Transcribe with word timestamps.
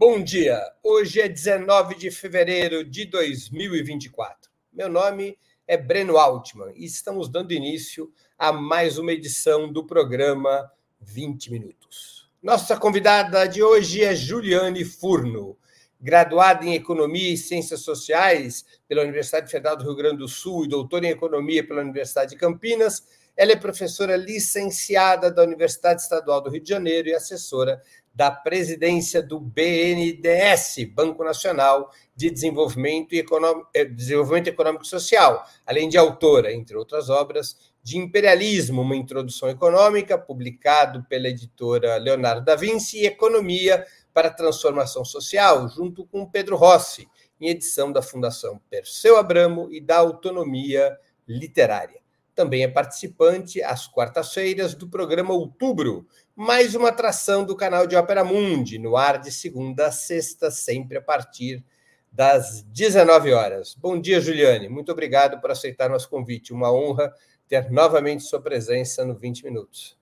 Bom 0.00 0.22
dia. 0.22 0.62
Hoje 0.80 1.20
é 1.20 1.28
19 1.28 1.96
de 1.96 2.08
fevereiro 2.12 2.84
de 2.84 3.04
2024. 3.06 4.48
Meu 4.72 4.88
nome 4.88 5.36
é 5.66 5.76
Breno 5.76 6.16
Altman 6.16 6.72
e 6.76 6.84
estamos 6.84 7.28
dando 7.28 7.50
início 7.50 8.08
a 8.38 8.52
mais 8.52 8.96
uma 8.96 9.10
edição 9.10 9.72
do 9.72 9.84
programa 9.84 10.70
20 11.00 11.50
Minutos. 11.50 12.30
Nossa 12.40 12.76
convidada 12.76 13.44
de 13.48 13.60
hoje 13.60 14.04
é 14.04 14.14
Juliane 14.14 14.84
Furno, 14.84 15.58
graduada 16.00 16.64
em 16.64 16.74
Economia 16.74 17.34
e 17.34 17.36
Ciências 17.36 17.80
Sociais 17.80 18.64
pela 18.86 19.02
Universidade 19.02 19.50
Federal 19.50 19.76
do 19.76 19.82
Rio 19.82 19.96
Grande 19.96 20.18
do 20.18 20.28
Sul 20.28 20.64
e 20.64 20.68
doutora 20.68 21.08
em 21.08 21.10
Economia 21.10 21.66
pela 21.66 21.80
Universidade 21.80 22.30
de 22.30 22.36
Campinas. 22.36 23.02
Ela 23.36 23.50
é 23.50 23.56
professora 23.56 24.16
licenciada 24.16 25.28
da 25.28 25.42
Universidade 25.42 26.02
Estadual 26.02 26.40
do 26.40 26.50
Rio 26.50 26.62
de 26.62 26.68
Janeiro 26.68 27.08
e 27.08 27.14
assessora 27.14 27.82
da 28.18 28.32
presidência 28.32 29.22
do 29.22 29.38
BNDES, 29.38 30.90
Banco 30.92 31.22
Nacional 31.22 31.88
de 32.16 32.28
Desenvolvimento, 32.28 33.12
Econômico, 33.12 33.68
eh, 33.72 33.84
Desenvolvimento 33.84 34.48
Econômico 34.48 34.84
e 34.84 34.88
Social, 34.88 35.46
além 35.64 35.88
de 35.88 35.96
autora, 35.96 36.52
entre 36.52 36.76
outras 36.76 37.08
obras, 37.10 37.56
de 37.80 37.96
Imperialismo, 37.96 38.82
uma 38.82 38.96
introdução 38.96 39.48
econômica, 39.48 40.18
publicado 40.18 41.06
pela 41.08 41.28
editora 41.28 41.96
Leonardo 41.96 42.44
da 42.44 42.56
Vinci, 42.56 42.98
e 42.98 43.06
Economia 43.06 43.86
para 44.12 44.26
a 44.26 44.34
Transformação 44.34 45.04
Social, 45.04 45.68
junto 45.68 46.04
com 46.04 46.26
Pedro 46.26 46.56
Rossi, 46.56 47.06
em 47.40 47.50
edição 47.50 47.92
da 47.92 48.02
Fundação 48.02 48.60
Perseu 48.68 49.16
Abramo 49.16 49.68
e 49.70 49.80
da 49.80 49.98
Autonomia 49.98 50.98
Literária. 51.24 51.97
Também 52.38 52.62
é 52.62 52.68
participante, 52.68 53.60
às 53.64 53.88
quartas-feiras, 53.88 54.72
do 54.72 54.88
programa 54.88 55.34
Outubro, 55.34 56.06
mais 56.36 56.76
uma 56.76 56.90
atração 56.90 57.44
do 57.44 57.56
canal 57.56 57.84
de 57.84 57.96
Ópera 57.96 58.22
Mundi, 58.22 58.78
no 58.78 58.96
ar 58.96 59.18
de 59.18 59.32
segunda 59.32 59.88
a 59.88 59.90
sexta, 59.90 60.48
sempre 60.48 60.98
a 60.98 61.02
partir 61.02 61.64
das 62.12 62.62
19 62.62 63.32
horas. 63.32 63.74
Bom 63.74 64.00
dia, 64.00 64.20
Juliane. 64.20 64.68
Muito 64.68 64.92
obrigado 64.92 65.40
por 65.40 65.50
aceitar 65.50 65.90
nosso 65.90 66.08
convite. 66.08 66.52
Uma 66.52 66.72
honra 66.72 67.12
ter 67.48 67.72
novamente 67.72 68.22
sua 68.22 68.40
presença 68.40 69.04
no 69.04 69.16
20 69.16 69.42
Minutos. 69.42 69.98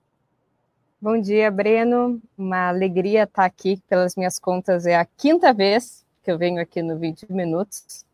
Bom 1.01 1.19
dia, 1.19 1.51
Breno. 1.51 2.21
Uma 2.37 2.69
alegria 2.69 3.23
estar 3.23 3.47
aqui. 3.47 3.81
Pelas 3.89 4.15
minhas 4.15 4.39
contas, 4.39 4.85
é 4.85 4.95
a 4.95 5.07
quinta 5.07 5.55
vez 5.55 6.05
que 6.23 6.31
eu 6.31 6.37
venho 6.37 6.61
aqui 6.61 6.83
no 6.83 6.99
20 6.99 7.33
Minutos. 7.33 8.05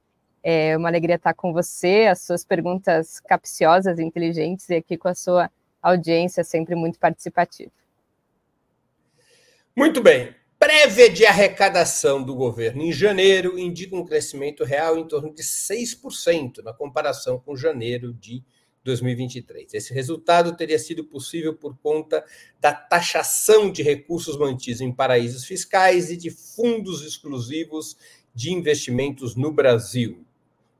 É 0.42 0.76
uma 0.76 0.88
alegria 0.88 1.14
estar 1.14 1.34
com 1.34 1.52
você, 1.52 2.08
as 2.10 2.22
suas 2.22 2.44
perguntas 2.44 3.20
capciosas, 3.20 3.98
inteligentes 4.00 4.68
e 4.68 4.74
aqui 4.74 4.96
com 4.96 5.08
a 5.08 5.14
sua 5.14 5.50
audiência 5.80 6.42
sempre 6.42 6.74
muito 6.74 6.98
participativa. 6.98 7.70
Muito 9.76 10.02
bem. 10.02 10.34
Prévia 10.58 11.10
de 11.10 11.24
arrecadação 11.24 12.22
do 12.22 12.34
governo 12.34 12.82
em 12.82 12.92
janeiro 12.92 13.58
indica 13.58 13.96
um 13.96 14.04
crescimento 14.04 14.64
real 14.64 14.96
em 14.96 15.06
torno 15.06 15.32
de 15.32 15.42
6% 15.42 16.62
na 16.62 16.72
comparação 16.72 17.38
com 17.38 17.56
janeiro 17.56 18.12
de 18.12 18.44
2023. 18.84 19.74
Esse 19.74 19.94
resultado 19.94 20.56
teria 20.56 20.78
sido 20.78 21.04
possível 21.04 21.54
por 21.54 21.76
conta 21.78 22.24
da 22.60 22.72
taxação 22.72 23.70
de 23.70 23.82
recursos 23.82 24.36
mantidos 24.36 24.80
em 24.80 24.92
paraísos 24.92 25.44
fiscais 25.44 26.10
e 26.10 26.16
de 26.16 26.30
fundos 26.30 27.04
exclusivos 27.04 27.96
de 28.34 28.52
investimentos 28.52 29.34
no 29.34 29.52
Brasil 29.52 30.24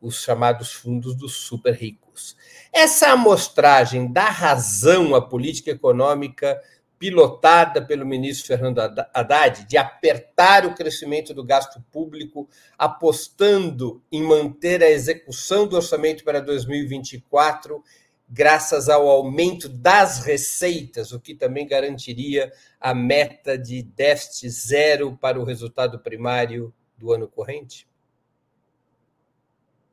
os 0.02 0.20
chamados 0.20 0.72
fundos 0.72 1.14
dos 1.14 1.34
super 1.34 1.72
ricos. 1.72 2.36
Essa 2.72 3.12
amostragem 3.12 4.12
dá 4.12 4.28
razão 4.28 5.14
à 5.14 5.22
política 5.22 5.70
econômica 5.70 6.60
pilotada 6.98 7.84
pelo 7.84 8.06
ministro 8.06 8.46
Fernando 8.46 8.78
Haddad 8.78 9.66
de 9.66 9.76
apertar 9.76 10.66
o 10.66 10.74
crescimento 10.74 11.32
do 11.32 11.44
gasto 11.44 11.82
público, 11.90 12.48
apostando 12.78 14.02
em 14.10 14.22
manter 14.22 14.82
a 14.82 14.90
execução 14.90 15.66
do 15.66 15.76
orçamento 15.76 16.22
para 16.22 16.40
2024, 16.40 17.82
graças 18.28 18.88
ao 18.88 19.08
aumento 19.08 19.68
das 19.68 20.24
receitas, 20.24 21.12
o 21.12 21.20
que 21.20 21.34
também 21.34 21.66
garantiria 21.66 22.52
a 22.80 22.94
meta 22.94 23.58
de 23.58 23.82
déficit 23.82 24.48
zero 24.48 25.16
para 25.16 25.40
o 25.40 25.44
resultado 25.44 25.98
primário 25.98 26.72
do 26.96 27.12
ano 27.12 27.26
corrente? 27.26 27.88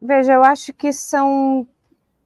Veja, 0.02 0.34
eu 0.34 0.44
acho 0.44 0.74
que 0.74 0.94
são 0.94 1.68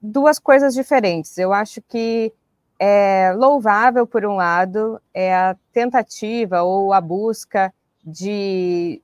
duas 0.01 0.37
coisas 0.37 0.73
diferentes. 0.73 1.37
Eu 1.37 1.51
acho 1.51 1.81
que 1.81 2.31
é 2.79 3.33
louvável, 3.33 4.05
por 4.05 4.25
um 4.25 4.35
lado, 4.35 5.01
é 5.13 5.33
a 5.33 5.55
tentativa 5.71 6.61
ou 6.61 6.93
a 6.93 7.01
busca 7.01 7.73
de 8.03 9.01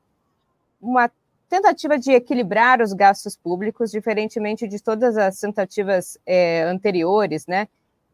uma 0.81 1.09
tentativa 1.49 1.97
de 1.97 2.11
equilibrar 2.11 2.81
os 2.81 2.93
gastos 2.93 3.35
públicos, 3.35 3.89
diferentemente 3.89 4.67
de 4.67 4.81
todas 4.81 5.17
as 5.17 5.39
tentativas 5.39 6.17
é, 6.25 6.61
anteriores, 6.63 7.47
né? 7.47 7.67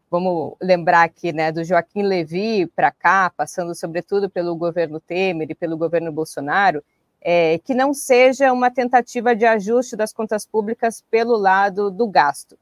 Vamos 0.10 0.56
lembrar 0.62 1.04
aqui, 1.04 1.34
né, 1.34 1.52
do 1.52 1.64
Joaquim 1.64 2.04
Levy 2.04 2.68
para 2.68 2.92
cá, 2.92 3.32
passando 3.36 3.76
sobretudo 3.76 4.30
pelo 4.30 4.56
governo 4.56 5.00
Temer 5.00 5.50
e 5.50 5.56
pelo 5.56 5.76
governo 5.76 6.12
Bolsonaro, 6.12 6.82
é, 7.28 7.58
que 7.58 7.74
não 7.74 7.92
seja 7.92 8.54
uma 8.54 8.70
tentativa 8.70 9.36
de 9.36 9.48
ajuste 9.48 9.96
das 9.96 10.14
contas 10.14 10.46
públicas 10.46 11.04
pelo 11.10 11.36
lado 11.36 11.90
do 11.90 12.08
gasto. 12.08 12.56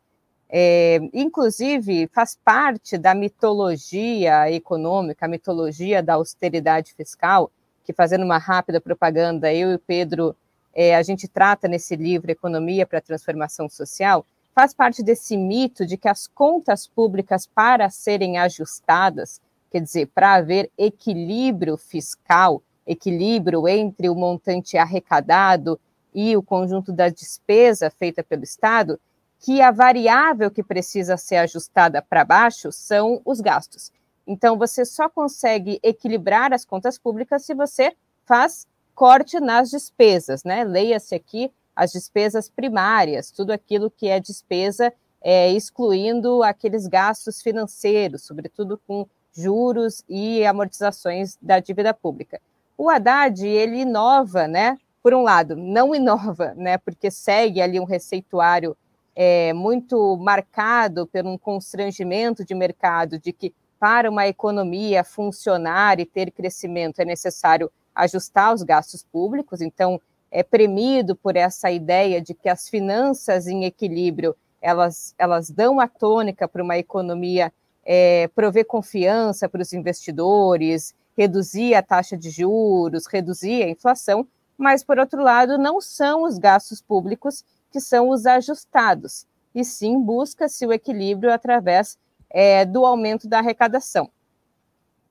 É, 0.50 1.02
inclusive, 1.12 2.10
faz 2.14 2.40
parte 2.46 2.98
da 2.98 3.14
mitologia 3.14 4.50
econômica, 4.50 5.26
a 5.26 5.28
mitologia 5.28 6.02
da 6.02 6.14
austeridade 6.14 6.94
fiscal, 6.94 7.52
que 7.84 7.92
fazendo 7.92 8.24
uma 8.24 8.38
rápida 8.38 8.80
propaganda, 8.80 9.54
eu 9.54 9.72
e 9.72 9.76
o 9.76 9.80
Pedro, 9.80 10.34
é, 10.74 10.96
a 10.96 11.04
gente 11.04 11.28
trata 11.28 11.68
nesse 11.68 11.98
livro 11.98 12.32
Economia 12.32 12.88
para 12.88 13.00
a 13.00 13.02
Transformação 13.02 13.68
Social, 13.68 14.26
faz 14.56 14.74
parte 14.74 15.04
desse 15.04 15.36
mito 15.36 15.86
de 15.86 15.98
que 15.98 16.08
as 16.08 16.26
contas 16.26 16.88
públicas, 16.88 17.46
para 17.46 17.90
serem 17.90 18.38
ajustadas, 18.38 19.42
quer 19.70 19.82
dizer, 19.82 20.08
para 20.16 20.36
haver 20.36 20.72
equilíbrio 20.78 21.76
fiscal, 21.76 22.64
equilíbrio 22.86 23.68
entre 23.68 24.10
o 24.10 24.16
montante 24.16 24.78
arrecadado 24.78 25.80
e 26.14 26.36
o 26.38 26.44
conjunto 26.44 26.92
da 26.92 27.10
despesa 27.10 27.90
feita 27.90 28.24
pelo 28.24 28.44
Estado, 28.44 29.00
que 29.40 29.62
a 29.62 29.72
variável 29.72 30.50
que 30.50 30.64
precisa 30.64 31.18
ser 31.18 31.38
ajustada 31.38 32.02
para 32.02 32.24
baixo 32.24 32.72
são 32.72 33.22
os 33.26 33.42
gastos. 33.42 33.92
Então, 34.26 34.58
você 34.58 34.86
só 34.86 35.10
consegue 35.10 35.80
equilibrar 35.84 36.54
as 36.54 36.64
contas 36.64 36.98
públicas 36.98 37.46
se 37.46 37.54
você 37.54 37.94
faz 38.26 38.68
corte 38.96 39.40
nas 39.40 39.70
despesas, 39.70 40.44
né? 40.44 40.64
Leia-se 40.64 41.14
aqui 41.14 41.52
as 41.76 41.92
despesas 41.92 42.50
primárias, 42.50 43.32
tudo 43.32 43.52
aquilo 43.52 43.92
que 43.92 44.08
é 44.08 44.20
despesa, 44.20 44.94
é, 45.22 45.52
excluindo 45.52 46.44
aqueles 46.44 46.88
gastos 46.88 47.42
financeiros, 47.42 48.24
sobretudo 48.24 48.80
com 48.88 49.08
juros 49.34 50.04
e 50.08 50.46
amortizações 50.46 51.38
da 51.42 51.60
dívida 51.60 51.94
pública. 51.94 52.40
O 52.78 52.90
Haddad, 52.90 53.46
ele 53.46 53.82
inova, 53.82 54.48
né? 54.48 54.78
Por 55.02 55.14
um 55.14 55.22
lado, 55.22 55.56
não 55.56 55.94
inova, 55.94 56.54
né? 56.56 56.78
Porque 56.78 57.12
segue 57.12 57.62
ali 57.62 57.80
um 57.80 57.86
receituário 57.86 58.76
é, 59.16 59.54
muito 59.54 60.18
marcado 60.18 61.06
por 61.08 61.26
um 61.26 61.38
constrangimento 61.38 62.44
de 62.44 62.56
mercado 62.56 63.20
de 63.20 63.32
que 63.32 63.54
para 63.80 64.10
uma 64.10 64.28
economia 64.28 65.04
funcionar 65.04 66.00
e 66.00 66.06
ter 66.06 66.32
crescimento 66.32 67.00
é 67.00 67.06
necessário 67.06 67.70
ajustar 67.94 68.54
os 68.54 68.64
gastos 68.64 69.04
públicos. 69.04 69.62
Então, 69.62 70.00
é 70.32 70.42
premido 70.42 71.16
por 71.16 71.36
essa 71.36 71.70
ideia 71.70 72.22
de 72.22 72.34
que 72.34 72.50
as 72.50 72.68
finanças 72.68 73.46
em 73.46 73.66
equilíbrio 73.66 74.36
elas, 74.64 75.14
elas 75.18 75.50
dão 75.50 75.80
a 75.80 75.88
tônica 75.88 76.48
para 76.48 76.64
uma 76.64 76.78
economia 76.78 77.52
é, 77.86 78.30
prover 78.30 78.66
confiança 78.66 79.50
para 79.50 79.62
os 79.62 79.74
investidores, 79.74 80.96
reduzir 81.18 81.76
a 81.76 81.82
taxa 81.82 82.18
de 82.18 82.30
juros, 82.30 83.06
reduzir 83.08 83.64
a 83.64 83.70
inflação, 83.70 84.28
mas, 84.58 84.84
por 84.84 85.00
outro 85.00 85.22
lado, 85.22 85.58
não 85.58 85.82
são 85.82 86.24
os 86.24 86.38
gastos 86.38 86.82
públicos 86.82 87.44
que 87.72 87.80
são 87.80 88.10
os 88.10 88.26
ajustados, 88.26 89.26
e 89.54 89.64
sim 89.64 90.00
busca-se 90.00 90.66
o 90.66 90.72
equilíbrio 90.74 91.32
através 91.32 91.98
é, 92.30 92.66
do 92.66 92.86
aumento 92.86 93.28
da 93.28 93.40
arrecadação. 93.40 94.10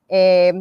É, 0.08 0.52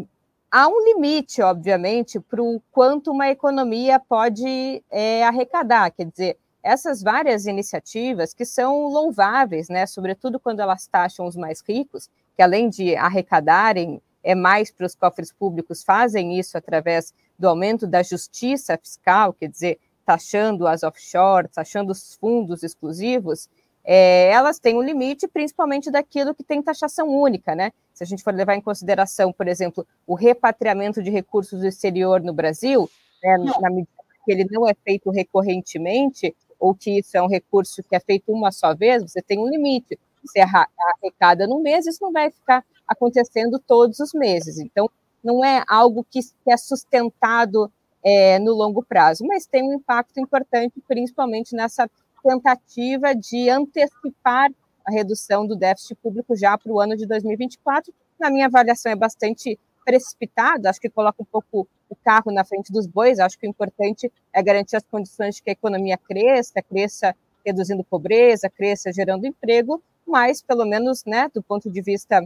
há 0.49 0.67
um 0.67 0.83
limite, 0.83 1.41
obviamente, 1.41 2.19
para 2.19 2.41
o 2.41 2.61
quanto 2.71 3.11
uma 3.11 3.29
economia 3.29 3.99
pode 3.99 4.83
é, 4.89 5.23
arrecadar, 5.23 5.91
quer 5.91 6.05
dizer, 6.05 6.37
essas 6.63 7.01
várias 7.01 7.45
iniciativas 7.47 8.33
que 8.33 8.45
são 8.45 8.85
louváveis, 8.85 9.67
né, 9.67 9.85
sobretudo 9.85 10.39
quando 10.39 10.59
elas 10.59 10.85
taxam 10.87 11.25
os 11.25 11.35
mais 11.35 11.61
ricos, 11.67 12.09
que 12.35 12.41
além 12.41 12.69
de 12.69 12.95
arrecadarem 12.95 14.01
é 14.23 14.35
mais 14.35 14.71
para 14.71 14.85
os 14.85 14.95
cofres 14.95 15.31
públicos 15.31 15.83
fazem 15.83 16.37
isso 16.37 16.57
através 16.57 17.13
do 17.37 17.47
aumento 17.47 17.87
da 17.87 18.03
justiça 18.03 18.77
fiscal, 18.77 19.33
quer 19.33 19.47
dizer, 19.49 19.79
taxando 20.05 20.67
as 20.67 20.83
offshores, 20.83 21.51
taxando 21.53 21.91
os 21.91 22.15
fundos 22.15 22.63
exclusivos, 22.63 23.49
é, 23.83 24.29
elas 24.29 24.59
têm 24.59 24.75
um 24.75 24.81
limite, 24.81 25.27
principalmente 25.27 25.89
daquilo 25.89 26.35
que 26.35 26.43
tem 26.43 26.61
taxação 26.61 27.07
única, 27.09 27.55
né? 27.55 27.71
Se 27.93 28.03
a 28.03 28.07
gente 28.07 28.23
for 28.23 28.33
levar 28.33 28.55
em 28.55 28.61
consideração, 28.61 29.33
por 29.33 29.47
exemplo, 29.47 29.85
o 30.05 30.13
repatriamento 30.13 31.01
de 31.01 31.09
recursos 31.09 31.59
do 31.59 31.67
exterior 31.67 32.21
no 32.21 32.33
Brasil, 32.33 32.89
né, 33.23 33.37
na 33.59 33.69
medida 33.69 33.89
que 34.23 34.31
ele 34.31 34.45
não 34.51 34.67
é 34.67 34.73
feito 34.83 35.09
recorrentemente, 35.09 36.35
ou 36.59 36.75
que 36.75 36.99
isso 36.99 37.17
é 37.17 37.21
um 37.21 37.27
recurso 37.27 37.81
que 37.81 37.95
é 37.95 37.99
feito 37.99 38.31
uma 38.31 38.51
só 38.51 38.75
vez, 38.75 39.01
você 39.01 39.21
tem 39.21 39.39
um 39.39 39.49
limite. 39.49 39.99
Se 40.27 40.39
arrecada 40.39 41.47
no 41.47 41.59
mês, 41.59 41.87
isso 41.87 41.97
não 41.99 42.11
vai 42.11 42.29
ficar 42.29 42.63
acontecendo 42.91 43.59
todos 43.59 43.99
os 43.99 44.13
meses. 44.13 44.59
Então, 44.59 44.89
não 45.23 45.45
é 45.45 45.63
algo 45.67 46.05
que, 46.09 46.19
é 46.47 46.57
sustentado 46.57 47.71
é, 48.03 48.39
no 48.39 48.53
longo 48.53 48.83
prazo, 48.83 49.23
mas 49.25 49.45
tem 49.45 49.63
um 49.63 49.73
impacto 49.73 50.19
importante, 50.19 50.81
principalmente 50.87 51.55
nessa 51.55 51.89
tentativa 52.23 53.15
de 53.15 53.49
antecipar 53.49 54.51
a 54.85 54.91
redução 54.91 55.45
do 55.45 55.55
déficit 55.55 55.95
público 55.95 56.35
já 56.35 56.57
para 56.57 56.71
o 56.71 56.79
ano 56.79 56.97
de 56.97 57.05
2024. 57.05 57.93
Na 58.19 58.29
minha 58.29 58.47
avaliação, 58.47 58.91
é 58.91 58.95
bastante 58.95 59.59
precipitado, 59.85 60.67
acho 60.67 60.79
que 60.79 60.89
coloca 60.89 61.21
um 61.21 61.25
pouco 61.25 61.67
o 61.89 61.95
carro 61.95 62.31
na 62.31 62.43
frente 62.43 62.71
dos 62.71 62.85
bois, 62.85 63.19
acho 63.19 63.37
que 63.37 63.47
o 63.47 63.49
importante 63.49 64.11
é 64.33 64.41
garantir 64.41 64.75
as 64.75 64.83
condições 64.83 65.35
de 65.35 65.43
que 65.43 65.49
a 65.49 65.53
economia 65.53 65.97
cresça, 65.97 66.61
cresça 66.61 67.15
reduzindo 67.45 67.83
pobreza, 67.83 68.49
cresça 68.49 68.91
gerando 68.93 69.25
emprego, 69.25 69.81
mas, 70.05 70.41
pelo 70.41 70.65
menos, 70.65 71.03
né, 71.05 71.29
do 71.33 71.41
ponto 71.41 71.69
de 71.69 71.81
vista 71.81 72.21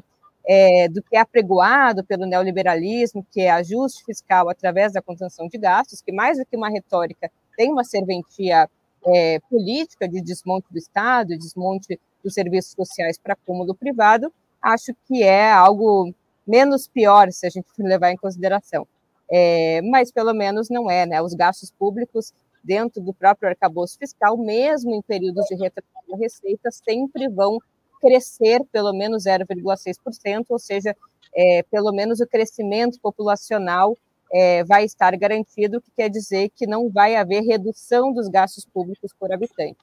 é, 0.48 0.88
do 0.88 1.02
que 1.02 1.16
é 1.16 1.20
apregoado 1.20 2.04
pelo 2.04 2.26
neoliberalismo, 2.26 3.26
que 3.32 3.42
é 3.42 3.52
ajuste 3.52 4.04
fiscal 4.06 4.50
através 4.50 4.94
da 4.94 5.02
contenção 5.02 5.48
de 5.48 5.58
gastos, 5.58 6.02
que 6.02 6.12
mais 6.12 6.38
do 6.38 6.46
que 6.46 6.56
uma 6.56 6.70
retórica 6.70 7.32
tem 7.58 7.72
uma 7.72 7.84
serventia 7.84 8.70
é, 9.06 9.40
política 9.50 10.08
de 10.08 10.22
desmonte 10.22 10.68
do 10.72 10.78
Estado, 10.78 11.38
desmonte 11.38 12.00
dos 12.24 12.34
serviços 12.34 12.74
sociais 12.74 13.18
para 13.18 13.34
acúmulo 13.34 13.76
privado, 13.76 14.32
acho 14.62 14.94
que 15.08 15.24
é 15.24 15.52
algo 15.52 16.14
menos 16.46 16.88
pior 16.88 17.32
se 17.32 17.46
a 17.46 17.50
gente 17.50 17.68
levar 17.80 18.12
em 18.12 18.18
consideração. 18.18 18.88
É, 19.30 19.82
mas 19.82 20.12
pelo 20.12 20.34
menos 20.34 20.70
não 20.70 20.90
é, 20.90 21.06
né? 21.06 21.22
Os 21.22 21.34
gastos 21.34 21.72
públicos 21.72 22.32
dentro 22.64 23.02
do 23.02 23.14
próprio 23.14 23.50
arcabouço 23.50 23.98
fiscal, 23.98 24.38
mesmo 24.38 24.94
em 24.94 25.02
períodos 25.02 25.46
de 25.46 25.56
retração 25.56 26.02
da 26.10 26.18
receita, 26.18 26.70
sempre 26.72 27.28
vão 27.28 27.60
crescer 28.06 28.64
pelo 28.72 28.94
menos 28.94 29.24
0,6%, 29.24 30.46
ou 30.50 30.60
seja, 30.60 30.96
é, 31.36 31.64
pelo 31.64 31.92
menos 31.92 32.20
o 32.20 32.28
crescimento 32.28 33.00
populacional 33.02 33.98
é, 34.32 34.64
vai 34.64 34.86
estar 34.86 35.18
garantido, 35.18 35.78
o 35.78 35.82
que 35.82 35.92
quer 35.96 36.10
dizer 36.10 36.52
que 36.56 36.68
não 36.68 36.90
vai 36.90 37.16
haver 37.16 37.42
redução 37.42 38.14
dos 38.14 38.28
gastos 38.28 38.64
públicos 38.64 39.12
por 39.20 39.34
habitante. 39.34 39.78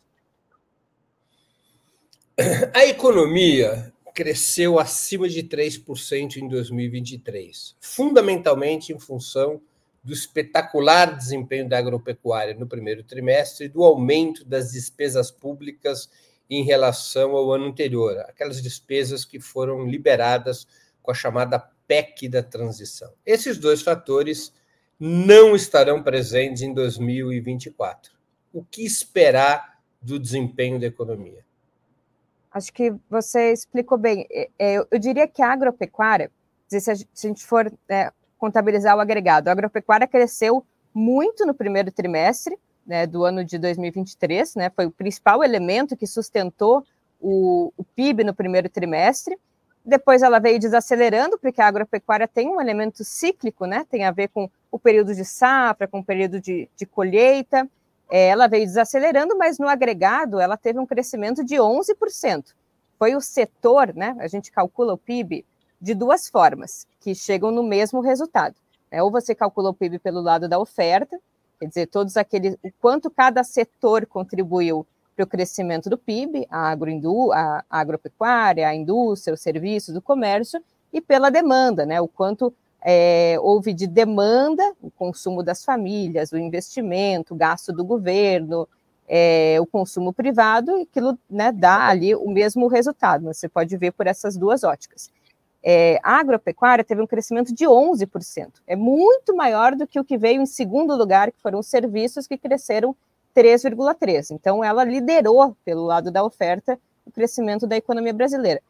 A 2.73 2.87
economia 2.87 3.93
cresceu 4.15 4.79
acima 4.79 5.29
de 5.29 5.43
3% 5.43 6.37
em 6.37 6.49
2023, 6.49 7.75
fundamentalmente 7.81 8.93
em 8.93 8.99
função 8.99 9.61
do 10.05 10.13
espetacular 10.13 11.17
desempenho 11.17 11.69
da 11.69 11.79
agropecuária 11.79 12.55
no 12.55 12.67
primeiro 12.67 13.03
trimestre 13.03 13.67
e 13.67 13.69
do 13.69 13.83
aumento 13.85 14.45
das 14.45 14.73
despesas 14.73 15.31
públicas 15.31 16.09
em 16.57 16.63
relação 16.63 17.35
ao 17.35 17.51
ano 17.51 17.67
anterior, 17.67 18.19
aquelas 18.29 18.63
despesas 18.63 19.25
que 19.25 19.41
foram 19.41 19.87
liberadas 19.87 20.67
com 21.03 21.11
a 21.11 21.15
chamada 21.15 21.59
PEC 21.87 22.29
da 22.29 22.43
transição. 22.43 23.11
Esses 23.25 23.57
dois 23.57 23.81
fatores 23.81 24.53
não 25.01 25.57
estarão 25.57 26.03
presentes 26.03 26.61
em 26.61 26.75
2024. 26.75 28.13
O 28.53 28.63
que 28.63 28.85
esperar 28.85 29.81
do 30.01 30.19
desempenho 30.19 30.79
da 30.79 30.87
economia? 30.87 31.43
Acho 32.51 32.71
que 32.71 32.95
você 33.09 33.51
explicou 33.53 33.97
bem. 33.97 34.27
É, 34.31 34.51
é, 34.59 34.75
eu 34.77 34.99
diria 34.99 35.27
que 35.27 35.41
a 35.41 35.51
agropecuária, 35.51 36.31
se 36.69 36.91
a 36.91 36.95
gente 36.95 37.47
for 37.47 37.73
é, 37.89 38.13
contabilizar 38.37 38.95
o 38.95 39.01
agregado, 39.01 39.49
a 39.49 39.53
agropecuária 39.53 40.07
cresceu 40.07 40.65
muito 40.93 41.47
no 41.47 41.55
primeiro 41.55 41.91
trimestre, 41.91 42.59
né, 42.87 43.07
do 43.07 43.25
ano 43.25 43.45
de 43.45 43.59
2023, 43.59 44.55
né, 44.57 44.71
foi 44.71 44.87
o 44.87 44.91
principal 44.91 45.43
elemento 45.43 45.97
que 45.97 46.07
sustentou 46.07 46.85
o, 47.21 47.73
o, 47.77 47.85
PIB 47.85 48.25
no 48.25 48.35
primeiro 48.35 48.69
trimestre. 48.69 49.39
Depois 49.85 50.23
ela 50.23 50.39
veio 50.39 50.59
desacelerando, 50.59 51.39
porque 51.39 51.61
a 51.61 51.67
agropecuária 51.67 52.29
tem 52.29 52.49
um 52.49 52.61
elemento 52.61 53.05
cíclico, 53.05 53.67
né, 53.67 53.87
tem 53.89 54.05
a 54.05 54.11
ver 54.11 54.29
com 54.29 54.51
o 54.71 54.79
período 54.79 55.15
de 55.15 55.25
safra, 55.25 55.89
com 55.89 56.01
o 56.01 56.05
período 56.05 56.41
de, 56.41 56.69
de 56.77 56.87
colheita. 56.87 57.69
É, 58.11 58.29
ela 58.29 58.47
veio 58.47 58.67
desacelerando, 58.67 59.37
mas 59.37 59.59
no 59.59 59.69
agregado 59.69 60.39
ela 60.41 60.57
teve 60.57 60.79
um 60.79 60.87
crescimento 60.87 61.45
de 61.45 61.57
11%. 61.57 62.53
Foi 62.99 63.15
o 63.17 63.21
setor, 63.21 63.95
né, 63.95 64.17
a 64.19 64.29
gente 64.29 64.53
calcula 64.53 64.95
o 64.95 64.99
PIB 64.99 65.45
de 65.81 65.95
duas 65.95 66.29
formas, 66.29 66.87
que 67.01 67.15
chegam 67.15 67.51
no 67.51 67.63
mesmo 67.63 68.01
resultado. 68.01 68.55
É, 68.89 69.03
ou 69.03 69.11
você 69.11 69.35
calcula 69.35 69.71
o 69.71 69.75
PIB 69.75 69.99
pelo 69.99 70.21
lado 70.21 70.49
da 70.49 70.59
oferta, 70.59 71.19
quer 71.63 71.69
dizer, 71.69 71.87
todos 71.87 72.17
aqueles, 72.17 72.55
o 72.55 72.73
quanto 72.81 73.09
cada 73.09 73.45
setor 73.45 74.05
contribuiu 74.05 74.85
para 75.15 75.25
o 75.25 75.27
crescimento 75.29 75.89
do 75.89 75.97
PIB, 75.97 76.45
a, 76.51 76.71
agroindu, 76.71 77.31
a 77.33 77.63
agropecuária, 77.71 78.67
a 78.67 78.75
indústria, 78.75 79.33
os 79.33 79.41
serviços, 79.41 79.95
o 79.95 80.03
comércio, 80.03 80.61
e 80.93 81.01
pela 81.01 81.31
demanda, 81.31 81.87
né? 81.87 82.01
O 82.01 82.09
quanto 82.09 82.53
é, 82.85 83.37
houve 83.41 83.73
de 83.73 83.87
demanda, 83.87 84.75
o 84.83 84.91
consumo 84.91 85.41
das 85.41 85.65
famílias, 85.65 86.33
o 86.33 86.37
investimento, 86.37 87.33
o 87.33 87.37
gasto 87.37 87.73
do 87.73 87.85
governo, 87.85 88.69
é, 89.07 89.57
o 89.61 89.67
consumo 89.67 90.13
privado, 90.13 90.77
e 90.79 90.83
aquilo 90.83 91.17
né, 91.31 91.53
dá 91.53 91.87
ali 91.87 92.13
o 92.13 92.29
mesmo 92.29 92.67
resultado. 92.67 93.27
Você 93.27 93.49
pode 93.49 93.77
ver 93.77 93.93
por 93.93 94.09
essas 94.09 94.37
duas 94.37 94.65
óticas 94.65 95.13
é, 95.63 95.99
agropecuária 96.03 96.85
teve 96.85 97.01
um 97.01 97.07
crescimento 97.07 97.55
de 97.55 97.65
11%. 97.65 98.55
É 98.67 98.75
muito 98.75 99.35
maior 99.35 99.77
do 99.77 99.87
que 99.87 100.01
o 100.01 100.05
que 100.05 100.19
veio 100.19 100.43
em 100.43 100.47
segundo 100.47 100.97
lugar, 100.97 101.31
que 101.31 101.41
foram 101.41 101.61
os 101.61 101.67
serviços, 101.67 102.27
que 102.27 102.37
cresceram 102.37 102.97
3,3%. 103.35 104.33
Então, 104.33 104.63
ela 104.65 104.85
liderou, 104.85 105.57
pelo 105.65 105.85
lado 105.85 106.11
da 106.11 106.25
oferta, 106.25 106.79
o 107.07 107.11
crescimento 107.11 107.67
da 107.67 107.77
economia 107.77 108.13
brasileira. 108.13 108.61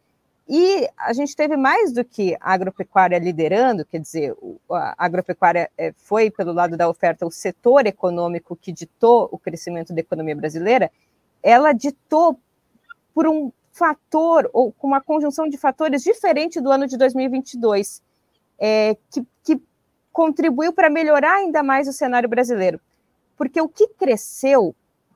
E 0.49 0.89
a 0.99 1.12
gente 1.12 1.35
teve 1.37 1.56
mais 1.56 1.93
do 1.93 2.05
que 2.05 2.37
a 2.41 2.53
agropecuária 2.53 3.19
liderando, 3.19 3.85
quer 3.85 4.00
dizer, 4.00 4.37
a 4.71 4.94
agropecuária 4.99 5.70
é, 5.79 5.93
foi, 5.96 6.31
pelo 6.31 6.53
lado 6.53 6.77
da 6.77 6.89
oferta, 6.89 7.25
o 7.25 7.31
setor 7.31 7.87
econômico 7.87 8.56
que 8.56 8.72
ditou 8.72 9.29
o 9.31 9.39
crescimento 9.39 9.94
da 9.94 10.01
economia 10.01 10.34
brasileira, 10.34 10.91
ela 11.43 11.72
ditou 11.72 12.39
por 13.15 13.27
um 13.27 13.53
fator, 13.72 14.48
ou 14.52 14.70
com 14.72 14.86
uma 14.86 15.00
conjunção 15.00 15.48
de 15.48 15.56
fatores 15.56 16.02
diferente 16.02 16.60
do 16.60 16.70
ano 16.70 16.86
de 16.86 16.96
2022, 16.96 18.02
é, 18.58 18.96
que, 19.10 19.26
que 19.43 19.60
contribuiu 20.12 20.72
para 20.72 20.91
melhorar 20.91 21.36
ainda 21.36 21.62
mais 21.62 21.88
o 21.88 21.93
cenário 21.93 22.29
brasileiro. 22.29 22.79
Porque 23.36 23.60
o 23.60 23.69
que 23.69 23.88
cresceu 23.88 24.74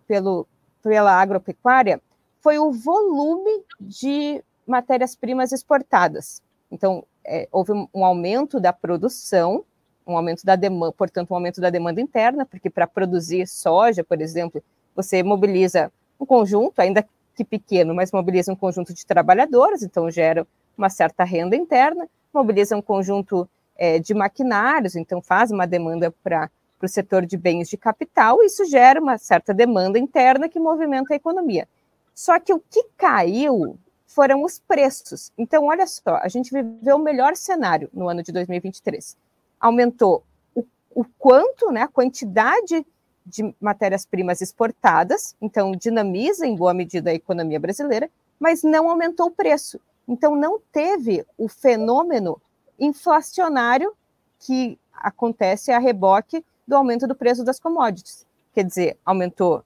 pelo, 0.09 0.47
pela 0.83 1.13
agropecuária 1.13 2.01
foi 2.41 2.59
o 2.59 2.73
volume 2.73 3.63
de 3.79 4.43
matérias-primas 4.67 5.53
exportadas. 5.53 6.43
Então, 6.71 7.05
é, 7.25 7.47
houve 7.53 7.73
um 7.73 8.05
aumento 8.05 8.59
da 8.59 8.73
produção, 8.73 9.65
um 10.07 10.17
aumento 10.17 10.45
da 10.45 10.57
demanda, 10.57 10.93
portanto, 10.93 11.31
um 11.31 11.35
aumento 11.35 11.61
da 11.61 11.71
demanda 11.71 12.01
interna, 12.01 12.47
porque 12.47 12.71
para 12.71 12.87
produzir 12.87 13.47
soja, 13.47 14.03
por 14.03 14.21
exemplo, 14.21 14.63
você 14.95 15.23
mobiliza 15.23 15.93
um 16.19 16.25
conjunto, 16.25 16.81
ainda 16.81 17.07
que 17.37 17.45
pequeno, 17.45 17.95
mas 17.95 18.11
mobiliza 18.11 18.51
um 18.51 18.57
conjunto 18.57 18.95
de 18.95 19.05
trabalhadores, 19.05 19.83
então 19.83 20.11
gera 20.11 20.47
uma 20.77 20.89
certa 20.89 21.23
renda 21.23 21.55
interna, 21.55 22.09
mobiliza 22.33 22.77
um 22.77 22.83
conjunto 22.83 23.49
é, 23.77 23.99
de 23.99 24.15
maquinários, 24.15 24.97
então 24.97 25.21
faz 25.21 25.51
uma 25.51 25.67
demanda 25.67 26.13
para 26.25 26.51
o 26.83 26.89
setor 26.89 27.27
de 27.27 27.37
bens 27.37 27.69
de 27.69 27.77
capital, 27.77 28.43
isso 28.43 28.65
gera 28.65 29.01
uma 29.01 29.19
certa 29.19 29.53
demanda 29.53 29.99
interna 29.99 30.49
que 30.49 30.59
movimenta 30.59 31.13
a 31.13 31.17
economia. 31.17 31.69
Só 32.15 32.41
que 32.41 32.53
o 32.53 32.59
que 32.59 32.85
caiu 32.97 33.79
foram 34.07 34.43
os 34.43 34.59
preços. 34.59 35.31
Então, 35.37 35.67
olha 35.67 35.87
só, 35.87 36.17
a 36.23 36.29
gente 36.29 36.51
viveu 36.51 36.97
o 36.97 37.03
melhor 37.03 37.37
cenário 37.37 37.91
no 37.93 38.09
ano 38.09 38.23
de 38.23 38.33
2023. 38.33 39.17
Aumentou 39.61 40.25
o, 40.55 40.65
o 40.95 41.05
quanto, 41.19 41.71
né, 41.71 41.83
a 41.83 41.89
quantidade 41.89 42.87
de 43.27 43.55
matérias-primas 43.61 44.41
exportadas, 44.41 45.35
então 45.43 45.73
dinamiza 45.73 46.47
em 46.47 46.55
boa 46.55 46.73
medida 46.73 47.11
a 47.11 47.15
economia 47.15 47.59
brasileira, 47.59 48.09
mas 48.39 48.63
não 48.63 48.89
aumentou 48.89 49.27
o 49.27 49.31
preço. 49.31 49.81
Então 50.07 50.37
não 50.37 50.61
teve 50.71 51.27
o 51.37 51.49
fenômeno 51.49 52.41
inflacionário 52.79 53.93
que 54.39 54.79
acontece 54.93 55.73
a 55.73 55.79
reboque 55.79 56.45
do 56.67 56.77
aumento 56.77 57.07
do 57.07 57.15
preço 57.15 57.43
das 57.43 57.59
commodities. 57.59 58.25
Quer 58.55 58.65
dizer, 58.65 58.99
aumentou 59.05 59.65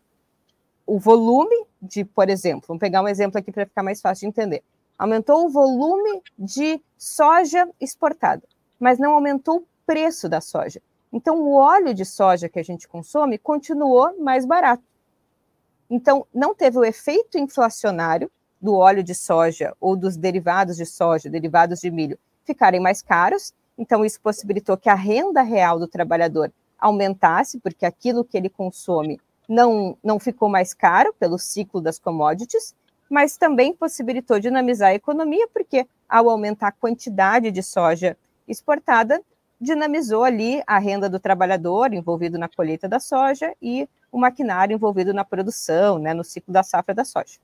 o 0.86 0.98
volume 0.98 1.66
de, 1.80 2.04
por 2.04 2.28
exemplo, 2.28 2.64
vamos 2.66 2.80
pegar 2.80 3.02
um 3.02 3.08
exemplo 3.08 3.38
aqui 3.38 3.52
para 3.52 3.66
ficar 3.66 3.82
mais 3.82 4.00
fácil 4.00 4.22
de 4.22 4.26
entender. 4.26 4.62
Aumentou 4.98 5.46
o 5.46 5.48
volume 5.48 6.22
de 6.38 6.82
soja 6.98 7.68
exportada, 7.80 8.42
mas 8.78 8.98
não 8.98 9.12
aumentou 9.12 9.58
o 9.58 9.66
preço 9.86 10.28
da 10.28 10.40
soja. 10.40 10.80
Então, 11.12 11.40
o 11.40 11.54
óleo 11.54 11.92
de 11.92 12.04
soja 12.04 12.48
que 12.48 12.58
a 12.58 12.62
gente 12.62 12.86
consome 12.86 13.38
continuou 13.38 14.18
mais 14.20 14.44
barato. 14.46 14.82
Então, 15.90 16.24
não 16.32 16.54
teve 16.54 16.78
o 16.78 16.84
efeito 16.84 17.36
inflacionário 17.36 18.30
do 18.60 18.76
óleo 18.76 19.02
de 19.02 19.14
soja 19.14 19.74
ou 19.80 19.96
dos 19.96 20.16
derivados 20.16 20.76
de 20.76 20.86
soja, 20.86 21.28
derivados 21.28 21.80
de 21.80 21.90
milho, 21.90 22.18
ficarem 22.44 22.80
mais 22.80 23.02
caros. 23.02 23.52
Então, 23.76 24.04
isso 24.04 24.20
possibilitou 24.20 24.76
que 24.76 24.88
a 24.88 24.94
renda 24.94 25.42
real 25.42 25.78
do 25.78 25.88
trabalhador 25.88 26.52
aumentasse, 26.78 27.58
porque 27.58 27.84
aquilo 27.84 28.24
que 28.24 28.36
ele 28.36 28.48
consome 28.48 29.20
não, 29.48 29.96
não 30.02 30.20
ficou 30.20 30.48
mais 30.48 30.72
caro 30.72 31.12
pelo 31.18 31.38
ciclo 31.38 31.80
das 31.80 31.98
commodities, 31.98 32.74
mas 33.10 33.36
também 33.36 33.74
possibilitou 33.74 34.38
dinamizar 34.38 34.90
a 34.90 34.94
economia, 34.94 35.48
porque 35.52 35.86
ao 36.08 36.30
aumentar 36.30 36.68
a 36.68 36.72
quantidade 36.72 37.50
de 37.50 37.62
soja 37.62 38.16
exportada, 38.46 39.20
dinamizou 39.60 40.24
ali 40.24 40.62
a 40.66 40.78
renda 40.78 41.08
do 41.08 41.20
trabalhador 41.20 41.92
envolvido 41.92 42.38
na 42.38 42.48
colheita 42.48 42.88
da 42.88 42.98
soja 42.98 43.54
e 43.60 43.88
o 44.10 44.18
maquinário 44.18 44.74
envolvido 44.74 45.12
na 45.12 45.24
produção, 45.24 45.98
né, 45.98 46.14
no 46.14 46.24
ciclo 46.24 46.52
da 46.52 46.62
safra 46.62 46.94
da 46.94 47.04
soja. 47.04 47.38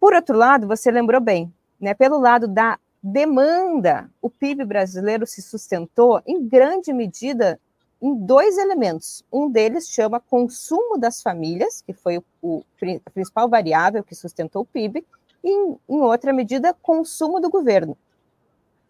Por 0.00 0.14
outro 0.14 0.36
lado, 0.36 0.66
você 0.66 0.90
lembrou 0.90 1.20
bem, 1.20 1.52
né, 1.80 1.94
pelo 1.94 2.18
lado 2.18 2.48
da 2.48 2.78
demanda, 3.02 4.10
o 4.20 4.28
PIB 4.28 4.64
brasileiro 4.64 5.26
se 5.26 5.40
sustentou 5.40 6.20
em 6.26 6.46
grande 6.46 6.92
medida 6.92 7.60
em 8.02 8.14
dois 8.14 8.58
elementos. 8.58 9.24
Um 9.32 9.50
deles 9.50 9.88
chama 9.88 10.20
consumo 10.20 10.98
das 10.98 11.22
famílias, 11.22 11.82
que 11.82 11.92
foi 11.92 12.18
o, 12.18 12.24
o 12.42 12.64
a 13.04 13.10
principal 13.10 13.48
variável 13.48 14.02
que 14.02 14.14
sustentou 14.14 14.62
o 14.62 14.66
PIB, 14.66 15.04
e 15.42 15.48
em, 15.48 15.78
em 15.88 16.00
outra 16.00 16.32
medida, 16.32 16.74
consumo 16.82 17.40
do 17.40 17.48
governo. 17.48 17.96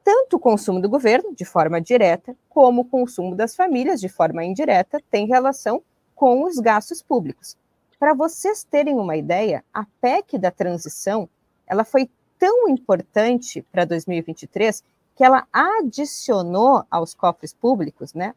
Tanto 0.06 0.36
o 0.36 0.38
consumo 0.38 0.80
do 0.80 0.88
governo, 0.88 1.34
de 1.34 1.44
forma 1.44 1.80
direta, 1.80 2.36
como 2.48 2.82
o 2.82 2.84
consumo 2.84 3.34
das 3.34 3.56
famílias, 3.56 4.00
de 4.00 4.08
forma 4.08 4.44
indireta, 4.44 5.02
tem 5.10 5.26
relação 5.26 5.82
com 6.14 6.44
os 6.44 6.60
gastos 6.60 7.02
públicos. 7.02 7.56
Para 7.98 8.14
vocês 8.14 8.62
terem 8.62 8.94
uma 8.94 9.16
ideia, 9.16 9.64
a 9.74 9.84
PEC 10.00 10.38
da 10.38 10.52
transição, 10.52 11.28
ela 11.66 11.82
foi 11.82 12.08
tão 12.38 12.68
importante 12.68 13.66
para 13.72 13.84
2023 13.84 14.84
que 15.16 15.24
ela 15.24 15.44
adicionou 15.52 16.84
aos 16.88 17.12
cofres 17.12 17.52
públicos, 17.52 18.14
né, 18.14 18.32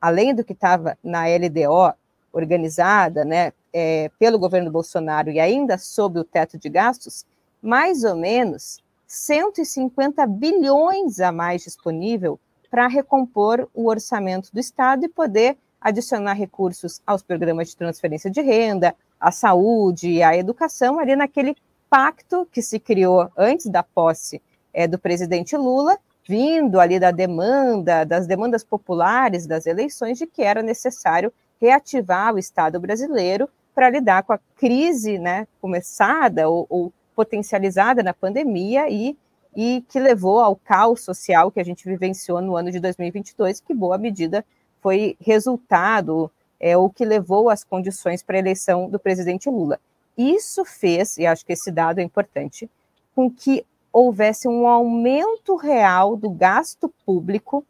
além 0.00 0.34
do 0.34 0.42
que 0.42 0.54
estava 0.54 0.98
na 1.04 1.26
LDO 1.26 1.94
organizada, 2.32 3.24
né, 3.24 3.52
é, 3.72 4.10
pelo 4.18 4.40
governo 4.40 4.72
Bolsonaro 4.72 5.30
e 5.30 5.38
ainda 5.38 5.78
sob 5.78 6.18
o 6.18 6.24
teto 6.24 6.58
de 6.58 6.68
gastos, 6.68 7.24
mais 7.62 8.02
ou 8.02 8.16
menos 8.16 8.84
150 9.06 10.26
bilhões 10.26 11.20
a 11.20 11.30
mais 11.30 11.62
disponível 11.62 12.38
para 12.70 12.86
recompor 12.86 13.68
o 13.72 13.88
orçamento 13.88 14.50
do 14.52 14.60
Estado 14.60 15.04
e 15.04 15.08
poder 15.08 15.56
adicionar 15.80 16.34
recursos 16.34 17.00
aos 17.06 17.22
programas 17.22 17.68
de 17.68 17.76
transferência 17.76 18.30
de 18.30 18.40
renda, 18.40 18.94
à 19.20 19.30
saúde 19.30 20.08
e 20.08 20.22
à 20.22 20.36
educação, 20.36 20.98
ali 20.98 21.14
naquele 21.14 21.56
pacto 21.88 22.46
que 22.50 22.60
se 22.60 22.80
criou 22.80 23.30
antes 23.36 23.66
da 23.66 23.82
posse 23.82 24.42
é, 24.74 24.86
do 24.86 24.98
presidente 24.98 25.56
Lula 25.56 25.98
vindo 26.26 26.80
ali 26.80 26.98
da 26.98 27.10
demanda, 27.10 28.04
das 28.04 28.26
demandas 28.26 28.64
populares 28.64 29.46
das 29.46 29.66
eleições, 29.66 30.18
de 30.18 30.26
que 30.26 30.42
era 30.42 30.62
necessário 30.62 31.32
reativar 31.60 32.34
o 32.34 32.38
Estado 32.38 32.80
brasileiro 32.80 33.48
para 33.74 33.90
lidar 33.90 34.24
com 34.24 34.32
a 34.32 34.40
crise 34.56 35.18
né, 35.18 35.46
começada 35.60 36.48
ou, 36.48 36.66
ou 36.68 36.92
potencializada 37.16 38.02
na 38.02 38.12
pandemia 38.12 38.90
e, 38.90 39.16
e 39.56 39.82
que 39.88 39.98
levou 39.98 40.38
ao 40.38 40.54
caos 40.54 41.00
social 41.00 41.50
que 41.50 41.58
a 41.58 41.64
gente 41.64 41.88
vivenciou 41.88 42.42
no 42.42 42.54
ano 42.54 42.70
de 42.70 42.78
2022, 42.78 43.60
que 43.60 43.74
boa 43.74 43.96
medida 43.96 44.44
foi 44.82 45.16
resultado 45.18 46.30
é, 46.60 46.76
ou 46.76 46.90
que 46.90 47.04
levou 47.04 47.48
às 47.48 47.64
condições 47.64 48.22
para 48.22 48.36
a 48.36 48.38
eleição 48.38 48.88
do 48.90 48.98
presidente 48.98 49.48
Lula. 49.48 49.80
Isso 50.16 50.64
fez, 50.64 51.16
e 51.16 51.26
acho 51.26 51.44
que 51.44 51.54
esse 51.54 51.70
dado 51.70 51.98
é 51.98 52.02
importante, 52.02 52.70
com 53.14 53.30
que 53.30 53.64
houvesse 53.92 54.46
um 54.46 54.66
aumento 54.66 55.56
real 55.56 56.16
do 56.16 56.28
gasto 56.28 56.92
público 57.04 57.64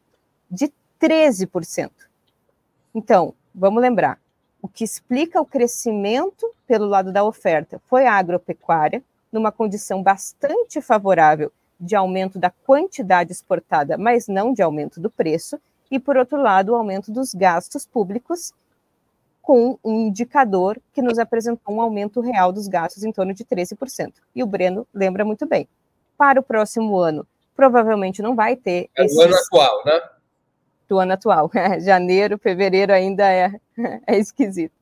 de 0.50 0.73
13%. 1.00 1.91
Então, 2.95 3.33
vamos 3.55 3.81
lembrar, 3.81 4.19
o 4.61 4.69
que 4.69 4.83
explica 4.83 5.41
o 5.41 5.47
crescimento 5.47 6.53
pelo 6.67 6.87
lado 6.87 7.12
da 7.12 7.23
oferta 7.23 7.81
foi 7.87 8.07
a 8.07 8.15
agropecuária, 8.15 9.03
numa 9.33 9.52
condição 9.52 10.02
bastante 10.02 10.80
favorável 10.80 11.52
de 11.78 11.95
aumento 11.95 12.38
da 12.38 12.50
quantidade 12.50 13.33
exportada, 13.33 13.99
mas 13.99 14.26
não 14.28 14.52
de 14.52 14.62
aumento 14.62 15.00
do 15.00 15.11
preço, 15.11 15.61
e, 15.90 15.99
por 15.99 16.16
outro 16.16 16.40
lado, 16.40 16.71
o 16.71 16.75
aumento 16.75 17.12
dos 17.12 17.35
gastos 17.35 17.87
públicos, 17.87 18.52
com 19.40 19.78
um 19.85 20.06
indicador 20.06 20.80
que 20.92 21.00
nos 21.00 21.18
apresentou 21.18 21.76
um 21.76 21.80
aumento 21.80 22.21
real 22.21 22.50
dos 22.50 22.66
gastos 22.66 23.04
em 23.04 23.12
torno 23.12 23.33
de 23.33 23.45
13%. 23.45 24.14
E 24.35 24.42
o 24.42 24.47
Breno 24.47 24.87
lembra 24.92 25.25
muito 25.25 25.47
bem 25.47 25.68
para 26.18 26.40
o 26.40 26.42
próximo 26.42 26.97
ano. 26.97 27.26
Provavelmente 27.54 28.21
não 28.21 28.35
vai 28.35 28.56
ter. 28.56 28.90
É 28.97 29.04
esses... 29.04 29.16
do 29.16 29.23
ano 29.23 29.37
atual, 29.37 29.85
né? 29.85 30.02
Do 30.88 30.99
ano 30.99 31.12
atual. 31.12 31.50
Janeiro, 31.80 32.38
fevereiro 32.38 32.92
ainda 32.92 33.30
é, 33.30 33.52
é 34.06 34.18
esquisito. 34.18 34.75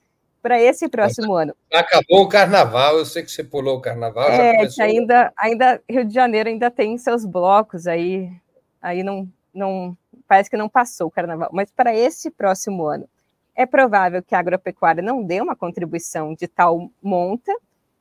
Para 0.44 0.60
esse 0.60 0.90
próximo 0.90 1.32
ano. 1.32 1.56
Acabou 1.72 2.20
o 2.20 2.28
carnaval, 2.28 2.98
eu 2.98 3.06
sei 3.06 3.22
que 3.22 3.30
você 3.30 3.42
pulou 3.42 3.78
o 3.78 3.80
carnaval. 3.80 4.28
É, 4.28 4.66
que 4.66 4.82
ainda, 4.82 5.32
ainda 5.38 5.82
Rio 5.88 6.04
de 6.04 6.12
Janeiro 6.12 6.50
ainda 6.50 6.70
tem 6.70 6.98
seus 6.98 7.24
blocos 7.24 7.86
aí, 7.86 8.30
aí 8.82 9.02
não, 9.02 9.26
não 9.54 9.96
parece 10.28 10.50
que 10.50 10.56
não 10.58 10.68
passou 10.68 11.06
o 11.06 11.10
carnaval. 11.10 11.48
Mas 11.50 11.72
para 11.72 11.96
esse 11.96 12.30
próximo 12.30 12.84
ano, 12.84 13.08
é 13.56 13.64
provável 13.64 14.22
que 14.22 14.34
a 14.34 14.38
agropecuária 14.38 15.02
não 15.02 15.24
dê 15.24 15.40
uma 15.40 15.56
contribuição 15.56 16.34
de 16.34 16.46
tal 16.46 16.90
monta, 17.02 17.50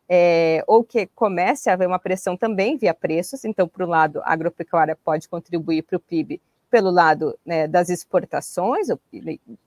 é, 0.10 0.66
ou 0.68 0.84
que 0.84 1.08
comece 1.16 1.70
a 1.70 1.74
haver 1.76 1.88
uma 1.88 1.98
pressão 1.98 2.36
também 2.36 2.76
via 2.76 2.94
preços. 2.94 3.46
Então, 3.46 3.70
por 3.70 3.84
um 3.84 3.90
lado, 3.90 4.22
a 4.22 4.34
agropecuária 4.34 4.98
pode 5.02 5.30
contribuir 5.30 5.84
para 5.84 5.96
o 5.96 6.00
PIB 6.02 6.42
pelo 6.74 6.90
lado 6.90 7.38
né, 7.46 7.68
das 7.68 7.88
exportações, 7.90 8.88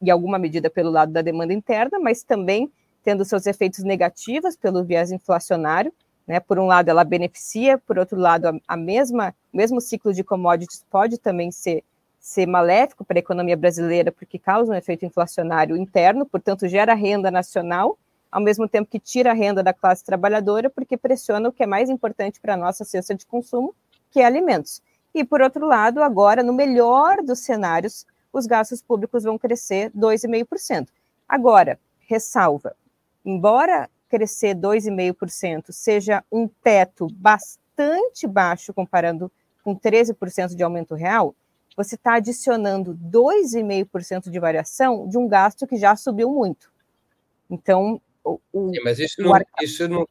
e 0.03 0.11
alguma 0.11 0.41
medida 0.41 0.69
pelo 0.69 0.91
lado 0.91 1.13
da 1.13 1.23
demanda 1.23 1.53
interna, 1.53 2.01
mas 2.01 2.25
também 2.25 2.69
tendo 3.05 3.25
seus 3.25 3.47
efeitos 3.47 3.85
negativos 3.85 4.57
pelo 4.57 4.83
viés 4.83 5.13
inflacionário. 5.13 5.93
Né? 6.27 6.41
Por 6.41 6.59
um 6.59 6.67
lado, 6.67 6.89
ela 6.89 7.05
beneficia, 7.05 7.79
por 7.79 7.97
outro 7.97 8.19
lado, 8.19 8.61
a 8.67 8.77
mesma 8.77 9.33
mesmo 9.53 9.81
ciclo 9.81 10.13
de 10.13 10.25
commodities 10.25 10.85
pode 10.91 11.17
também 11.17 11.53
ser 11.53 11.85
ser 12.19 12.45
maléfico 12.45 13.05
para 13.05 13.19
a 13.19 13.21
economia 13.21 13.57
brasileira, 13.57 14.11
porque 14.11 14.37
causa 14.37 14.73
um 14.73 14.75
efeito 14.75 15.05
inflacionário 15.05 15.77
interno, 15.77 16.27
portanto, 16.27 16.67
gera 16.67 16.93
renda 16.93 17.31
nacional 17.31 17.97
ao 18.33 18.43
mesmo 18.43 18.69
tempo 18.69 18.91
que 18.91 18.99
tira 18.99 19.31
a 19.31 19.35
renda 19.35 19.63
da 19.63 19.73
classe 19.73 20.05
trabalhadora, 20.05 20.69
porque 20.69 20.97
pressiona 20.97 21.49
o 21.49 21.53
que 21.53 21.63
é 21.63 21.67
mais 21.67 21.89
importante 21.89 22.41
para 22.41 22.55
a 22.55 22.57
nossa 22.57 22.85
cesta 22.85 23.15
de 23.15 23.25
consumo, 23.25 23.73
que 24.11 24.19
é 24.19 24.25
alimentos. 24.25 24.83
E, 25.17 25.25
por 25.25 25.41
outro 25.41 25.67
lado, 25.67 26.03
agora, 26.03 26.43
no 26.43 26.53
melhor 26.53 27.23
dos 27.23 27.39
cenários, 27.39 28.05
os 28.31 28.45
gastos 28.45 28.83
públicos 28.83 29.25
vão 29.25 29.39
crescer 29.39 29.91
2,5%. 29.93 30.89
Agora, 31.27 31.81
ressalva, 32.01 32.77
embora 33.25 33.89
crescer 34.11 34.55
2,5% 34.55 35.73
seja 35.73 36.23
um 36.31 36.47
teto 36.47 37.07
bastante 37.15 38.27
baixo 38.27 38.75
comparando 38.75 39.33
com 39.65 39.75
13% 39.75 40.55
de 40.55 40.63
aumento 40.63 40.95
real, 40.95 41.35
você 41.75 41.95
está 41.95 42.17
adicionando 42.17 42.95
2,5% 42.95 44.29
de 44.29 44.39
variação 44.39 45.09
de 45.09 45.17
um 45.17 45.27
gasto 45.27 45.67
que 45.67 45.79
já 45.79 45.97
subiu 45.97 46.31
muito. 46.31 46.71
Então, 47.49 48.03
o, 48.23 48.39
Sim, 48.53 48.81
mas 48.85 48.99
isso 48.99 49.23
não, 49.23 49.33
isso, 49.63 49.89
não, 49.89 50.07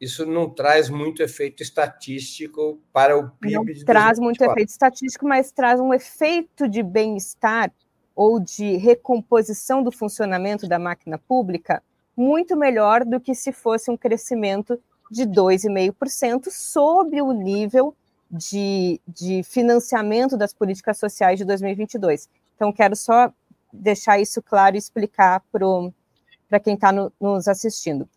isso 0.00 0.26
não 0.26 0.50
traz 0.50 0.90
muito 0.90 1.22
efeito 1.22 1.62
estatístico 1.62 2.78
para 2.92 3.16
o 3.16 3.30
PIB. 3.30 3.54
Não 3.54 3.64
traz 3.84 4.18
2024. 4.18 4.22
muito 4.22 4.42
efeito 4.42 4.68
estatístico, 4.68 5.26
mas 5.26 5.50
traz 5.50 5.80
um 5.80 5.92
efeito 5.94 6.68
de 6.68 6.82
bem-estar 6.82 7.72
ou 8.14 8.38
de 8.40 8.76
recomposição 8.76 9.82
do 9.82 9.92
funcionamento 9.92 10.68
da 10.68 10.78
máquina 10.78 11.18
pública 11.18 11.82
muito 12.16 12.56
melhor 12.56 13.04
do 13.04 13.20
que 13.20 13.34
se 13.34 13.52
fosse 13.52 13.90
um 13.90 13.96
crescimento 13.96 14.80
de 15.10 15.24
2,5% 15.24 16.48
sob 16.50 17.20
o 17.20 17.32
nível 17.32 17.94
de, 18.30 19.00
de 19.06 19.42
financiamento 19.42 20.36
das 20.36 20.52
políticas 20.52 20.98
sociais 20.98 21.38
de 21.38 21.44
2022. 21.44 22.28
Então, 22.54 22.72
quero 22.72 22.96
só 22.96 23.30
deixar 23.72 24.18
isso 24.18 24.42
claro 24.42 24.76
e 24.76 24.78
explicar 24.78 25.42
para 25.52 25.66
para 26.48 26.60
quem 26.60 26.74
está 26.74 26.92
no, 26.92 27.12
nos 27.20 27.48
assistindo. 27.48 28.08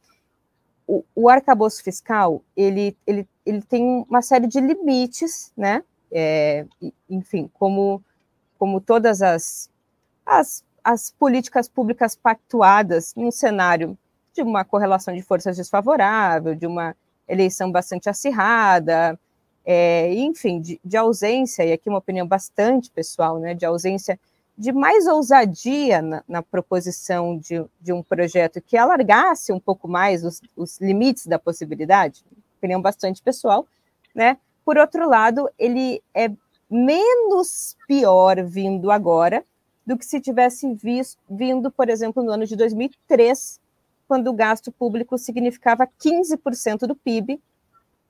O, 1.15 1.29
arcabouço 1.29 1.84
fiscal, 1.84 2.41
ele, 2.58 2.98
ele, 3.05 3.27
ele 3.46 3.62
tem 3.62 4.03
uma 4.10 4.24
série 4.24 4.48
de 4.48 4.60
limites, 4.60 5.53
né? 5.55 5.84
É, 6.12 6.65
enfim, 7.08 7.48
como, 7.53 8.03
como 8.58 8.81
todas 8.81 9.22
as, 9.22 9.69
as, 10.25 10.63
as 10.84 11.12
políticas 11.12 11.69
públicas 11.69 12.15
pactuadas 12.15 13.13
num 13.15 13.29
cenário 13.29 13.96
de 14.34 14.41
uma 14.41 14.65
correlação 14.65 15.13
de 15.13 15.22
forças 15.22 15.55
desfavorável, 15.58 16.55
de 16.55 16.65
uma 16.65 16.96
eleição 17.27 17.72
bastante 17.72 18.10
acirrada, 18.10 19.19
é, 19.63 20.12
enfim, 20.15 20.60
de, 20.60 20.81
de, 20.84 20.98
ausência, 20.98 21.63
e 21.63 21.72
aqui 21.72 21.88
uma 21.88 22.00
opinião 22.00 22.25
bastante 22.25 22.89
pessoal, 22.89 23.38
né, 23.38 23.53
de 23.53 23.63
ausência 23.63 24.19
de 24.60 24.74
mais 24.74 25.08
ousadia 25.08 26.01
na, 26.01 26.22
na 26.28 26.44
proposição 26.44 27.38
de, 27.38 27.63
de, 27.80 27.94
um 27.94 28.04
projeto 28.04 28.60
que 28.60 28.75
alargasse 28.75 29.54
um 29.54 29.60
pouco 29.60 29.88
mais 29.88 30.22
os, 30.25 30.42
os, 30.54 30.82
limites 30.82 31.28
da 31.28 31.39
possibilidade, 31.39 32.25
opinião 32.58 32.82
bastante 32.82 33.24
pessoal, 33.24 33.66
né? 34.13 34.38
Por 34.66 34.78
outro 34.78 35.08
lado, 35.08 35.50
ele 35.58 36.04
é 36.13 36.30
menos 36.70 37.78
pior 37.88 38.44
vindo 38.44 38.92
agora 38.92 39.46
do 39.88 39.98
que 39.98 40.06
se 40.06 40.20
tivesse 40.20 40.72
visto, 40.74 41.18
vindo, 41.30 41.72
por 41.72 41.88
exemplo, 41.88 42.22
no 42.22 42.32
ano 42.34 42.46
de 42.46 42.58
2003, 42.58 43.62
quando 44.10 44.28
o 44.28 44.34
gasto 44.34 44.74
público 44.74 45.18
significava 45.18 45.88
15% 45.88 46.80
do 46.80 46.96
PIB, 46.96 47.42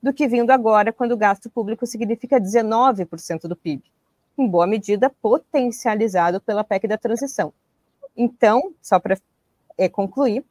do 0.02 0.12
que 0.12 0.26
vindo 0.26 0.50
agora, 0.50 0.92
quando 0.92 1.12
o 1.12 1.16
gasto 1.16 1.48
público 1.48 1.86
significa 1.86 2.40
19% 2.40 3.42
do 3.42 3.54
PIB, 3.54 3.84
em 4.40 4.48
boa 4.48 4.66
medida 4.66 5.10
potencializado 5.10 6.40
pela 6.40 6.64
PEC 6.64 6.88
da 6.88 6.98
transição. 6.98 7.52
Então, 8.16 8.74
só 8.80 8.98
para 8.98 9.16
é, 9.76 9.88
concluir, 9.88 10.44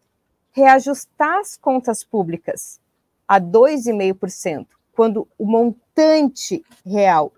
reajustar 0.51 1.39
as 1.39 1.55
contas 1.55 2.03
públicas 2.03 2.79
a 3.27 3.39
2,5%, 3.39 4.67
quando 4.93 5.27
o 5.38 5.46
montante 5.46 6.63
real 6.86 7.31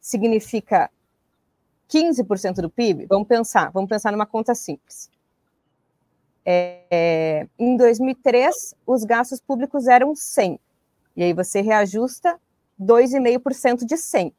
significa 0.00 0.90
15% 1.88 2.54
do 2.62 2.70
PIB, 2.70 3.06
vamos 3.06 3.28
pensar, 3.28 3.70
vamos 3.70 3.88
pensar 3.88 4.12
numa 4.12 4.24
conta 4.24 4.54
simples. 4.54 5.10
É, 6.44 6.82
é, 6.90 7.48
em 7.58 7.76
2003, 7.76 8.74
os 8.86 9.04
gastos 9.04 9.40
públicos 9.40 9.86
eram 9.86 10.14
100, 10.14 10.58
e 11.16 11.22
aí 11.22 11.32
você 11.32 11.60
reajusta 11.60 12.40
2,5% 12.80 13.84
de 13.84 13.96
100. 13.96 14.32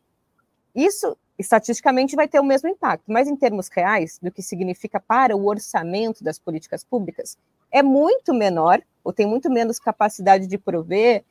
Isso, 0.74 1.18
estatisticamente, 1.38 2.16
vai 2.16 2.28
ter 2.28 2.40
o 2.40 2.44
mesmo 2.44 2.70
impacto, 2.70 3.12
mas 3.12 3.28
em 3.28 3.36
termos 3.36 3.68
reais, 3.70 4.20
do 4.22 4.32
que 4.32 4.42
significa 4.42 5.00
para 5.00 5.36
o 5.36 5.48
orçamento 5.48 6.24
das 6.24 6.38
políticas 6.38 6.84
públicas, 6.84 7.38
é 7.72 7.82
muito 7.82 8.34
menor, 8.34 8.82
ou 9.04 9.12
tem 9.12 9.26
muito 9.26 9.50
menos 9.50 9.80
capacidade 9.80 10.48
de 10.48 10.58
prover, 10.58 11.24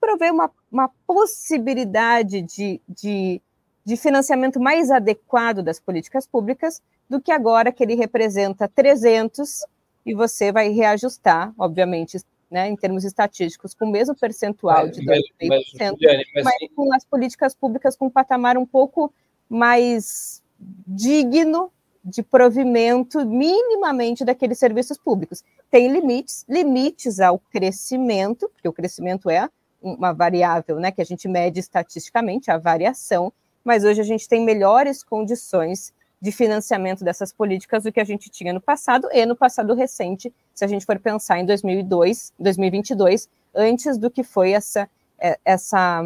prover 0.00 0.32
uma, 0.32 0.50
uma 0.70 0.88
possibilidade 1.06 2.42
de, 2.42 2.80
de 2.88 3.42
de 3.84 3.96
financiamento 3.96 4.58
mais 4.58 4.90
adequado 4.90 5.62
das 5.62 5.78
políticas 5.78 6.26
públicas 6.26 6.82
do 7.08 7.20
que 7.20 7.30
agora 7.30 7.70
que 7.70 7.82
ele 7.82 7.94
representa 7.94 8.66
300 8.66 9.66
e 10.06 10.14
você 10.14 10.50
vai 10.50 10.70
reajustar, 10.70 11.52
obviamente, 11.58 12.18
né, 12.54 12.68
em 12.68 12.76
termos 12.76 13.02
estatísticos, 13.02 13.74
com 13.74 13.84
o 13.84 13.90
mesmo 13.90 14.14
percentual 14.14 14.88
de 14.88 15.00
2,5%, 15.00 15.24
mas, 15.48 15.64
mas, 15.76 16.24
mas, 16.36 16.44
mas 16.44 16.54
com 16.72 16.94
as 16.94 17.04
políticas 17.04 17.52
públicas 17.52 17.96
com 17.96 18.06
um 18.06 18.10
patamar 18.10 18.56
um 18.56 18.64
pouco 18.64 19.12
mais 19.50 20.40
digno 20.86 21.72
de 22.04 22.22
provimento 22.22 23.26
minimamente 23.26 24.24
daqueles 24.24 24.56
serviços 24.56 24.96
públicos. 24.96 25.42
Tem 25.68 25.90
limites, 25.90 26.44
limites 26.48 27.18
ao 27.18 27.40
crescimento, 27.40 28.48
porque 28.50 28.68
o 28.68 28.72
crescimento 28.72 29.28
é 29.28 29.48
uma 29.82 30.12
variável 30.12 30.78
né, 30.78 30.92
que 30.92 31.02
a 31.02 31.04
gente 31.04 31.26
mede 31.26 31.58
estatisticamente, 31.58 32.52
a 32.52 32.56
variação, 32.56 33.32
mas 33.64 33.82
hoje 33.82 34.00
a 34.00 34.04
gente 34.04 34.28
tem 34.28 34.44
melhores 34.44 35.02
condições 35.02 35.92
de 36.24 36.32
financiamento 36.32 37.04
dessas 37.04 37.34
políticas 37.34 37.82
do 37.82 37.92
que 37.92 38.00
a 38.00 38.04
gente 38.04 38.30
tinha 38.30 38.50
no 38.50 38.58
passado 38.58 39.06
e 39.12 39.26
no 39.26 39.36
passado 39.36 39.74
recente, 39.74 40.32
se 40.54 40.64
a 40.64 40.66
gente 40.66 40.86
for 40.86 40.98
pensar 40.98 41.38
em 41.38 41.44
2002, 41.44 42.32
2022, 42.38 43.28
antes 43.54 43.98
do 43.98 44.10
que 44.10 44.24
foi 44.24 44.52
essa 44.52 44.88
é, 45.18 45.38
essa 45.44 46.02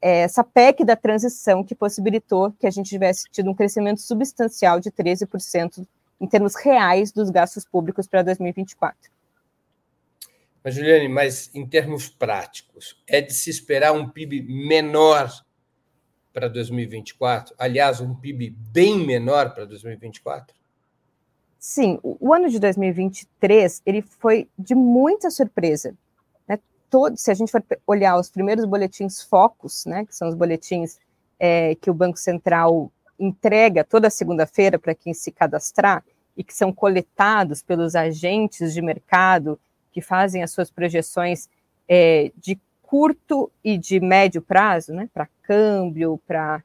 é, 0.00 0.20
essa 0.20 0.44
PEC 0.44 0.84
da 0.84 0.94
transição 0.94 1.64
que 1.64 1.74
possibilitou 1.74 2.52
que 2.52 2.64
a 2.64 2.70
gente 2.70 2.90
tivesse 2.90 3.24
tido 3.28 3.50
um 3.50 3.54
crescimento 3.54 4.00
substancial 4.00 4.78
de 4.78 4.88
13% 4.92 5.84
em 6.20 6.26
termos 6.28 6.54
reais 6.54 7.10
dos 7.10 7.28
gastos 7.28 7.64
públicos 7.64 8.06
para 8.06 8.22
2024. 8.22 9.10
Mas, 10.62 10.76
Juliane, 10.76 11.08
mas 11.08 11.50
em 11.52 11.66
termos 11.66 12.08
práticos, 12.08 13.02
é 13.08 13.20
de 13.20 13.34
se 13.34 13.50
esperar 13.50 13.90
um 13.94 14.08
PIB 14.08 14.42
menor 14.42 15.28
para 16.32 16.48
2024? 16.48 17.54
Aliás, 17.58 18.00
um 18.00 18.14
PIB 18.14 18.50
bem 18.72 18.98
menor 18.98 19.54
para 19.54 19.64
2024? 19.64 20.54
Sim, 21.58 22.00
o 22.02 22.34
ano 22.34 22.48
de 22.48 22.58
2023 22.58 23.82
ele 23.86 24.02
foi 24.02 24.48
de 24.58 24.74
muita 24.74 25.30
surpresa. 25.30 25.94
Né? 26.48 26.58
Todo, 26.90 27.16
se 27.16 27.30
a 27.30 27.34
gente 27.34 27.52
for 27.52 27.62
olhar 27.86 28.18
os 28.18 28.28
primeiros 28.28 28.64
boletins 28.64 29.22
focos, 29.22 29.84
né, 29.86 30.04
que 30.04 30.14
são 30.14 30.28
os 30.28 30.34
boletins 30.34 30.98
é, 31.38 31.76
que 31.76 31.88
o 31.88 31.94
Banco 31.94 32.18
Central 32.18 32.90
entrega 33.18 33.84
toda 33.84 34.10
segunda-feira 34.10 34.78
para 34.78 34.94
quem 34.94 35.14
se 35.14 35.30
cadastrar 35.30 36.04
e 36.36 36.42
que 36.42 36.54
são 36.54 36.72
coletados 36.72 37.62
pelos 37.62 37.94
agentes 37.94 38.74
de 38.74 38.82
mercado 38.82 39.58
que 39.92 40.00
fazem 40.00 40.42
as 40.42 40.50
suas 40.50 40.70
projeções 40.70 41.48
é, 41.88 42.32
de 42.36 42.58
curto 42.92 43.50
e 43.64 43.78
de 43.78 43.98
médio 44.00 44.42
prazo, 44.42 44.92
né, 44.92 45.08
para 45.14 45.26
câmbio, 45.44 46.20
para 46.26 46.62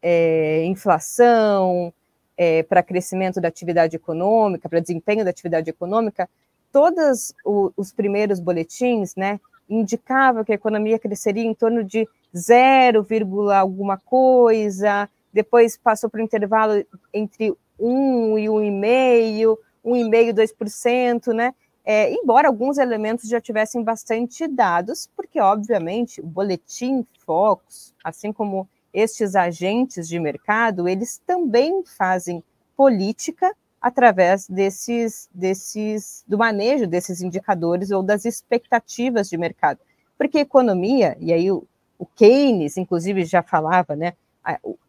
é, 0.00 0.64
inflação, 0.64 1.92
é, 2.36 2.62
para 2.62 2.80
crescimento 2.80 3.40
da 3.40 3.48
atividade 3.48 3.96
econômica, 3.96 4.68
para 4.68 4.78
desempenho 4.78 5.24
da 5.24 5.30
atividade 5.30 5.68
econômica, 5.68 6.30
todos 6.70 7.34
os 7.44 7.92
primeiros 7.92 8.38
boletins, 8.38 9.16
né, 9.16 9.40
indicavam 9.68 10.44
que 10.44 10.52
a 10.52 10.54
economia 10.54 11.00
cresceria 11.00 11.42
em 11.42 11.52
torno 11.52 11.82
de 11.82 12.08
0, 12.32 13.04
alguma 13.52 13.98
coisa, 13.98 15.08
depois 15.32 15.76
passou 15.76 16.08
para 16.08 16.20
o 16.20 16.24
intervalo 16.24 16.86
entre 17.12 17.52
1 17.76 18.38
e 18.38 18.44
1,5%, 18.46 19.58
1,5%, 19.84 20.32
2%, 20.32 21.32
né? 21.32 21.52
É, 21.84 22.12
embora 22.12 22.48
alguns 22.48 22.78
elementos 22.78 23.28
já 23.28 23.40
tivessem 23.40 23.82
bastante 23.82 24.46
dados, 24.46 25.08
porque, 25.16 25.40
obviamente, 25.40 26.20
o 26.20 26.26
boletim 26.26 27.06
Focus, 27.24 27.94
assim 28.04 28.32
como 28.32 28.68
estes 28.92 29.34
agentes 29.34 30.08
de 30.08 30.18
mercado, 30.18 30.88
eles 30.88 31.20
também 31.26 31.82
fazem 31.84 32.42
política 32.76 33.54
através 33.80 34.46
desses, 34.46 35.28
desses, 35.32 36.22
do 36.28 36.36
manejo 36.36 36.86
desses 36.86 37.22
indicadores 37.22 37.90
ou 37.90 38.02
das 38.02 38.24
expectativas 38.24 39.28
de 39.28 39.38
mercado. 39.38 39.80
Porque 40.18 40.38
economia, 40.38 41.16
e 41.18 41.32
aí 41.32 41.50
o, 41.50 41.64
o 41.98 42.04
Keynes, 42.04 42.76
inclusive, 42.76 43.24
já 43.24 43.42
falava, 43.42 43.96
né, 43.96 44.12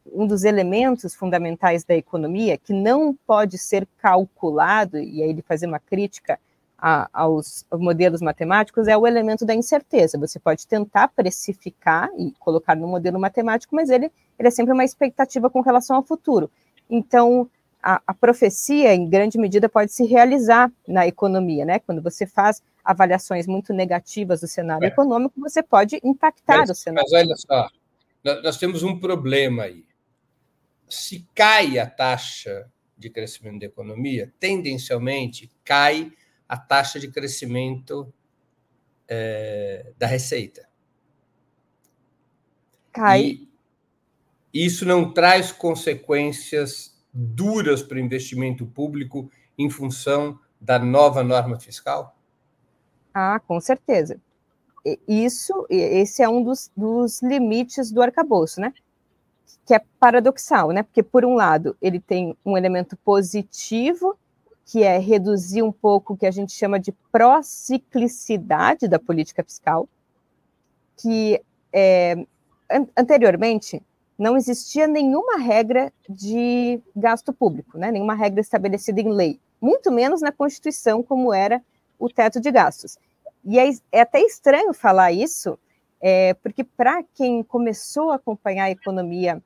um 0.05 0.27
dos 0.27 0.43
elementos 0.43 1.15
fundamentais 1.15 1.83
da 1.83 1.95
economia 1.95 2.57
que 2.57 2.73
não 2.73 3.13
pode 3.25 3.57
ser 3.57 3.87
calculado, 3.97 4.97
e 4.97 5.23
aí 5.23 5.29
ele 5.29 5.41
fazia 5.41 5.67
uma 5.67 5.79
crítica 5.79 6.39
a, 6.81 7.07
aos 7.13 7.63
modelos 7.71 8.21
matemáticos 8.21 8.87
é 8.87 8.97
o 8.97 9.05
elemento 9.05 9.45
da 9.45 9.53
incerteza. 9.53 10.17
Você 10.17 10.39
pode 10.39 10.65
tentar 10.65 11.09
precificar 11.09 12.09
e 12.17 12.31
colocar 12.39 12.75
no 12.75 12.87
modelo 12.87 13.19
matemático, 13.19 13.75
mas 13.75 13.91
ele, 13.91 14.11
ele 14.39 14.47
é 14.47 14.51
sempre 14.51 14.73
uma 14.73 14.83
expectativa 14.83 15.47
com 15.47 15.61
relação 15.61 15.95
ao 15.95 16.03
futuro. 16.03 16.49
Então, 16.89 17.47
a, 17.83 18.01
a, 18.07 18.13
profecia, 18.15 18.95
em 18.95 19.07
grande 19.07 19.37
medida, 19.37 19.69
pode 19.69 19.93
se 19.93 20.05
realizar 20.05 20.71
na 20.87 21.05
economia, 21.05 21.63
né? 21.65 21.77
Quando 21.77 22.01
você 22.01 22.25
faz 22.25 22.63
avaliações 22.83 23.45
muito 23.45 23.71
negativas 23.73 24.41
do 24.41 24.47
cenário 24.47 24.85
é. 24.85 24.87
econômico, 24.87 25.39
você 25.39 25.61
pode 25.61 25.99
impactar 26.03 26.59
mas, 26.59 26.69
o 26.71 26.75
cenário. 26.75 27.07
Mas 27.11 27.21
olha 27.21 27.35
só, 27.35 27.69
nós 28.43 28.57
temos 28.57 28.81
um 28.81 28.99
problema 28.99 29.63
aí. 29.63 29.85
Se 30.89 31.25
cai 31.35 31.77
a 31.77 31.85
taxa 31.87 32.67
de 32.97 33.09
crescimento 33.09 33.59
da 33.59 33.67
economia, 33.67 34.33
tendencialmente 34.39 35.49
cai 35.63 36.11
a 36.51 36.57
taxa 36.57 36.99
de 36.99 37.09
crescimento 37.09 38.13
é, 39.07 39.93
da 39.97 40.05
receita. 40.05 40.67
Cai. 42.91 43.47
E 44.53 44.65
isso 44.65 44.85
não 44.85 45.13
traz 45.13 45.53
consequências 45.53 47.01
duras 47.13 47.81
para 47.81 47.95
o 47.95 48.01
investimento 48.01 48.65
público 48.65 49.31
em 49.57 49.69
função 49.69 50.37
da 50.59 50.77
nova 50.77 51.23
norma 51.23 51.57
fiscal? 51.57 52.17
Ah, 53.13 53.39
com 53.39 53.61
certeza. 53.61 54.19
Isso, 55.07 55.65
esse 55.69 56.21
é 56.21 56.27
um 56.27 56.43
dos, 56.43 56.69
dos 56.75 57.21
limites 57.21 57.93
do 57.93 58.01
arcabouço, 58.01 58.59
né? 58.59 58.73
Que 59.65 59.73
é 59.73 59.81
paradoxal, 60.01 60.71
né? 60.71 60.83
Porque, 60.83 61.01
por 61.01 61.23
um 61.23 61.33
lado, 61.33 61.77
ele 61.81 62.01
tem 62.01 62.35
um 62.43 62.57
elemento 62.57 62.97
positivo 62.97 64.17
que 64.71 64.83
é 64.83 64.97
reduzir 64.97 65.61
um 65.61 65.71
pouco 65.71 66.13
o 66.13 66.17
que 66.17 66.25
a 66.25 66.31
gente 66.31 66.53
chama 66.53 66.79
de 66.79 66.93
prociclicidade 67.11 68.87
da 68.87 68.97
política 68.97 69.43
fiscal, 69.43 69.85
que 70.95 71.41
é, 71.73 72.13
an 72.69 72.87
anteriormente 72.95 73.83
não 74.17 74.37
existia 74.37 74.87
nenhuma 74.87 75.37
regra 75.39 75.91
de 76.07 76.79
gasto 76.95 77.33
público, 77.33 77.77
né? 77.77 77.91
nenhuma 77.91 78.15
regra 78.15 78.39
estabelecida 78.39 79.01
em 79.01 79.09
lei, 79.11 79.41
muito 79.59 79.91
menos 79.91 80.21
na 80.21 80.31
Constituição, 80.31 81.03
como 81.03 81.33
era 81.33 81.61
o 81.99 82.07
teto 82.07 82.39
de 82.39 82.49
gastos. 82.49 82.97
E 83.43 83.59
é, 83.59 83.69
é 83.91 83.99
até 83.99 84.21
estranho 84.21 84.73
falar 84.73 85.11
isso, 85.11 85.59
é, 85.99 86.33
porque 86.35 86.63
para 86.63 87.03
quem 87.13 87.43
começou 87.43 88.09
a 88.09 88.15
acompanhar 88.15 88.65
a 88.65 88.71
economia 88.71 89.43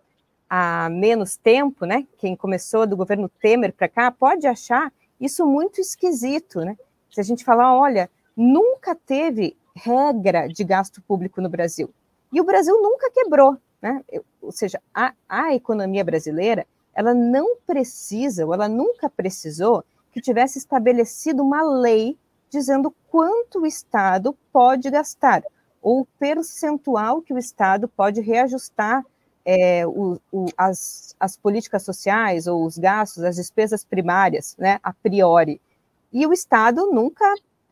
há 0.48 0.88
menos 0.88 1.36
tempo, 1.36 1.84
né? 1.84 2.06
Quem 2.20 2.36
começou 2.36 2.86
do 2.86 2.96
governo 2.96 3.28
Temer 3.28 3.74
para 3.74 3.90
cá, 3.90 4.12
pode 4.12 4.46
achar 4.46 4.94
isso 5.20 5.46
muito 5.46 5.80
esquisito, 5.80 6.62
né? 6.62 6.78
Se 7.12 7.20
a 7.20 7.24
gente 7.24 7.44
falar, 7.44 7.78
olha, 7.78 8.10
nunca 8.36 8.96
teve 8.96 9.58
regra 9.76 10.48
de 10.48 10.64
gasto 10.64 11.02
público 11.02 11.42
no 11.42 11.50
Brasil. 11.50 11.94
E 12.32 12.42
o 12.42 12.44
Brasil 12.44 12.82
nunca 12.82 13.10
quebrou, 13.12 13.58
né? 13.82 14.04
Ou 14.42 14.52
seja, 14.52 14.82
a, 14.94 15.14
a 15.28 15.54
economia 15.54 16.04
brasileira, 16.04 16.66
ela 16.94 17.14
não 17.14 17.58
precisa, 17.66 18.46
ou 18.46 18.54
ela 18.54 18.68
nunca 18.68 19.10
precisou, 19.10 19.84
que 20.12 20.22
tivesse 20.22 20.58
estabelecido 20.58 21.44
uma 21.44 21.62
lei 21.62 22.18
dizendo 22.50 22.94
quanto 23.10 23.62
o 23.62 23.66
Estado 23.66 24.38
pode 24.52 24.90
gastar, 24.90 25.44
ou 25.82 26.02
o 26.02 26.06
percentual 26.18 27.22
que 27.22 27.34
o 27.34 27.38
Estado 27.38 27.88
pode 27.88 28.22
reajustar 28.22 29.06
é, 29.46 29.86
o, 29.86 30.20
o, 30.32 30.46
as, 30.58 31.16
as 31.20 31.38
políticas 31.38 31.84
sociais 31.84 32.48
ou 32.48 32.66
os 32.66 32.78
gastos, 32.78 33.24
as 33.24 33.36
despesas 33.36 33.86
primárias, 33.86 34.56
né, 34.58 34.80
a 34.82 34.92
priori. 34.92 35.62
E 36.12 36.26
o 36.26 36.34
Estado 36.34 36.92
nunca 36.92 37.26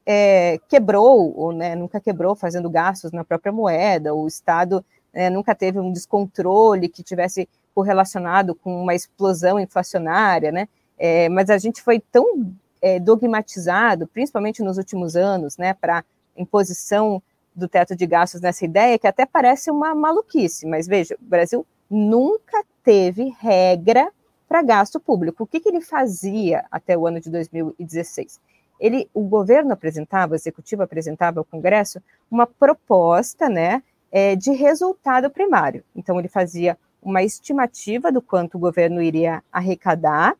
é, 0.06 0.60
quebrou, 0.70 1.34
ou 1.36 1.52
né, 1.52 1.76
nunca 1.76 2.00
quebrou 2.00 2.36
fazendo 2.36 2.70
gastos 2.70 3.12
na 3.12 3.24
própria 3.24 3.52
moeda, 3.52 4.14
o 4.14 4.28
Estado 4.28 4.86
é, 5.12 5.30
nunca 5.30 5.56
teve 5.56 5.80
um 5.80 5.92
descontrole 5.92 6.90
que 6.90 7.02
tivesse 7.02 7.50
correlacionado 7.74 8.54
com 8.54 8.82
uma 8.82 8.94
explosão 8.94 9.60
inflacionária, 9.60 10.52
né? 10.52 10.68
É, 10.98 11.28
mas 11.30 11.50
a 11.50 11.58
gente 11.58 11.82
foi 11.82 12.00
tão 12.00 12.54
é, 12.82 13.00
dogmatizado, 13.00 14.06
principalmente 14.08 14.62
nos 14.62 14.78
últimos 14.78 15.16
anos, 15.16 15.58
né, 15.58 15.74
para 15.74 16.04
imposição 16.38 17.22
do 17.56 17.68
teto 17.68 17.96
de 17.96 18.06
gastos 18.06 18.42
nessa 18.42 18.66
ideia, 18.66 18.98
que 18.98 19.08
até 19.08 19.26
parece 19.26 19.70
uma 19.70 19.94
maluquice, 19.94 20.66
mas 20.66 20.88
veja, 20.88 21.16
o 21.22 21.26
Brasil 21.26 21.66
nunca 21.89 22.63
teve 22.84 23.36
regra 23.39 24.12
para 24.48 24.62
gasto 24.62 25.00
público. 25.00 25.44
O 25.44 25.48
que, 25.48 25.60
que 25.60 25.70
ele 25.70 25.82
fazia 25.82 26.66
até 26.72 26.98
o 26.98 27.08
ano 27.08 27.20
de 27.20 27.30
2016? 27.30 28.39
Ele, 28.80 29.10
o 29.13 29.22
governo 29.22 29.74
apresentava, 29.74 30.34
o 30.34 30.36
executivo 30.36 30.84
apresentava 30.84 31.39
ao 31.39 31.46
Congresso 31.46 32.02
uma 32.30 32.46
proposta, 32.46 33.48
né, 33.48 33.82
é, 34.12 34.36
de 34.36 34.52
resultado 34.52 35.30
primário. 35.30 35.84
Então 35.96 36.20
ele 36.20 36.28
fazia 36.28 36.78
uma 37.02 37.24
estimativa 37.24 38.12
do 38.12 38.22
quanto 38.22 38.56
o 38.56 38.60
governo 38.60 39.02
iria 39.02 39.44
arrecadar 39.52 40.36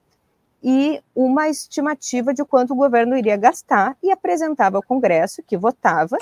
e 0.64 1.02
uma 1.14 1.50
estimativa 1.50 2.34
de 2.34 2.46
quanto 2.46 2.72
o 2.72 2.76
governo 2.76 3.18
iria 3.18 3.36
gastar 3.36 3.98
e 4.02 4.12
apresentava 4.12 4.78
ao 4.78 4.84
Congresso, 4.84 5.44
que 5.44 5.58
votava, 5.58 6.18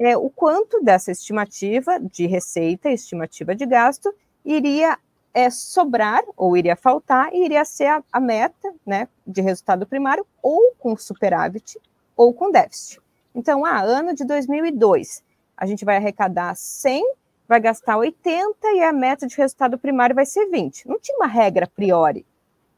é, 0.00 0.16
o 0.16 0.30
quanto 0.30 0.82
dessa 0.82 1.12
estimativa 1.12 2.00
de 2.00 2.26
receita, 2.26 2.90
estimativa 2.90 3.54
de 3.54 3.66
gasto, 3.66 4.12
iria 4.42 4.98
é, 5.34 5.50
sobrar 5.50 6.24
ou 6.38 6.56
iria 6.56 6.74
faltar 6.74 7.32
e 7.34 7.44
iria 7.44 7.64
ser 7.66 7.86
a, 7.86 8.02
a, 8.10 8.18
meta 8.18 8.72
né, 8.84 9.08
de 9.26 9.42
resultado 9.42 9.86
primário 9.86 10.26
ou 10.42 10.72
com 10.78 10.96
superávit 10.96 11.78
ou 12.16 12.32
com 12.32 12.50
déficit. 12.50 12.98
Então, 13.34 13.64
ah, 13.64 13.82
ano 13.82 14.14
de 14.14 14.24
2002, 14.24 15.22
a 15.54 15.66
gente 15.66 15.84
vai 15.84 15.96
arrecadar 15.96 16.56
100, 16.56 17.04
vai 17.46 17.60
gastar 17.60 17.98
80 17.98 18.56
e 18.74 18.82
a 18.82 18.94
meta 18.94 19.26
de 19.26 19.36
resultado 19.36 19.78
primário 19.78 20.16
vai 20.16 20.24
ser 20.24 20.46
20. 20.46 20.88
Não 20.88 20.98
tinha 20.98 21.18
uma 21.18 21.26
regra 21.26 21.66
a 21.66 21.68
priori. 21.68 22.24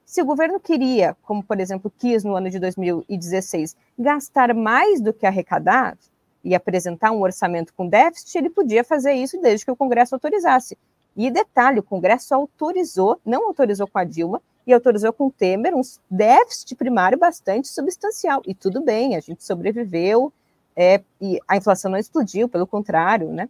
Se 0.04 0.20
o 0.20 0.26
governo 0.26 0.58
queria, 0.58 1.16
como 1.22 1.42
por 1.42 1.60
exemplo 1.60 1.90
quis 1.96 2.24
no 2.24 2.34
ano 2.34 2.50
de 2.50 2.58
2016, 2.58 3.76
gastar 3.96 4.52
mais 4.52 5.00
do 5.00 5.12
que 5.12 5.24
arrecadar, 5.24 5.96
e 6.44 6.54
apresentar 6.54 7.12
um 7.12 7.20
orçamento 7.20 7.72
com 7.74 7.86
déficit, 7.86 8.36
ele 8.36 8.50
podia 8.50 8.82
fazer 8.82 9.12
isso 9.12 9.40
desde 9.40 9.64
que 9.64 9.70
o 9.70 9.76
Congresso 9.76 10.14
autorizasse. 10.14 10.76
E 11.16 11.30
detalhe, 11.30 11.78
o 11.78 11.82
Congresso 11.82 12.34
autorizou, 12.34 13.20
não 13.24 13.46
autorizou 13.46 13.86
com 13.86 13.98
a 13.98 14.04
Dilma, 14.04 14.40
e 14.66 14.72
autorizou 14.72 15.12
com 15.12 15.26
o 15.26 15.30
Temer 15.30 15.74
um 15.74 15.80
déficit 16.10 16.74
primário 16.76 17.18
bastante 17.18 17.68
substancial. 17.68 18.42
E 18.46 18.54
tudo 18.54 18.80
bem, 18.80 19.16
a 19.16 19.20
gente 19.20 19.44
sobreviveu, 19.44 20.32
é, 20.76 21.02
e 21.20 21.38
a 21.46 21.56
inflação 21.56 21.90
não 21.90 21.98
explodiu, 21.98 22.48
pelo 22.48 22.66
contrário, 22.66 23.28
né? 23.30 23.48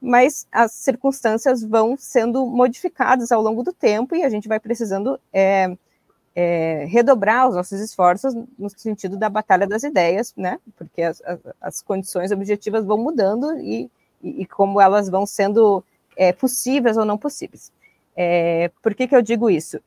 Mas 0.00 0.46
as 0.50 0.72
circunstâncias 0.72 1.62
vão 1.62 1.96
sendo 1.98 2.46
modificadas 2.46 3.32
ao 3.32 3.42
longo 3.42 3.62
do 3.62 3.72
tempo 3.72 4.14
e 4.14 4.22
a 4.22 4.28
gente 4.28 4.48
vai 4.48 4.58
precisando 4.58 5.18
é, 5.32 5.76
é, 6.34 6.84
redobrar 6.88 7.48
os 7.48 7.54
nossos 7.56 7.80
esforços 7.80 8.34
no 8.58 8.70
sentido 8.70 9.16
da 9.16 9.28
batalha 9.28 9.66
das 9.66 9.82
ideias, 9.82 10.32
né? 10.36 10.58
Porque 10.76 11.02
as, 11.02 11.20
as, 11.22 11.38
as 11.60 11.82
condições 11.82 12.30
objetivas 12.30 12.84
vão 12.84 12.98
mudando 12.98 13.58
e, 13.58 13.90
e, 14.22 14.42
e 14.42 14.46
como 14.46 14.80
elas 14.80 15.08
vão 15.08 15.26
sendo 15.26 15.84
é, 16.16 16.32
possíveis 16.32 16.96
ou 16.96 17.04
não 17.04 17.18
possíveis. 17.18 17.72
É, 18.16 18.70
por 18.82 18.94
que, 18.94 19.08
que 19.08 19.16
eu 19.16 19.22
digo 19.22 19.50
isso? 19.50 19.80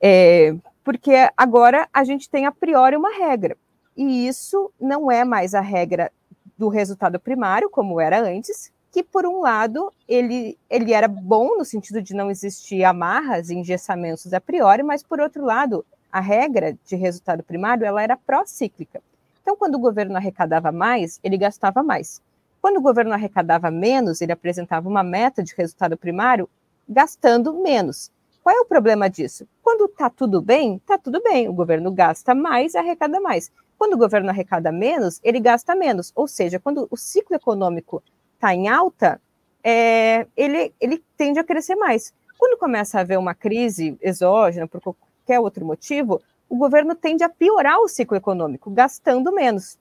É, 0.00 0.54
porque 0.84 1.12
agora 1.36 1.88
a 1.92 2.04
gente 2.04 2.28
tem 2.28 2.46
a 2.46 2.52
priori 2.52 2.96
uma 2.96 3.16
regra, 3.16 3.56
e 3.96 4.28
isso 4.28 4.70
não 4.80 5.10
é 5.10 5.24
mais 5.24 5.54
a 5.54 5.60
regra 5.60 6.12
do 6.56 6.68
resultado 6.68 7.18
primário, 7.18 7.70
como 7.70 8.00
era 8.00 8.20
antes, 8.20 8.72
que, 8.96 9.02
por 9.02 9.26
um 9.26 9.42
lado, 9.42 9.92
ele, 10.08 10.58
ele 10.70 10.94
era 10.94 11.06
bom 11.06 11.58
no 11.58 11.66
sentido 11.66 12.00
de 12.00 12.14
não 12.14 12.30
existir 12.30 12.82
amarras 12.82 13.50
e 13.50 13.54
engessamentos 13.54 14.32
a 14.32 14.40
priori, 14.40 14.82
mas, 14.82 15.02
por 15.02 15.20
outro 15.20 15.44
lado, 15.44 15.84
a 16.10 16.18
regra 16.18 16.74
de 16.86 16.96
resultado 16.96 17.42
primário 17.42 17.84
ela 17.84 18.02
era 18.02 18.16
pró-cíclica. 18.16 19.02
Então, 19.42 19.54
quando 19.54 19.74
o 19.74 19.78
governo 19.78 20.16
arrecadava 20.16 20.72
mais, 20.72 21.20
ele 21.22 21.36
gastava 21.36 21.82
mais. 21.82 22.22
Quando 22.58 22.78
o 22.78 22.80
governo 22.80 23.12
arrecadava 23.12 23.70
menos, 23.70 24.22
ele 24.22 24.32
apresentava 24.32 24.88
uma 24.88 25.02
meta 25.02 25.42
de 25.42 25.54
resultado 25.54 25.94
primário 25.98 26.48
gastando 26.88 27.52
menos. 27.52 28.10
Qual 28.42 28.56
é 28.56 28.60
o 28.60 28.64
problema 28.64 29.10
disso? 29.10 29.46
Quando 29.62 29.84
está 29.84 30.08
tudo 30.08 30.40
bem, 30.40 30.76
está 30.76 30.96
tudo 30.96 31.22
bem. 31.22 31.50
O 31.50 31.52
governo 31.52 31.92
gasta 31.92 32.34
mais, 32.34 32.74
arrecada 32.74 33.20
mais. 33.20 33.52
Quando 33.76 33.92
o 33.92 33.98
governo 33.98 34.30
arrecada 34.30 34.72
menos, 34.72 35.20
ele 35.22 35.38
gasta 35.38 35.74
menos. 35.74 36.12
Ou 36.14 36.26
seja, 36.26 36.58
quando 36.58 36.88
o 36.90 36.96
ciclo 36.96 37.36
econômico 37.36 38.02
está 38.36 38.54
em 38.54 38.68
alta, 38.68 39.20
é, 39.62 40.26
ele, 40.36 40.72
ele 40.80 41.02
tende 41.16 41.38
a 41.38 41.44
crescer 41.44 41.74
mais. 41.74 42.14
Quando 42.38 42.58
começa 42.58 42.98
a 42.98 43.00
haver 43.00 43.18
uma 43.18 43.34
crise 43.34 43.96
exógena, 44.00 44.68
por 44.68 44.80
qualquer 44.80 45.40
outro 45.40 45.64
motivo, 45.64 46.22
o 46.48 46.56
governo 46.56 46.94
tende 46.94 47.24
a 47.24 47.28
piorar 47.28 47.80
o 47.80 47.88
ciclo 47.88 48.16
econômico, 48.16 48.70
gastando 48.70 49.32
menos. 49.32 49.76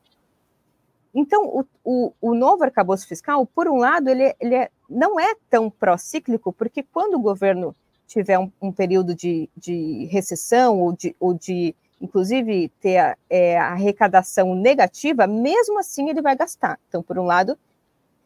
Então, 1.14 1.46
o, 1.46 1.66
o, 1.84 2.14
o 2.20 2.36
novo 2.36 2.64
arcabouço 2.64 3.08
fiscal, 3.08 3.46
por 3.46 3.68
um 3.68 3.78
lado, 3.78 4.10
ele, 4.10 4.36
ele 4.40 4.56
é, 4.56 4.70
não 4.90 5.20
é 5.20 5.34
tão 5.50 5.70
procíclico, 5.70 6.52
porque 6.52 6.84
quando 6.84 7.16
o 7.16 7.22
governo 7.22 7.74
tiver 8.08 8.38
um, 8.38 8.52
um 8.62 8.72
período 8.72 9.16
de, 9.16 9.50
de, 9.56 10.06
recessão 10.06 10.82
ou 10.82 10.92
de, 10.92 11.16
ou 11.20 11.34
de, 11.34 11.74
inclusive, 12.02 12.70
ter 12.82 12.98
a, 12.98 13.18
é, 13.30 13.58
arrecadação 13.58 14.56
negativa, 14.56 15.26
mesmo 15.26 15.80
assim 15.80 16.10
ele 16.10 16.22
vai 16.22 16.36
gastar. 16.36 16.80
Então, 16.90 17.02
por 17.02 17.18
um 17.18 17.24
lado, 17.24 17.58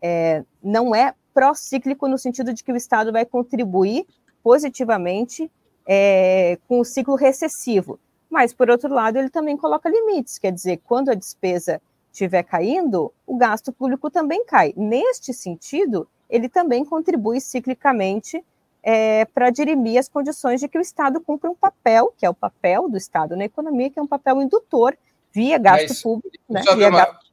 é, 0.01 0.43
não 0.63 0.93
é 0.93 1.13
pró-cíclico 1.33 2.07
no 2.07 2.17
sentido 2.17 2.53
de 2.53 2.63
que 2.63 2.71
o 2.71 2.75
Estado 2.75 3.12
vai 3.12 3.25
contribuir 3.25 4.05
positivamente 4.43 5.51
é, 5.85 6.57
com 6.67 6.79
o 6.79 6.85
ciclo 6.85 7.15
recessivo. 7.15 7.99
Mas, 8.29 8.53
por 8.53 8.69
outro 8.69 8.93
lado, 8.93 9.17
ele 9.17 9.29
também 9.29 9.57
coloca 9.57 9.89
limites, 9.89 10.38
quer 10.38 10.51
dizer, 10.51 10.81
quando 10.85 11.09
a 11.09 11.15
despesa 11.15 11.81
estiver 12.12 12.43
caindo, 12.43 13.12
o 13.25 13.38
gasto 13.38 13.71
público 13.71 14.09
também 14.09 14.45
cai. 14.45 14.73
Neste 14.75 15.33
sentido, 15.33 16.07
ele 16.29 16.47
também 16.47 16.85
contribui 16.85 17.41
ciclicamente 17.41 18.43
é, 18.83 19.25
para 19.25 19.49
dirimir 19.49 19.97
as 19.99 20.07
condições 20.07 20.59
de 20.59 20.67
que 20.67 20.77
o 20.77 20.81
Estado 20.81 21.19
cumpra 21.19 21.49
um 21.49 21.55
papel, 21.55 22.13
que 22.17 22.25
é 22.25 22.29
o 22.29 22.33
papel 22.33 22.89
do 22.89 22.97
Estado 22.97 23.35
na 23.35 23.45
economia, 23.45 23.89
que 23.89 23.99
é 23.99 24.01
um 24.01 24.07
papel 24.07 24.41
indutor 24.41 24.97
via 25.31 25.57
gasto 25.57 25.89
Mas, 25.89 26.01
público. 26.01 26.38
Né, 26.49 26.62
via 26.75 26.89
uma, 26.89 27.05
gasto... 27.05 27.28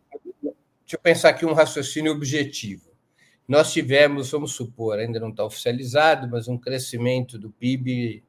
Deixa 0.87 0.95
eu 0.95 1.01
pensar 1.01 1.31
aqui 1.31 1.45
um 1.45 1.53
raciocínio 1.53 2.13
objetivo. 2.13 2.93
Nós 3.49 3.73
tivemos, 3.73 4.31
vamos 4.31 4.53
supor, 4.53 5.01
ainda 5.01 5.19
não 5.19 5.31
está 5.31 5.45
oficializado, 5.45 6.29
mas 6.31 6.47
um 6.47 6.57
crescimento 6.57 7.37
do 7.37 7.51
PIB 7.51 8.23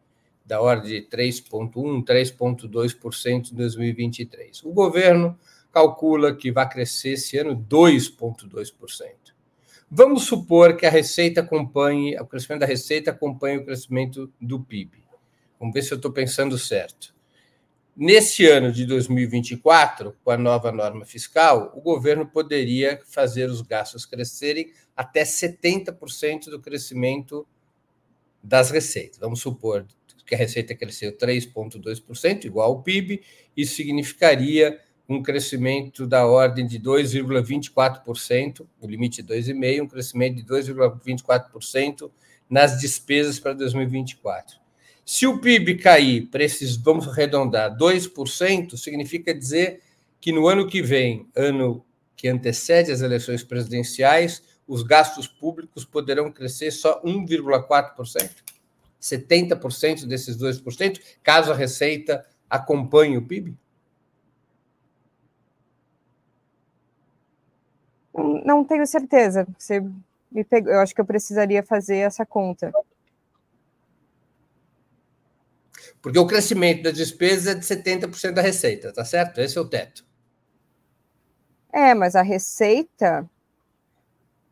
da 0.43 0.59
ordem 0.59 1.03
de 1.03 1.07
3,1%, 1.07 2.03
3,2% 2.03 3.51
em 3.51 3.55
2023. 3.55 4.63
O 4.63 4.71
governo 4.71 5.37
calcula 5.71 6.35
que 6.35 6.51
vai 6.51 6.67
crescer 6.67 7.09
esse 7.09 7.37
ano 7.37 7.55
2,2%. 7.55 8.73
Vamos 9.91 10.23
supor 10.23 10.75
que 10.75 10.87
a 10.87 10.89
receita 10.89 11.41
acompanhe, 11.41 12.19
o 12.19 12.25
crescimento 12.25 12.61
da 12.61 12.65
receita 12.65 13.11
acompanhe 13.11 13.57
o 13.57 13.65
crescimento 13.65 14.33
do 14.41 14.59
PIB. 14.59 15.03
Vamos 15.59 15.75
ver 15.75 15.83
se 15.83 15.93
eu 15.93 15.97
estou 15.97 16.11
pensando 16.11 16.57
certo. 16.57 17.15
Nesse 17.99 18.45
ano 18.45 18.71
de 18.71 18.85
2024, 18.85 20.15
com 20.23 20.29
a 20.29 20.37
nova 20.37 20.71
norma 20.71 21.03
fiscal, 21.03 21.73
o 21.75 21.81
governo 21.81 22.27
poderia 22.27 23.01
fazer 23.07 23.49
os 23.49 23.59
gastos 23.63 24.05
crescerem 24.05 24.71
até 24.95 25.23
70% 25.23 26.51
do 26.51 26.61
crescimento 26.61 27.47
das 28.43 28.69
receitas. 28.69 29.17
Vamos 29.17 29.41
supor 29.41 29.87
que 30.27 30.35
a 30.35 30.37
receita 30.37 30.75
cresceu 30.75 31.17
3,2%, 31.17 32.45
igual 32.45 32.69
ao 32.69 32.83
PIB, 32.83 33.23
isso 33.55 33.77
significaria 33.77 34.79
um 35.09 35.23
crescimento 35.23 36.05
da 36.05 36.27
ordem 36.27 36.67
de 36.67 36.79
2,24%, 36.79 38.67
o 38.79 38.87
limite 38.87 39.23
de 39.23 39.33
2,5%, 39.33 39.81
um 39.81 39.87
crescimento 39.87 40.35
de 40.35 40.43
2,24% 40.43 42.11
nas 42.47 42.79
despesas 42.79 43.39
para 43.39 43.53
2024. 43.53 44.66
Se 45.09 45.25
o 45.25 45.39
PIB 45.39 45.77
cair 45.77 46.27
para 46.27 46.43
esses, 46.43 46.75
vamos 46.75 47.07
arredondar, 47.07 47.73
2%, 47.77 48.75
significa 48.75 49.33
dizer 49.33 49.81
que 50.19 50.33
no 50.33 50.49
ano 50.49 50.67
que 50.67 50.81
vem, 50.81 51.25
ano 51.33 51.81
que 52.13 52.27
antecede 52.27 52.91
as 52.91 52.99
eleições 52.99 53.41
presidenciais, 53.41 54.43
os 54.67 54.83
gastos 54.83 55.25
públicos 55.25 55.85
poderão 55.85 56.29
crescer 56.29 56.71
só 56.71 57.01
1,4%. 57.03 58.43
70% 59.01 60.05
desses 60.05 60.35
2%, 60.35 60.99
caso 61.23 61.53
a 61.53 61.55
receita 61.55 62.25
acompanhe 62.49 63.17
o 63.17 63.25
PIB? 63.25 63.55
Não 68.43 68.61
tenho 68.65 68.85
certeza. 68.85 69.47
Você 69.57 69.81
me 70.29 70.43
pegou. 70.43 70.73
Eu 70.73 70.81
acho 70.81 70.93
que 70.93 70.99
eu 70.99 71.05
precisaria 71.05 71.63
fazer 71.63 71.99
essa 71.99 72.25
conta. 72.25 72.73
Porque 76.01 76.19
o 76.19 76.27
crescimento 76.27 76.83
das 76.83 76.93
despesas 76.93 77.47
é 77.47 77.55
de 77.55 77.65
70% 77.65 78.31
da 78.31 78.41
receita, 78.41 78.93
tá 78.93 79.03
certo? 79.03 79.41
Esse 79.41 79.57
é 79.57 79.61
o 79.61 79.67
teto. 79.67 80.05
É, 81.71 81.93
mas 81.93 82.15
a 82.15 82.21
receita. 82.21 83.29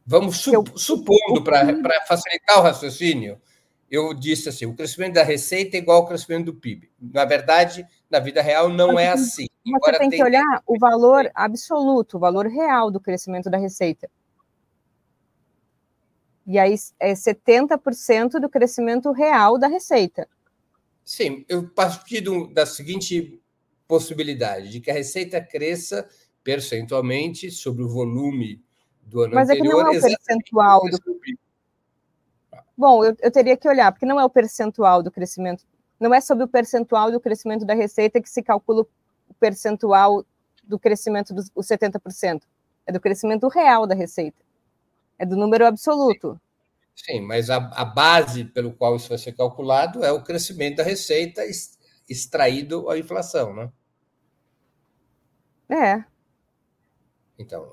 Vamos 0.06 0.38
su 0.38 0.54
eu... 0.54 0.64
supondo, 0.76 1.44
para 1.44 2.06
facilitar 2.08 2.60
o 2.60 2.62
raciocínio, 2.62 3.42
eu 3.90 4.14
disse 4.14 4.50
assim: 4.50 4.66
o 4.66 4.76
crescimento 4.76 5.14
da 5.14 5.24
receita 5.24 5.78
é 5.78 5.80
igual 5.80 5.98
ao 5.98 6.08
crescimento 6.08 6.46
do 6.46 6.56
PIB. 6.56 6.92
Na 7.00 7.26
verdade, 7.26 7.88
na 8.10 8.20
vida 8.20 8.42
real, 8.42 8.70
não 8.70 9.00
é 9.00 9.10
assim. 9.10 9.48
Você 9.66 9.98
tem 9.98 10.10
que 10.10 10.24
olhar 10.24 10.62
o 10.68 10.78
valor 10.78 11.30
absoluto, 11.34 12.18
o 12.18 12.20
valor 12.20 12.48
real 12.48 12.92
do 12.92 13.00
crescimento 13.00 13.50
da 13.50 13.58
receita. 13.58 14.10
E 16.46 16.60
aí 16.60 16.76
é 17.00 17.14
70% 17.14 18.40
do 18.40 18.48
crescimento 18.48 19.12
real 19.12 19.58
da 19.58 19.68
receita. 19.68 20.28
Sim, 21.06 21.46
eu 21.48 21.70
parti 21.70 22.20
da 22.52 22.66
seguinte 22.66 23.40
possibilidade, 23.88 24.70
de 24.70 24.82
que 24.82 24.90
a 24.90 24.94
receita 24.94 25.40
cresça 25.40 26.10
percentualmente 26.44 27.52
sobre 27.52 27.84
o 27.84 27.88
volume 27.88 28.64
do 29.04 29.22
ano 29.22 29.36
Mas 29.36 29.50
anterior. 29.50 29.84
Mas 29.84 29.98
é 29.98 30.02
que 30.02 30.04
não 30.04 30.12
é 30.12 30.18
o 30.18 30.18
percentual 30.18 30.82
do... 30.90 31.20
Bom, 32.76 33.06
eu, 33.06 33.16
eu 33.22 33.32
teria 33.32 33.56
que 33.56 33.70
olhar, 33.70 33.92
porque 33.92 34.06
não 34.06 34.20
é 34.20 34.26
o 34.26 34.30
percentual 34.30 35.04
do 35.04 35.12
crescimento, 35.12 35.64
não 36.00 36.14
é 36.14 36.20
sobre 36.20 36.44
o 36.44 36.48
percentual 36.48 37.12
do 37.12 37.20
crescimento 37.20 37.66
da 37.66 37.74
receita 37.74 38.20
que 38.20 38.30
se 38.30 38.42
calcula 38.42 38.82
o 38.82 39.34
percentual 39.40 40.26
do 40.64 40.80
crescimento 40.80 41.34
dos 41.34 41.50
70%. 41.52 42.42
É 42.88 42.92
do 42.92 43.00
crescimento 43.00 43.48
real 43.48 43.88
da 43.88 43.96
receita. 43.96 44.44
É 45.18 45.26
do 45.26 45.38
número 45.38 45.66
absoluto. 45.66 46.40
Sim, 46.96 47.22
mas 47.22 47.50
a, 47.50 47.58
a, 47.58 47.84
base 47.84 48.46
pelo 48.46 48.72
qual 48.72 48.96
isso 48.96 49.10
vai 49.10 49.18
ser 49.18 49.34
calculado 49.34 50.04
é 50.04 50.12
o 50.12 50.24
crescimento 50.24 50.78
da 50.78 50.84
receita 50.84 51.44
extraído 52.10 52.90
a 52.90 52.98
inflação, 52.98 53.54
né? 53.54 53.72
É. 55.70 56.06
Então, 57.38 57.70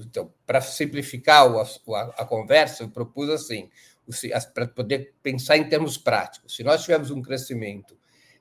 então 0.00 0.34
para 0.44 0.60
simplificar 0.60 1.46
o, 1.46 1.60
a, 1.94 2.02
a, 2.18 2.24
conversa, 2.24 2.82
eu 2.82 2.90
propus 2.90 3.30
assim, 3.30 3.70
para 4.52 4.66
poder 4.66 5.14
pensar 5.22 5.56
em 5.56 5.68
termos 5.68 5.96
práticos. 5.96 6.56
Se 6.56 6.64
nós 6.64 6.82
tivermos 6.82 7.12
um 7.12 7.22
crescimento, 7.22 7.96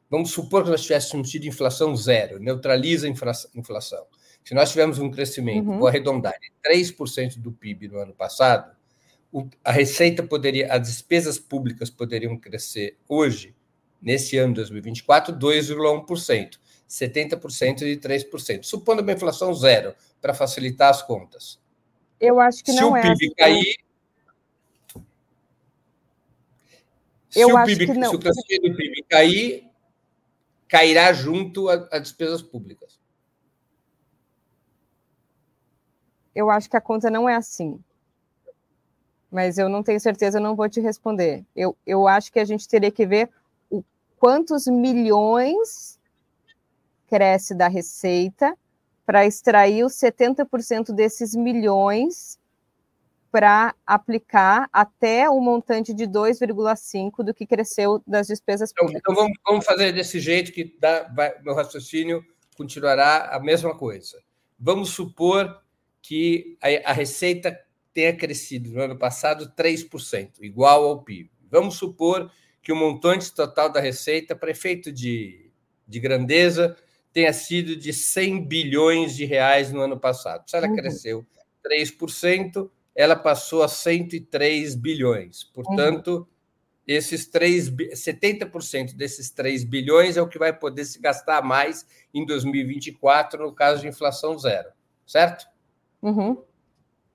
vamos 0.09 0.31
supor 0.31 0.63
que 0.63 0.71
nós 0.71 0.81
tivéssemos 0.81 1.29
tido 1.29 1.45
inflação 1.45 1.95
zero, 1.95 2.39
neutraliza 2.39 3.05
a 3.05 3.09
inflação. 3.09 4.05
Se 4.43 4.53
nós 4.55 4.71
tivermos 4.71 4.99
um 4.99 5.11
crescimento, 5.11 5.69
uhum. 5.69 5.77
vou 5.77 5.87
arredondar, 5.87 6.33
de 6.39 6.51
3% 6.69 7.39
do 7.39 7.51
PIB 7.51 7.87
no 7.87 7.99
ano 7.99 8.13
passado, 8.13 8.72
a 9.63 9.71
receita 9.71 10.21
poderia, 10.21 10.71
as 10.71 10.87
despesas 10.87 11.39
públicas 11.39 11.89
poderiam 11.89 12.37
crescer 12.37 12.99
hoje, 13.07 13.55
nesse 14.01 14.37
ano 14.37 14.53
de 14.53 14.57
2024, 14.57 15.35
2,1%, 15.35 16.59
70% 16.87 17.77
de 17.77 17.97
3%, 17.97 18.63
supondo 18.63 19.01
uma 19.01 19.11
inflação 19.11 19.53
zero, 19.53 19.95
para 20.21 20.33
facilitar 20.33 20.89
as 20.89 21.01
contas. 21.01 21.59
Eu 22.19 22.39
acho 22.39 22.63
que 22.63 22.71
se 22.71 22.79
não 22.79 22.95
é. 22.95 23.01
Se 23.01 23.09
o 23.09 23.17
PIB 23.17 23.35
cair. 23.35 23.77
Se 27.29 27.39
Eu 27.39 27.55
o, 27.55 27.65
PIB, 27.65 27.85
se 27.87 28.15
o 28.15 28.19
crescimento 28.19 28.69
do 28.69 28.77
PIB 28.77 29.03
cair, 29.09 29.69
cairá 30.67 31.11
junto 31.11 31.67
às 31.67 32.01
despesas 32.03 32.41
públicas. 32.41 32.99
Eu 36.35 36.49
acho 36.49 36.69
que 36.69 36.77
a 36.77 36.81
conta 36.81 37.09
não 37.09 37.27
é 37.27 37.35
assim 37.35 37.83
mas 39.33 39.57
eu 39.57 39.67
não 39.67 39.81
tenho 39.81 39.99
certeza, 39.99 40.37
eu 40.37 40.41
não 40.41 40.55
vou 40.55 40.69
te 40.69 40.79
responder. 40.79 41.43
Eu, 41.55 41.75
eu 41.87 42.07
acho 42.07 42.31
que 42.31 42.39
a 42.39 42.45
gente 42.45 42.67
teria 42.67 42.91
que 42.91 43.03
ver 43.03 43.29
o, 43.67 43.83
quantos 44.19 44.67
milhões 44.67 45.99
cresce 47.07 47.55
da 47.55 47.67
receita 47.67 48.55
para 49.03 49.25
extrair 49.25 49.83
os 49.83 49.93
70% 49.93 50.93
desses 50.93 51.33
milhões 51.33 52.39
para 53.31 53.73
aplicar 53.87 54.69
até 54.71 55.27
o 55.27 55.41
montante 55.41 55.95
de 55.95 56.03
2,5 56.05 57.23
do 57.23 57.33
que 57.33 57.47
cresceu 57.47 58.03
das 58.05 58.27
despesas 58.27 58.69
então, 58.71 58.85
públicas. 58.85 59.01
Então, 59.11 59.15
vamos, 59.15 59.39
vamos, 59.43 59.65
fazer 59.65 59.91
desse 59.91 60.19
jeito 60.19 60.51
que 60.51 60.77
dá, 60.79 61.11
vai, 61.11 61.33
meu 61.41 61.55
raciocínio 61.55 62.23
continuará 62.55 63.35
a 63.35 63.39
mesma 63.39 63.75
coisa. 63.75 64.21
Vamos 64.59 64.91
supor 64.91 65.59
que 66.03 66.55
a, 66.61 66.91
a 66.91 66.93
receita 66.93 67.59
tenha 67.93 68.15
crescido 68.15 68.71
no 68.71 68.81
ano 68.81 68.97
passado 68.97 69.51
3%, 69.55 70.41
igual 70.41 70.83
ao 70.85 71.03
PIB. 71.03 71.29
Vamos 71.49 71.75
supor 71.75 72.31
que 72.61 72.71
o 72.71 72.75
montante 72.75 73.33
total 73.33 73.69
da 73.69 73.79
receita, 73.79 74.35
para 74.35 74.51
efeito 74.51 74.91
de, 74.91 75.51
de 75.87 75.99
grandeza, 75.99 76.75
tenha 77.11 77.31
sido 77.31 77.75
de 77.75 77.93
100 77.93 78.45
bilhões 78.45 79.15
de 79.15 79.25
reais 79.25 79.71
no 79.71 79.81
ano 79.81 79.99
passado. 79.99 80.49
Se 80.49 80.57
ela 80.57 80.67
uhum. 80.67 80.75
cresceu 80.75 81.25
3%, 81.63 82.69
ela 82.95 83.15
passou 83.15 83.61
a 83.61 83.67
103 83.67 84.75
bilhões. 84.75 85.43
Portanto, 85.43 86.07
uhum. 86.07 86.25
esses 86.87 87.27
3, 87.27 87.69
70% 87.69 88.95
desses 88.95 89.29
3 89.29 89.63
bilhões 89.63 90.17
é 90.17 90.21
o 90.21 90.27
que 90.27 90.39
vai 90.39 90.51
poder 90.51 90.85
se 90.85 90.99
gastar 90.99 91.43
mais 91.43 91.85
em 92.13 92.25
2024, 92.25 93.43
no 93.43 93.53
caso 93.53 93.81
de 93.81 93.87
inflação 93.87 94.37
zero, 94.39 94.69
certo? 95.05 95.45
Uhum. 96.01 96.43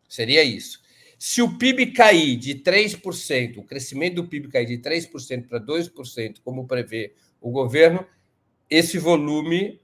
Seria 0.09 0.43
isso. 0.43 0.81
Se 1.19 1.43
o 1.43 1.59
PIB 1.59 1.93
cair 1.93 2.37
de 2.37 2.55
3%, 2.55 3.59
o 3.59 3.65
crescimento 3.65 4.17
do 4.17 4.29
PIB 4.29 4.49
cair 4.49 4.67
de 4.67 4.79
3% 4.79 5.49
para 5.49 5.61
2%, 5.61 6.37
como 6.45 6.67
prevê 6.67 7.15
o 7.41 7.51
governo, 7.51 8.07
esse 8.71 8.99
volume 8.99 9.81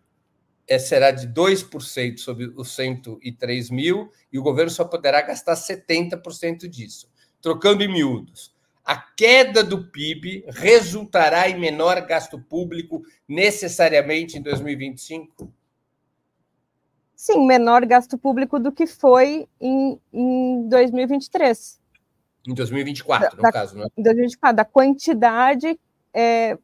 é, 0.69 0.79
será 0.79 1.11
de 1.11 1.27
2% 1.29 2.19
sobre 2.19 2.53
os 2.57 2.75
103 2.75 3.71
mil 3.71 4.11
e 4.33 4.39
o 4.39 4.43
governo 4.43 4.71
só 4.71 4.85
poderá 4.85 5.21
gastar 5.23 5.55
70% 5.55 6.69
disso. 6.69 7.11
Trocando 7.41 7.83
em 7.83 7.93
miúdos, 7.93 8.55
a 8.85 8.97
queda 8.97 9.65
do 9.65 9.91
PIB 9.91 10.45
resultará 10.49 11.49
em 11.49 11.59
menor 11.59 12.01
gasto 12.07 12.39
público 12.39 13.03
necessariamente 13.29 14.39
em 14.39 14.43
2025? 14.43 15.53
Sim, 17.25 17.47
menor 17.47 17.87
gasto 17.87 18.19
público 18.19 18.59
do 18.59 18.71
que 18.71 18.87
foi 18.87 19.49
em, 19.59 19.99
em 20.13 20.69
2023. 20.69 21.81
Em 22.47 22.53
2024, 22.53 23.39
da, 23.39 23.43
no 23.43 23.51
caso, 23.51 23.79
né? 23.79 23.87
Em 23.97 24.03
2024, 24.03 24.55
da 24.55 24.65
quantidade 24.67 25.81
é, 26.13 26.59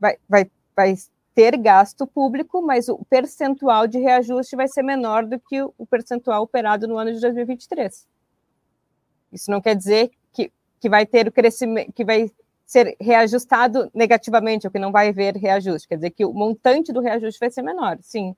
vai, 0.00 0.16
vai, 0.28 0.50
vai 0.74 0.94
ter 1.32 1.56
gasto 1.56 2.08
público, 2.08 2.60
mas 2.60 2.88
o 2.88 2.98
percentual 3.08 3.86
de 3.86 4.00
reajuste 4.00 4.56
vai 4.56 4.66
ser 4.66 4.82
menor 4.82 5.24
do 5.24 5.38
que 5.38 5.62
o 5.62 5.86
percentual 5.88 6.42
operado 6.42 6.88
no 6.88 6.98
ano 6.98 7.12
de 7.12 7.20
2023. 7.20 8.08
Isso 9.32 9.48
não 9.48 9.60
quer 9.60 9.76
dizer 9.76 10.10
que, 10.32 10.50
que 10.80 10.88
vai 10.88 11.06
ter 11.06 11.28
o 11.28 11.32
crescimento, 11.32 11.92
que 11.92 12.04
vai 12.04 12.28
ser 12.66 12.96
reajustado 13.00 13.88
negativamente, 13.94 14.66
ou 14.66 14.72
que 14.72 14.78
não 14.80 14.90
vai 14.90 15.10
haver 15.10 15.36
reajuste. 15.36 15.86
Quer 15.86 15.96
dizer 15.96 16.10
que 16.10 16.24
o 16.24 16.32
montante 16.32 16.92
do 16.92 17.00
reajuste 17.00 17.38
vai 17.38 17.50
ser 17.52 17.62
menor, 17.62 17.96
sim. 18.02 18.34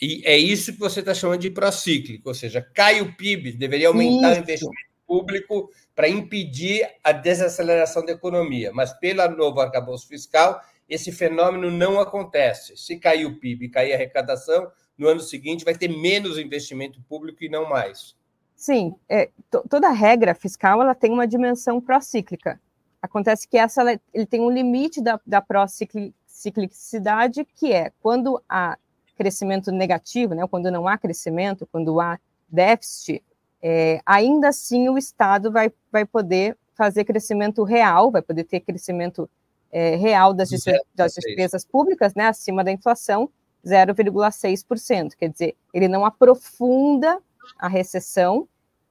E 0.00 0.22
é 0.24 0.36
isso 0.36 0.72
que 0.72 0.78
você 0.78 1.00
está 1.00 1.14
chamando 1.14 1.40
de 1.40 1.50
procíclico, 1.50 2.28
ou 2.28 2.34
seja, 2.34 2.60
cai 2.60 3.00
o 3.00 3.16
PIB, 3.16 3.52
deveria 3.52 3.88
aumentar 3.88 4.32
isso. 4.32 4.40
o 4.40 4.42
investimento 4.42 4.90
público 5.06 5.70
para 5.94 6.08
impedir 6.08 6.86
a 7.02 7.12
desaceleração 7.12 8.04
da 8.04 8.12
economia. 8.12 8.70
Mas 8.72 8.92
pelo 8.94 9.28
novo 9.36 9.60
arcabouço 9.60 10.06
fiscal, 10.06 10.60
esse 10.88 11.10
fenômeno 11.10 11.70
não 11.70 12.00
acontece. 12.00 12.76
Se 12.76 12.96
cair 12.96 13.26
o 13.26 13.38
PIB 13.38 13.66
e 13.66 13.70
cair 13.70 13.92
a 13.92 13.96
arrecadação, 13.96 14.70
no 14.98 15.08
ano 15.08 15.20
seguinte 15.20 15.64
vai 15.64 15.74
ter 15.74 15.88
menos 15.88 16.38
investimento 16.38 17.00
público 17.08 17.42
e 17.42 17.48
não 17.48 17.68
mais. 17.68 18.14
Sim, 18.54 18.94
é, 19.08 19.30
toda 19.68 19.90
regra 19.90 20.34
fiscal 20.34 20.82
ela 20.82 20.94
tem 20.94 21.10
uma 21.10 21.26
dimensão 21.26 21.80
procíclica. 21.80 22.60
Acontece 23.00 23.48
que 23.48 23.56
essa 23.56 23.82
ele 24.12 24.26
tem 24.26 24.42
um 24.42 24.50
limite 24.50 25.00
da, 25.00 25.18
da 25.26 25.40
prociclicidade, 25.40 27.46
que 27.56 27.72
é 27.72 27.90
quando 28.02 28.42
a 28.46 28.76
crescimento 29.20 29.70
negativo, 29.70 30.32
né, 30.34 30.46
quando 30.48 30.70
não 30.70 30.88
há 30.88 30.96
crescimento, 30.96 31.68
quando 31.70 32.00
há 32.00 32.18
déficit, 32.48 33.22
é, 33.62 34.00
ainda 34.06 34.48
assim 34.48 34.88
o 34.88 34.96
Estado 34.96 35.52
vai, 35.52 35.70
vai 35.92 36.06
poder 36.06 36.56
fazer 36.74 37.04
crescimento 37.04 37.62
real, 37.62 38.10
vai 38.10 38.22
poder 38.22 38.44
ter 38.44 38.60
crescimento 38.60 39.28
é, 39.70 39.94
real 39.96 40.32
das, 40.32 40.48
despesas, 40.48 40.80
das 40.94 41.12
despesas 41.12 41.66
públicas, 41.66 42.14
né, 42.14 42.28
acima 42.28 42.64
da 42.64 42.72
inflação, 42.72 43.28
0,6%. 43.62 45.10
Quer 45.18 45.28
dizer, 45.28 45.54
ele 45.74 45.86
não 45.86 46.06
aprofunda 46.06 47.20
a 47.58 47.68
recessão 47.68 48.48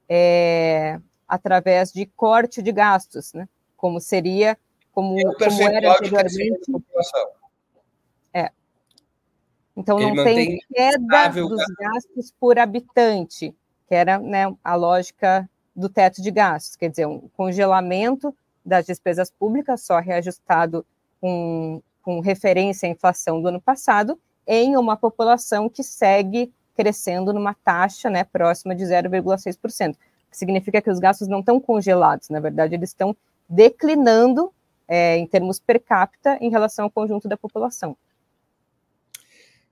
é, 0.07 0.99
através 1.27 1.91
de 1.91 2.05
corte 2.05 2.61
de 2.61 2.71
gastos, 2.71 3.33
né? 3.33 3.49
como 3.75 3.99
seria, 3.99 4.55
como, 4.91 5.15
como 5.37 5.61
era 5.63 5.93
anteriormente. 5.93 6.71
Então 9.79 9.97
Ele 9.97 10.13
não 10.13 10.23
tem 10.25 10.59
queda 10.73 11.29
dos 11.29 11.63
gastos 11.79 12.33
por 12.37 12.59
habitante, 12.59 13.55
que 13.87 13.95
era 13.95 14.19
né, 14.19 14.53
a 14.61 14.75
lógica 14.75 15.49
do 15.73 15.87
teto 15.87 16.21
de 16.21 16.29
gastos, 16.29 16.75
quer 16.75 16.89
dizer, 16.89 17.07
um 17.07 17.29
congelamento 17.37 18.35
das 18.65 18.85
despesas 18.85 19.31
públicas, 19.31 19.81
só 19.81 19.99
reajustado 19.99 20.85
com, 21.21 21.81
com 22.01 22.19
referência 22.19 22.89
à 22.89 22.91
inflação 22.91 23.41
do 23.41 23.47
ano 23.47 23.61
passado, 23.61 24.19
em 24.45 24.75
uma 24.75 24.97
população 24.97 25.69
que 25.69 25.81
segue 25.81 26.51
crescendo 26.75 27.31
numa 27.31 27.53
taxa 27.53 28.09
né, 28.09 28.25
próxima 28.25 28.75
de 28.75 28.83
0,6%, 28.83 29.95
que 30.29 30.37
significa 30.37 30.81
que 30.81 30.89
os 30.89 30.99
gastos 30.99 31.29
não 31.29 31.39
estão 31.39 31.57
congelados, 31.57 32.27
na 32.27 32.41
verdade, 32.41 32.75
eles 32.75 32.89
estão 32.89 33.15
declinando 33.47 34.51
é, 34.89 35.17
em 35.17 35.25
termos 35.25 35.57
per 35.57 35.79
capita 35.81 36.37
em 36.41 36.49
relação 36.49 36.85
ao 36.85 36.91
conjunto 36.91 37.29
da 37.29 37.37
população. 37.37 37.95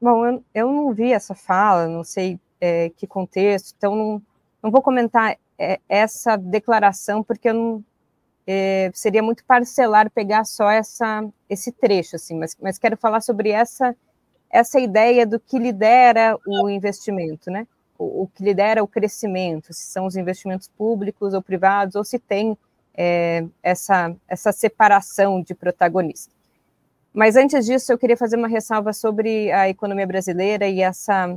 Bom, 0.00 0.26
eu, 0.26 0.44
eu 0.54 0.72
não 0.72 0.94
vi 0.94 1.12
essa 1.12 1.34
fala, 1.34 1.86
não 1.86 2.02
sei 2.02 2.40
é, 2.58 2.88
que 2.88 3.06
contexto, 3.06 3.74
então 3.76 3.94
não, 3.94 4.22
não 4.62 4.70
vou 4.70 4.80
comentar 4.80 5.36
é, 5.58 5.78
essa 5.88 6.36
declaração, 6.36 7.22
porque 7.22 7.52
não, 7.52 7.84
é, 8.46 8.90
seria 8.94 9.22
muito 9.22 9.44
parcelar 9.44 10.10
pegar 10.10 10.44
só 10.44 10.70
essa, 10.70 11.26
esse 11.48 11.72
trecho, 11.72 12.16
assim, 12.16 12.38
mas, 12.38 12.56
mas 12.60 12.78
quero 12.78 12.96
falar 12.96 13.20
sobre 13.20 13.50
essa, 13.50 13.94
essa 14.50 14.78
ideia 14.78 15.26
do 15.26 15.40
que 15.40 15.58
lidera 15.58 16.38
o 16.46 16.68
investimento, 16.68 17.50
né? 17.50 17.66
o, 17.98 18.22
o 18.22 18.28
que 18.28 18.42
lidera 18.42 18.82
o 18.82 18.88
crescimento, 18.88 19.72
se 19.72 19.86
são 19.86 20.06
os 20.06 20.16
investimentos 20.16 20.68
públicos 20.68 21.34
ou 21.34 21.42
privados, 21.42 21.96
ou 21.96 22.04
se 22.04 22.18
tem 22.18 22.56
é, 22.94 23.44
essa, 23.62 24.14
essa 24.28 24.52
separação 24.52 25.42
de 25.42 25.54
protagonista. 25.54 26.34
Mas 27.12 27.36
antes 27.36 27.64
disso, 27.64 27.92
eu 27.92 27.98
queria 27.98 28.16
fazer 28.16 28.36
uma 28.36 28.48
ressalva 28.48 28.92
sobre 28.92 29.50
a 29.50 29.68
economia 29.68 30.06
brasileira 30.06 30.68
e 30.68 30.82
essa, 30.82 31.36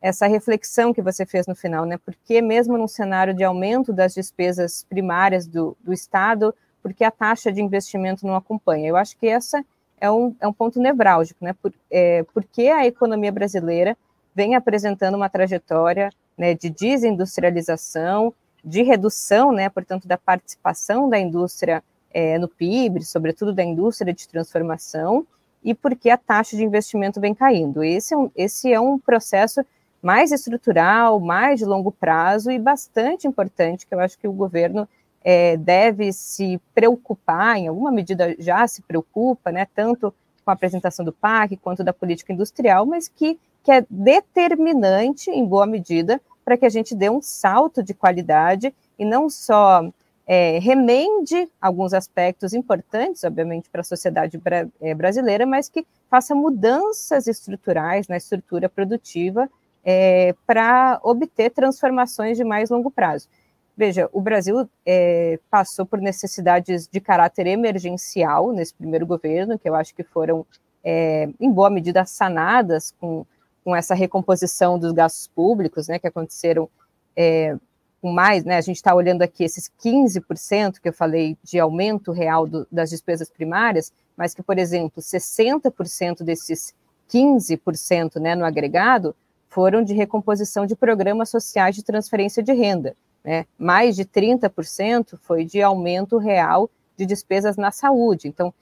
essa 0.00 0.26
reflexão 0.26 0.92
que 0.92 1.02
você 1.02 1.24
fez 1.24 1.46
no 1.46 1.54
final, 1.54 1.84
né? 1.84 1.98
Porque 2.04 2.40
mesmo 2.40 2.76
num 2.76 2.88
cenário 2.88 3.34
de 3.34 3.44
aumento 3.44 3.92
das 3.92 4.14
despesas 4.14 4.84
primárias 4.88 5.46
do, 5.46 5.76
do 5.82 5.92
Estado, 5.92 6.54
porque 6.82 7.02
a 7.02 7.10
taxa 7.10 7.50
de 7.50 7.60
investimento 7.60 8.26
não 8.26 8.36
acompanha. 8.36 8.88
Eu 8.88 8.96
acho 8.96 9.16
que 9.16 9.26
essa 9.26 9.64
é 10.00 10.10
um, 10.10 10.34
é 10.40 10.46
um 10.46 10.52
ponto 10.52 10.80
nevrálgico, 10.80 11.44
né? 11.44 11.54
Por, 11.60 11.72
é, 11.90 12.24
porque 12.34 12.68
a 12.68 12.86
economia 12.86 13.32
brasileira 13.32 13.96
vem 14.34 14.54
apresentando 14.54 15.14
uma 15.14 15.30
trajetória 15.30 16.10
né, 16.36 16.54
de 16.54 16.68
desindustrialização, 16.68 18.34
de 18.62 18.82
redução, 18.82 19.50
né, 19.50 19.68
portanto, 19.70 20.06
da 20.06 20.18
participação 20.18 21.08
da 21.08 21.18
indústria 21.18 21.82
é, 22.12 22.38
no 22.38 22.48
PIB, 22.48 23.02
sobretudo 23.04 23.52
da 23.52 23.64
indústria 23.64 24.12
de 24.12 24.28
transformação, 24.28 25.26
e 25.64 25.74
porque 25.74 26.10
a 26.10 26.16
taxa 26.16 26.56
de 26.56 26.64
investimento 26.64 27.20
vem 27.20 27.34
caindo. 27.34 27.82
Esse 27.82 28.14
é 28.14 28.16
um, 28.16 28.30
esse 28.36 28.72
é 28.72 28.78
um 28.78 28.98
processo 28.98 29.64
mais 30.06 30.30
estrutural, 30.30 31.18
mais 31.18 31.58
de 31.58 31.64
longo 31.64 31.90
prazo 31.90 32.52
e 32.52 32.60
bastante 32.60 33.26
importante, 33.26 33.84
que 33.84 33.92
eu 33.92 33.98
acho 33.98 34.16
que 34.16 34.28
o 34.28 34.32
governo 34.32 34.88
é, 35.20 35.56
deve 35.56 36.12
se 36.12 36.60
preocupar, 36.72 37.58
em 37.58 37.66
alguma 37.66 37.90
medida 37.90 38.36
já 38.38 38.64
se 38.68 38.82
preocupa, 38.82 39.50
né, 39.50 39.66
tanto 39.74 40.14
com 40.44 40.50
a 40.52 40.54
apresentação 40.54 41.04
do 41.04 41.12
PAC 41.12 41.56
quanto 41.56 41.82
da 41.82 41.92
política 41.92 42.32
industrial, 42.32 42.86
mas 42.86 43.08
que 43.08 43.36
que 43.64 43.72
é 43.72 43.84
determinante, 43.90 45.28
em 45.28 45.44
boa 45.44 45.66
medida, 45.66 46.20
para 46.44 46.56
que 46.56 46.64
a 46.64 46.68
gente 46.68 46.94
dê 46.94 47.10
um 47.10 47.20
salto 47.20 47.82
de 47.82 47.92
qualidade 47.92 48.72
e 48.96 49.04
não 49.04 49.28
só 49.28 49.82
é, 50.24 50.60
remende 50.60 51.48
alguns 51.60 51.92
aspectos 51.92 52.54
importantes, 52.54 53.24
obviamente, 53.24 53.68
para 53.68 53.80
a 53.80 53.84
sociedade 53.84 54.38
bra 54.38 54.68
é, 54.80 54.94
brasileira, 54.94 55.44
mas 55.44 55.68
que 55.68 55.84
faça 56.08 56.32
mudanças 56.32 57.26
estruturais 57.26 58.06
na 58.06 58.16
estrutura 58.16 58.68
produtiva 58.68 59.50
é, 59.86 60.34
para 60.46 61.00
obter 61.02 61.50
transformações 61.50 62.36
de 62.36 62.44
mais 62.44 62.68
longo 62.68 62.90
prazo. 62.90 63.28
Veja, 63.74 64.10
o 64.12 64.20
Brasil 64.20 64.68
é, 64.84 65.38
passou 65.50 65.86
por 65.86 66.00
necessidades 66.00 66.86
de 66.86 67.00
caráter 67.00 67.46
emergencial 67.46 68.52
nesse 68.52 68.74
primeiro 68.74 69.06
governo, 69.06 69.58
que 69.58 69.68
eu 69.68 69.74
acho 69.74 69.94
que 69.94 70.02
foram, 70.02 70.44
é, 70.84 71.28
em 71.40 71.50
boa 71.50 71.70
medida, 71.70 72.04
sanadas 72.04 72.92
com 73.00 73.24
com 73.66 73.74
essa 73.74 73.96
recomposição 73.96 74.78
dos 74.78 74.92
gastos 74.92 75.26
públicos, 75.26 75.88
né, 75.88 75.98
que 75.98 76.06
aconteceram 76.06 76.70
é, 77.16 77.56
com 78.00 78.12
mais, 78.12 78.44
né, 78.44 78.58
a 78.58 78.60
gente 78.60 78.76
está 78.76 78.94
olhando 78.94 79.22
aqui 79.22 79.42
esses 79.42 79.68
15% 79.84 80.78
que 80.80 80.88
eu 80.88 80.92
falei 80.92 81.36
de 81.42 81.58
aumento 81.58 82.12
real 82.12 82.46
do, 82.46 82.64
das 82.70 82.90
despesas 82.90 83.28
primárias, 83.28 83.92
mas 84.16 84.32
que, 84.32 84.40
por 84.40 84.56
exemplo, 84.56 85.02
60% 85.02 86.22
desses 86.22 86.72
15% 87.12 88.20
né, 88.20 88.36
no 88.36 88.44
agregado 88.44 89.16
foram 89.56 89.82
de 89.82 89.94
recomposição 89.94 90.66
de 90.66 90.76
programas 90.76 91.30
sociais 91.30 91.74
de 91.74 91.82
transferência 91.82 92.42
de 92.42 92.52
renda. 92.52 92.94
Né? 93.24 93.46
Mais 93.56 93.96
de 93.96 94.04
30% 94.04 95.18
foi 95.22 95.46
de 95.46 95.62
aumento 95.62 96.18
real 96.18 96.68
de 96.94 97.06
despesas 97.06 97.56
na 97.56 97.70
saúde. 97.70 98.28
Então, 98.28 98.52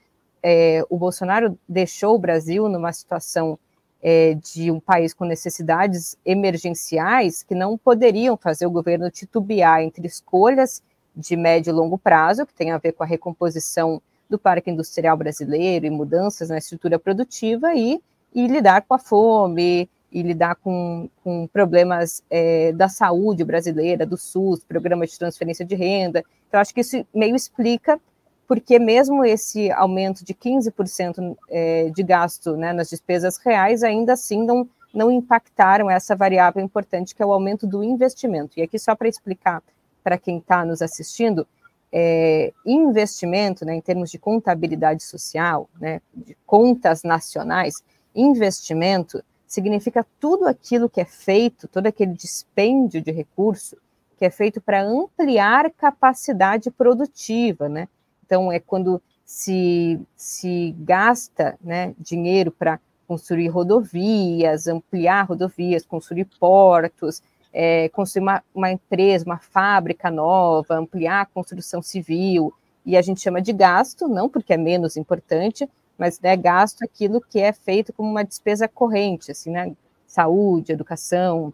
é, 0.41 0.85
o 0.89 0.97
Bolsonaro 0.97 1.59
deixou 1.67 2.15
o 2.15 2.17
Brasil 2.17 2.69
numa 2.69 2.93
situação 2.93 3.59
é, 4.01 4.35
de 4.35 4.71
um 4.71 4.79
país 4.79 5.13
com 5.13 5.25
necessidades 5.25 6.15
emergenciais 6.25 7.43
que 7.43 7.53
não 7.53 7.77
poderiam 7.77 8.37
fazer 8.37 8.65
o 8.65 8.71
governo 8.71 9.11
titubear 9.11 9.81
entre 9.81 10.07
escolhas 10.07 10.81
de 11.13 11.35
médio 11.35 11.71
e 11.71 11.73
longo 11.73 11.97
prazo, 11.97 12.45
que 12.45 12.53
tem 12.53 12.71
a 12.71 12.77
ver 12.77 12.93
com 12.93 13.03
a 13.03 13.07
recomposição 13.07 14.01
do 14.29 14.39
parque 14.39 14.71
industrial 14.71 15.17
brasileiro 15.17 15.85
e 15.85 15.89
mudanças 15.89 16.47
na 16.47 16.57
estrutura 16.57 16.97
produtiva, 16.97 17.75
e, 17.75 18.01
e 18.33 18.47
lidar 18.47 18.83
com 18.83 18.93
a 18.93 18.97
fome, 18.97 19.89
e 20.15 20.21
lidar 20.21 20.55
com, 20.55 21.09
com 21.21 21.45
problemas 21.45 22.23
é, 22.29 22.71
da 22.71 22.87
saúde 22.87 23.43
brasileira, 23.43 24.05
do 24.05 24.15
SUS, 24.15 24.63
programa 24.63 25.05
de 25.05 25.19
transferência 25.19 25.65
de 25.65 25.75
renda. 25.75 26.23
Então, 26.47 26.57
acho 26.57 26.73
que 26.73 26.79
isso 26.79 27.05
meio 27.13 27.35
explica 27.35 27.99
porque 28.47 28.79
mesmo 28.79 29.25
esse 29.25 29.69
aumento 29.73 30.23
de 30.23 30.33
15% 30.33 31.35
é, 31.49 31.89
de 31.89 32.01
gasto 32.01 32.55
né, 32.55 32.71
nas 32.71 32.89
despesas 32.89 33.37
reais, 33.37 33.83
ainda 33.83 34.13
assim 34.13 34.41
não, 34.45 34.69
não 34.93 35.11
impactaram 35.11 35.89
essa 35.89 36.15
variável 36.15 36.63
importante 36.63 37.13
que 37.13 37.21
é 37.21 37.25
o 37.25 37.33
aumento 37.33 37.67
do 37.67 37.83
investimento. 37.83 38.57
E 38.57 38.61
aqui, 38.61 38.79
só 38.79 38.95
para 38.95 39.09
explicar 39.09 39.61
para 40.01 40.17
quem 40.17 40.37
está 40.37 40.63
nos 40.63 40.81
assistindo, 40.81 41.45
é, 41.91 42.53
investimento, 42.65 43.65
né, 43.65 43.75
em 43.75 43.81
termos 43.81 44.09
de 44.09 44.17
contabilidade 44.17 45.03
social, 45.03 45.67
né, 45.77 45.99
de 46.13 46.37
contas 46.45 47.03
nacionais, 47.03 47.83
investimento 48.15 49.21
significa 49.47 50.05
tudo 50.19 50.47
aquilo 50.47 50.89
que 50.89 51.01
é 51.01 51.05
feito, 51.05 51.67
todo 51.67 51.87
aquele 51.87 52.13
dispêndio 52.13 53.01
de 53.01 53.11
recurso 53.11 53.77
que 54.17 54.25
é 54.25 54.29
feito 54.29 54.61
para 54.61 54.81
ampliar 54.81 55.71
capacidade 55.71 56.71
produtiva, 56.71 57.67
né? 57.67 57.87
Então, 58.25 58.51
é 58.51 58.59
quando 58.59 59.01
se, 59.25 59.99
se 60.15 60.75
gasta 60.79 61.57
né, 61.61 61.93
dinheiro 61.99 62.51
para 62.51 62.79
construir 63.07 63.49
rodovias, 63.49 64.67
ampliar 64.67 65.23
rodovias, 65.23 65.85
construir 65.85 66.25
portos, 66.39 67.21
é, 67.53 67.89
construir 67.89 68.23
uma, 68.23 68.43
uma, 68.53 68.71
empresa, 68.71 69.25
uma 69.25 69.37
fábrica 69.37 70.09
nova, 70.09 70.75
ampliar 70.75 71.21
a 71.21 71.25
construção 71.25 71.81
civil, 71.81 72.53
e 72.85 72.95
a 72.95 73.01
gente 73.01 73.21
chama 73.21 73.41
de 73.41 73.51
gasto, 73.51 74.07
não 74.07 74.29
porque 74.29 74.53
é 74.53 74.57
menos 74.57 74.95
importante, 74.95 75.67
mas 75.97 76.19
né, 76.19 76.35
gasto 76.35 76.83
aquilo 76.83 77.21
que 77.21 77.39
é 77.39 77.53
feito 77.53 77.93
como 77.93 78.09
uma 78.09 78.23
despesa 78.23 78.67
corrente, 78.67 79.31
assim, 79.31 79.51
né, 79.51 79.75
saúde, 80.05 80.71
educação, 80.71 81.53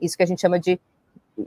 isso 0.00 0.16
que 0.16 0.22
a 0.22 0.26
gente 0.26 0.40
chama 0.40 0.58
de 0.58 0.80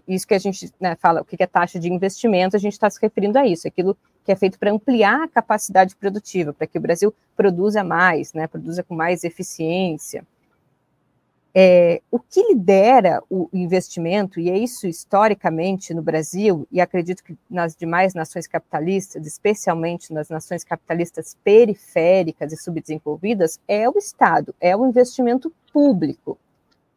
isso 0.08 0.28
que 0.28 0.34
a 0.34 0.40
gente 0.40 0.74
né, 0.80 0.96
fala, 0.96 1.22
o 1.22 1.26
que 1.26 1.42
é 1.42 1.46
taxa 1.46 1.80
de 1.80 1.92
investimento, 1.92 2.56
a 2.56 2.60
gente 2.60 2.74
está 2.74 2.90
se 2.90 3.00
referindo 3.00 3.38
a 3.38 3.46
isso, 3.46 3.68
aquilo 3.68 3.96
que 4.24 4.32
é 4.32 4.36
feito 4.36 4.58
para 4.58 4.72
ampliar 4.72 5.24
a 5.24 5.28
capacidade 5.28 5.96
produtiva, 5.96 6.52
para 6.52 6.66
que 6.66 6.78
o 6.78 6.82
Brasil 6.82 7.14
produza 7.36 7.84
mais, 7.84 8.34
né, 8.34 8.48
produza 8.48 8.84
com 8.84 8.96
mais 8.96 9.24
eficiência. 9.24 10.26
É, 11.58 12.02
o 12.12 12.20
que 12.20 12.42
lidera 12.50 13.24
o 13.30 13.48
investimento, 13.54 14.42
e 14.42 14.50
é 14.50 14.58
isso 14.58 14.86
historicamente 14.88 15.94
no 15.94 16.02
Brasil, 16.02 16.68
e 16.70 16.82
acredito 16.82 17.24
que 17.24 17.38
nas 17.50 17.74
demais 17.74 18.14
nações 18.14 18.46
capitalistas, 18.46 19.26
especialmente 19.26 20.12
nas 20.12 20.28
nações 20.28 20.66
capitalistas 20.66 21.38
periféricas 21.46 22.52
e 22.52 22.58
subdesenvolvidas, 22.58 23.58
é 23.70 23.90
o 23.90 23.98
Estado, 23.98 24.54
é 24.60 24.76
o 24.76 24.86
investimento 24.86 25.50
público. 25.72 26.38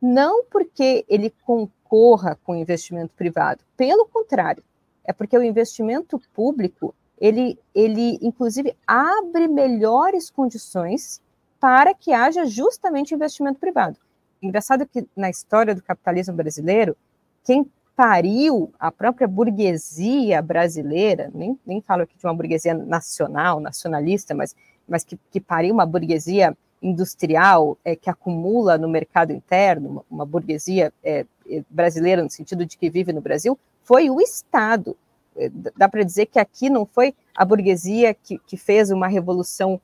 Não 0.03 0.45
porque 0.47 1.05
ele 1.09 1.33
concorra 1.45 2.37
com 2.43 2.55
o 2.55 2.57
investimento 2.57 3.15
privado. 3.15 3.63
Pelo 3.77 4.07
contrário, 4.07 4.65
é 5.05 5.13
porque 5.13 5.39
o 5.39 5.43
investimento 5.43 6.21
público, 6.35 6.93
ele, 7.21 7.57
ele 7.73 8.19
inclusive 8.21 8.75
abre 8.85 9.47
melhores 9.47 10.31
condições 10.31 11.21
para 11.61 11.95
que 11.95 12.13
haja 12.13 12.45
justamente 12.45 13.15
investimento 13.15 13.61
privado. 13.61 13.97
Engraçado 14.41 14.87
que 14.87 15.07
na 15.17 15.29
história 15.29 15.75
do 15.75 15.83
capitalismo 15.83 16.35
brasileiro, 16.35 16.97
quem 17.45 17.67
pariu 17.97 18.73
a 18.79 18.93
própria 18.93 19.27
burguesia 19.27 20.41
brasileira, 20.41 21.31
nem, 21.35 21.59
nem 21.67 21.81
falo 21.81 22.03
aqui 22.03 22.17
de 22.17 22.25
uma 22.25 22.35
burguesia 22.35 22.73
nacional, 22.73 23.59
nacionalista, 23.59 24.35
mas, 24.35 24.55
mas 24.87 25.03
que, 25.03 25.19
que 25.31 25.41
pariu 25.41 25.75
uma 25.75 25.85
burguesia 25.85 26.57
industrial 26.81 27.77
é, 27.85 27.97
que 27.97 28.09
acumula 28.09 28.79
no 28.79 28.89
mercado 28.89 29.33
interno, 29.33 29.89
uma, 29.89 30.05
uma 30.09 30.25
burguesia 30.25 30.93
é, 31.03 31.27
é, 31.51 31.65
brasileira, 31.69 32.23
no 32.23 32.31
sentido 32.31 32.65
de 32.65 32.79
que 32.79 32.89
vive 32.89 33.13
no 33.13 33.21
Brasil, 33.21 33.59
foi 33.83 34.09
o 34.11 34.21
Estado. 34.21 34.97
É, 35.37 35.51
dá 35.77 35.89
para 35.89 36.05
dizer 36.05 36.27
que 36.27 36.39
aqui 36.39 36.71
não 36.71 36.87
foi 36.87 37.15
a 37.35 37.45
burguesia 37.45 38.15
que, 38.15 38.39
que 38.39 38.57
fez 38.57 38.91
uma 38.91 39.09
revolução 39.09 39.81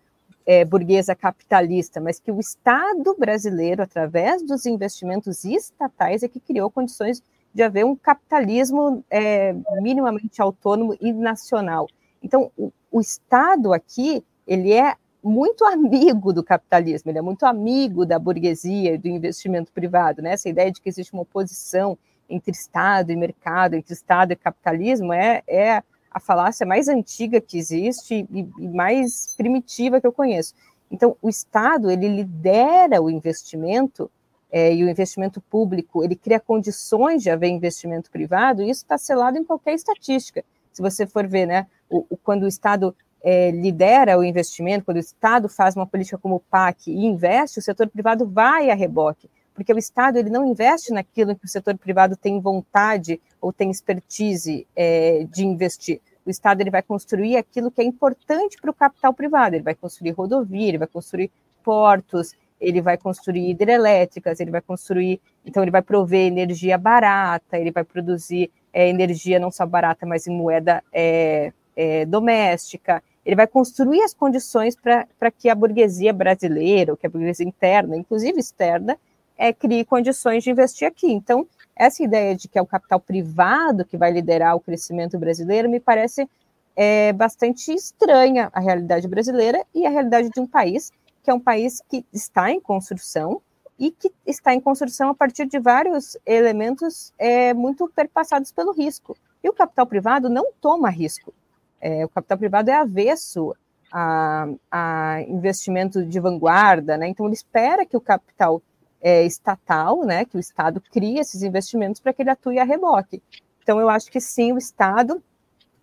é, 0.47 0.65
burguesa 0.65 1.15
capitalista, 1.15 2.01
mas 2.01 2.19
que 2.19 2.31
o 2.31 2.39
Estado 2.39 3.17
brasileiro, 3.19 3.83
através 3.83 4.43
dos 4.43 4.67
investimentos 4.67 5.45
estatais, 5.45 6.23
é 6.23 6.29
que 6.29 6.41
criou 6.41 6.71
condições 6.71 7.23
de 7.55 7.63
haver 7.63 7.85
um 7.85 7.95
capitalismo 7.95 9.05
é, 9.09 9.55
minimamente 9.81 10.43
autônomo 10.43 10.97
e 11.01 11.13
nacional. 11.13 11.89
Então, 12.23 12.51
o, 12.57 12.73
o 12.91 13.01
Estado 13.01 13.73
aqui, 13.73 14.25
ele 14.47 14.73
é 14.73 14.97
muito 15.23 15.65
amigo 15.65 16.33
do 16.33 16.45
capitalismo, 16.45 17.11
ele 17.11 17.19
é 17.19 17.23
muito 17.23 17.47
amigo 17.47 18.05
da 18.05 18.19
burguesia 18.19 18.95
e 18.95 18.99
do 18.99 19.09
investimento 19.09 19.73
privado, 19.73 20.21
né? 20.21 20.33
Essa 20.33 20.51
ideia 20.51 20.71
de 20.71 20.81
que 20.81 20.89
existe 20.89 21.15
uma 21.15 21.23
oposição 21.23 21.97
entre 22.29 22.53
Estado 22.53 23.11
e 23.11 23.17
mercado, 23.17 23.75
entre 23.75 23.95
Estado 23.95 24.33
e 24.33 24.37
capitalismo, 24.37 25.13
é, 25.13 25.43
é 25.47 25.83
a 26.15 26.21
falácia 26.21 26.65
mais 26.65 26.87
antiga 26.87 27.41
que 27.41 27.59
existe 27.59 28.27
e, 28.31 28.49
e 28.59 28.69
mais 28.69 29.35
primitiva 29.37 30.01
que 30.01 30.07
eu 30.07 30.13
conheço. 30.13 30.55
Então, 30.91 31.17
o 31.21 31.29
Estado, 31.29 31.91
ele 31.91 32.09
lidera 32.09 33.03
o 33.03 33.11
investimento 33.11 34.09
é, 34.51 34.73
e 34.73 34.85
o 34.85 34.89
investimento 34.89 35.41
público, 35.41 36.05
ele 36.05 36.15
cria 36.15 36.39
condições 36.39 37.25
de 37.25 37.31
haver 37.31 37.49
investimento 37.49 38.09
privado, 38.09 38.63
e 38.63 38.71
isso 38.71 38.85
está 38.85 38.97
selado 38.97 39.37
em 39.37 39.43
qualquer 39.43 39.75
estatística. 39.75 40.45
Se 40.73 40.81
você 40.81 41.05
for 41.05 41.27
ver, 41.27 41.47
né, 41.47 41.67
o, 41.91 42.07
o, 42.09 42.17
quando 42.17 42.45
o 42.45 42.49
Estado 42.49 42.95
é, 43.21 43.51
lidera 43.51 44.17
o 44.17 44.23
investimento, 44.23 44.85
quando 44.85 44.99
o 44.99 45.01
Estado 45.01 45.49
faz 45.49 45.75
uma 45.75 45.87
política 45.87 46.19
como 46.19 46.37
o 46.37 46.41
PAC 46.41 46.93
e 46.93 47.05
investe, 47.05 47.59
o 47.59 47.63
setor 47.63 47.89
privado 47.89 48.25
vai 48.27 48.71
a 48.71 48.75
reboque, 48.75 49.29
porque 49.55 49.73
o 49.73 49.79
Estado 49.79 50.19
ele 50.19 50.31
não 50.31 50.45
investe 50.45 50.93
naquilo 50.93 51.37
que 51.37 51.45
o 51.47 51.49
setor 51.49 51.77
privado 51.79 52.17
tem 52.17 52.41
vontade 52.41 53.21
ou 53.41 53.53
tem 53.53 53.71
expertise 53.71 54.67
é, 54.75 55.27
de 55.31 55.45
investir. 55.45 56.01
O 56.27 56.31
Estado 56.31 56.61
ele 56.61 56.71
vai 56.71 56.83
construir 56.83 57.37
aquilo 57.37 57.71
que 57.71 57.81
é 57.81 57.85
importante 57.85 58.57
para 58.61 58.71
o 58.71 58.75
capital 58.75 59.13
privado, 59.13 59.55
ele 59.55 59.63
vai 59.63 59.75
construir 59.75 60.11
rodovia, 60.11 60.69
ele 60.69 60.79
vai 60.79 60.89
construir 60.89 61.31
portos, 61.63 62.35
ele 62.61 62.81
vai 62.81 62.97
construir 62.97 63.51
hidrelétricas, 63.51 64.41
ele 64.41 64.51
vai 64.51 64.61
construir, 64.61 65.21
então 65.45 65.63
ele 65.63 65.71
vai 65.71 65.83
prover 65.83 66.27
energia 66.27 66.79
barata, 66.79 67.59
ele 67.59 67.71
vai 67.71 67.85
produzir 67.85 68.51
é, 68.73 68.89
energia 68.89 69.39
não 69.39 69.51
só 69.51 69.67
barata, 69.67 70.07
mas 70.07 70.27
em 70.27 70.35
moeda 70.35 70.83
é, 70.93 71.53
é, 71.77 72.07
doméstica, 72.07 73.03
ele 73.25 73.37
vai 73.37 73.47
construir 73.47 74.03
as 74.03 74.13
condições 74.13 74.77
para 74.77 75.31
que 75.31 75.49
a 75.49 75.55
burguesia 75.55 76.13
brasileira, 76.13 76.93
ou 76.93 76.97
que 76.97 77.07
a 77.07 77.11
burguesia 77.11 77.47
interna, 77.47 77.97
inclusive 77.97 78.39
externa, 78.39 78.99
é, 79.37 79.53
crie 79.53 79.85
condições 79.85 80.45
de 80.45 80.51
investir 80.51 80.87
aqui. 80.87 81.11
Então, 81.11 81.47
essa 81.77 82.03
ideia 82.03 82.35
de 82.35 82.49
que 82.49 82.59
é 82.59 82.63
o 82.63 82.67
capital 82.67 83.01
privado 83.01 83.85
que 83.85 83.97
vai 83.97 84.13
liderar 84.13 84.55
o 84.55 84.61
crescimento 84.61 85.19
brasileiro 85.19 85.69
me 85.69 85.81
parece 85.81 86.29
é, 86.77 87.13
bastante 87.13 87.73
estranha 87.73 88.51
a 88.53 88.61
realidade 88.61 89.07
brasileira 89.09 89.65
e 89.75 89.87
a 89.87 89.91
realidade 89.91 90.31
de 90.31 90.41
um 90.41 90.47
país 90.47 90.93
que 91.23 91.31
é 91.31 91.35
um 91.35 91.41
país 91.41 91.81
que 91.89 92.05
está 92.13 92.51
em 92.51 92.61
construção 92.61 93.41
e 93.79 93.91
que 93.91 94.13
está 94.27 94.55
em 94.55 94.61
construção 94.61 95.09
a 95.09 95.15
partir 95.15 95.47
de 95.47 95.59
vários 95.59 96.17
elementos 96.25 97.13
é, 97.19 97.55
muito 97.55 97.89
perpassados 97.89 98.53
pelo 98.53 98.73
risco. 98.73 99.17
E 99.43 99.49
o 99.49 99.53
capital 99.53 99.87
privado 99.87 100.29
não 100.29 100.53
toma 100.61 100.91
risco. 100.91 101.33
É, 101.81 102.05
o 102.05 102.09
capital 102.09 102.39
privado 102.39 102.71
é 102.71 102.75
avesso 102.75 103.55
a, 103.91 104.49
a, 104.71 105.23
investimento 105.23 106.05
de 106.05 106.21
vanguarda, 106.21 106.97
né? 106.97 107.09
Então 107.09 107.27
ele 107.27 107.35
espera 107.35 107.87
que 107.87 107.97
o 107.97 108.01
capital 108.01 108.63
é, 109.05 109.23
estatal, 109.23 110.03
né, 110.03 110.25
que 110.25 110.35
o 110.35 110.41
Estado 110.41 110.81
crie 110.81 111.19
esses 111.19 111.43
investimentos 111.43 112.01
para 112.01 112.15
que 112.15 112.23
ele 112.23 112.31
atue 112.31 112.59
a 112.59 112.65
reboque. 112.65 113.23
Então 113.63 113.79
eu 113.79 113.91
acho 113.91 114.11
que 114.11 114.19
sim, 114.19 114.51
o 114.53 114.57
Estado 114.57 115.23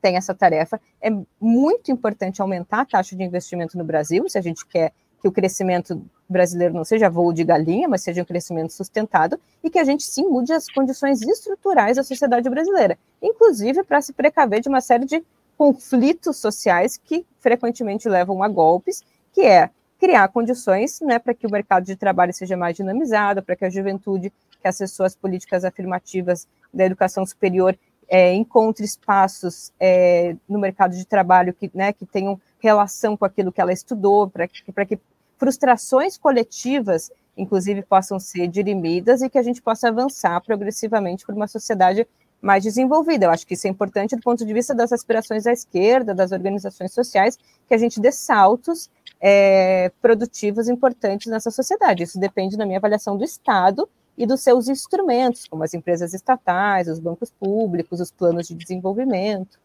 tem 0.02 0.16
essa 0.16 0.34
tarefa. 0.34 0.82
É 1.00 1.12
muito 1.40 1.92
importante 1.92 2.42
aumentar 2.42 2.82
a 2.82 2.86
taxa 2.86 3.16
de 3.16 3.24
investimento 3.24 3.78
no 3.78 3.84
Brasil, 3.84 4.28
se 4.28 4.40
a 4.40 4.42
gente 4.42 4.66
quer 4.66 4.92
que 5.22 5.28
o 5.28 5.32
crescimento 5.32 6.04
brasileiro 6.28 6.74
não 6.74 6.84
seja 6.84 7.12
voo 7.12 7.32
de 7.32 7.44
galinha, 7.44 7.88
mas 7.88 8.02
seja 8.02 8.24
um 8.24 8.26
crescimento 8.26 8.74
sustentado 8.74 9.40
e 9.64 9.70
que 9.70 9.78
a 9.78 9.84
gente 9.84 10.02
sim 10.02 10.28
mude 10.28 10.52
as 10.52 10.68
condições 10.68 11.22
estruturais 11.22 11.98
da 11.98 12.04
sociedade 12.04 12.50
brasileira, 12.50 12.98
inclusive 13.22 13.84
para 13.84 14.02
se 14.02 14.14
precaver 14.14 14.62
de 14.62 14.70
uma 14.70 14.82
série 14.82 15.06
de 15.06 15.24
conflitos 15.56 16.38
sociais 16.38 16.98
que 16.98 17.24
frequentemente 17.40 18.10
levam 18.10 18.42
a 18.42 18.48
golpes, 18.48 19.04
que 19.32 19.42
é 19.42 19.70
criar 20.02 20.28
condições 20.30 21.00
né, 21.00 21.20
para 21.20 21.32
que 21.32 21.46
o 21.46 21.52
mercado 21.52 21.86
de 21.86 21.96
trabalho 21.96 22.34
seja 22.34 22.58
mais 22.58 22.76
dinamizado, 22.76 23.44
para 23.44 23.56
que 23.56 23.64
a 23.64 23.70
juventude 23.70 24.34
que 24.60 24.68
acessou 24.68 25.06
as 25.06 25.16
políticas 25.16 25.64
afirmativas 25.64 26.48
da 26.74 26.84
educação 26.84 27.24
superior 27.24 27.78
é, 28.10 28.34
encontre 28.34 28.84
espaços 28.84 29.72
é, 29.80 30.36
no 30.50 30.58
mercado 30.58 30.98
de 30.98 31.06
trabalho 31.06 31.54
que, 31.54 31.70
né, 31.72 31.94
que 31.94 32.04
tenham 32.08 32.42
relação 32.60 33.16
com 33.16 33.26
aquilo 33.26 33.52
que 33.52 33.62
ela 33.62 33.72
estudou, 33.72 34.28
para 34.28 34.48
que, 34.48 34.64
que 34.88 35.00
frustrações 35.38 36.18
coletivas, 36.18 37.12
inclusive, 37.38 37.84
possam 37.84 38.20
ser 38.20 38.48
dirimidas 38.48 39.22
e 39.22 39.30
que 39.30 39.38
a 39.38 39.44
gente 39.44 39.62
possa 39.62 39.90
avançar 39.90 40.42
progressivamente 40.42 41.28
por 41.28 41.36
uma 41.36 41.48
sociedade 41.48 42.08
mais 42.42 42.64
desenvolvida. 42.64 43.28
Eu 43.28 43.30
acho 43.30 43.46
que 43.46 43.54
isso 43.54 43.68
é 43.68 43.70
importante 43.70 44.16
do 44.16 44.22
ponto 44.22 44.44
de 44.44 44.52
vista 44.52 44.74
das 44.74 44.92
aspirações 44.92 45.44
da 45.44 45.52
esquerda, 45.52 46.16
das 46.16 46.32
organizações 46.32 46.92
sociais, 46.92 47.38
que 47.68 47.74
a 47.74 47.78
gente 47.78 48.02
dê 48.02 48.12
saltos 48.12 48.90
é, 49.22 49.92
produtivos 50.02 50.68
importantes 50.68 51.32
nessa 51.32 51.52
sociedade. 51.52 52.04
Isso 52.04 52.20
depende, 52.20 52.58
na 52.58 52.66
minha 52.66 52.80
avaliação, 52.80 53.16
do 53.16 53.24
Estado 53.24 53.88
e 54.18 54.26
dos 54.26 54.42
seus 54.42 54.68
instrumentos, 54.68 55.48
como 55.48 55.64
as 55.64 55.74
empresas 55.74 56.14
estatais, 56.14 56.88
os 56.88 57.00
bancos 57.00 57.32
públicos, 57.32 58.00
os 58.00 58.12
planos 58.12 58.48
de 58.48 58.56
desenvolvimento. 58.56 59.60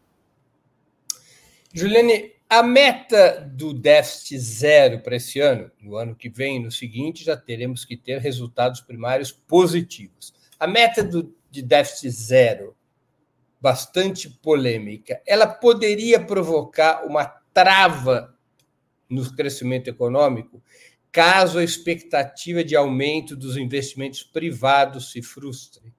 Juliane, 1.73 2.31
A 2.49 2.63
meta 2.63 3.41
do 3.41 3.73
déficit 3.73 4.39
zero 4.39 5.01
para 5.01 5.17
esse 5.17 5.37
ano, 5.41 5.69
no 5.81 5.97
ano 5.97 6.15
que 6.15 6.29
vem, 6.29 6.63
no 6.63 6.71
seguinte, 6.71 7.25
já 7.25 7.35
teremos 7.35 7.83
que 7.83 7.97
ter 7.97 8.19
resultados 8.19 8.79
primários 8.79 9.33
positivos. 9.33 10.33
A 10.57 10.65
meta 10.65 11.03
do, 11.03 11.35
de 11.51 11.61
déficit 11.61 12.09
zero, 12.09 12.73
bastante 13.59 14.29
polêmica, 14.29 15.21
ela 15.27 15.45
poderia 15.45 16.23
provocar 16.23 17.05
uma 17.05 17.25
trava 17.53 18.33
no 19.09 19.29
crescimento 19.35 19.89
econômico 19.89 20.61
caso 21.11 21.57
a 21.57 21.63
expectativa 21.63 22.63
de 22.63 22.75
aumento 22.75 23.35
dos 23.35 23.57
investimentos 23.57 24.21
privados 24.21 25.11
se 25.11 25.21
frustre. 25.21 25.93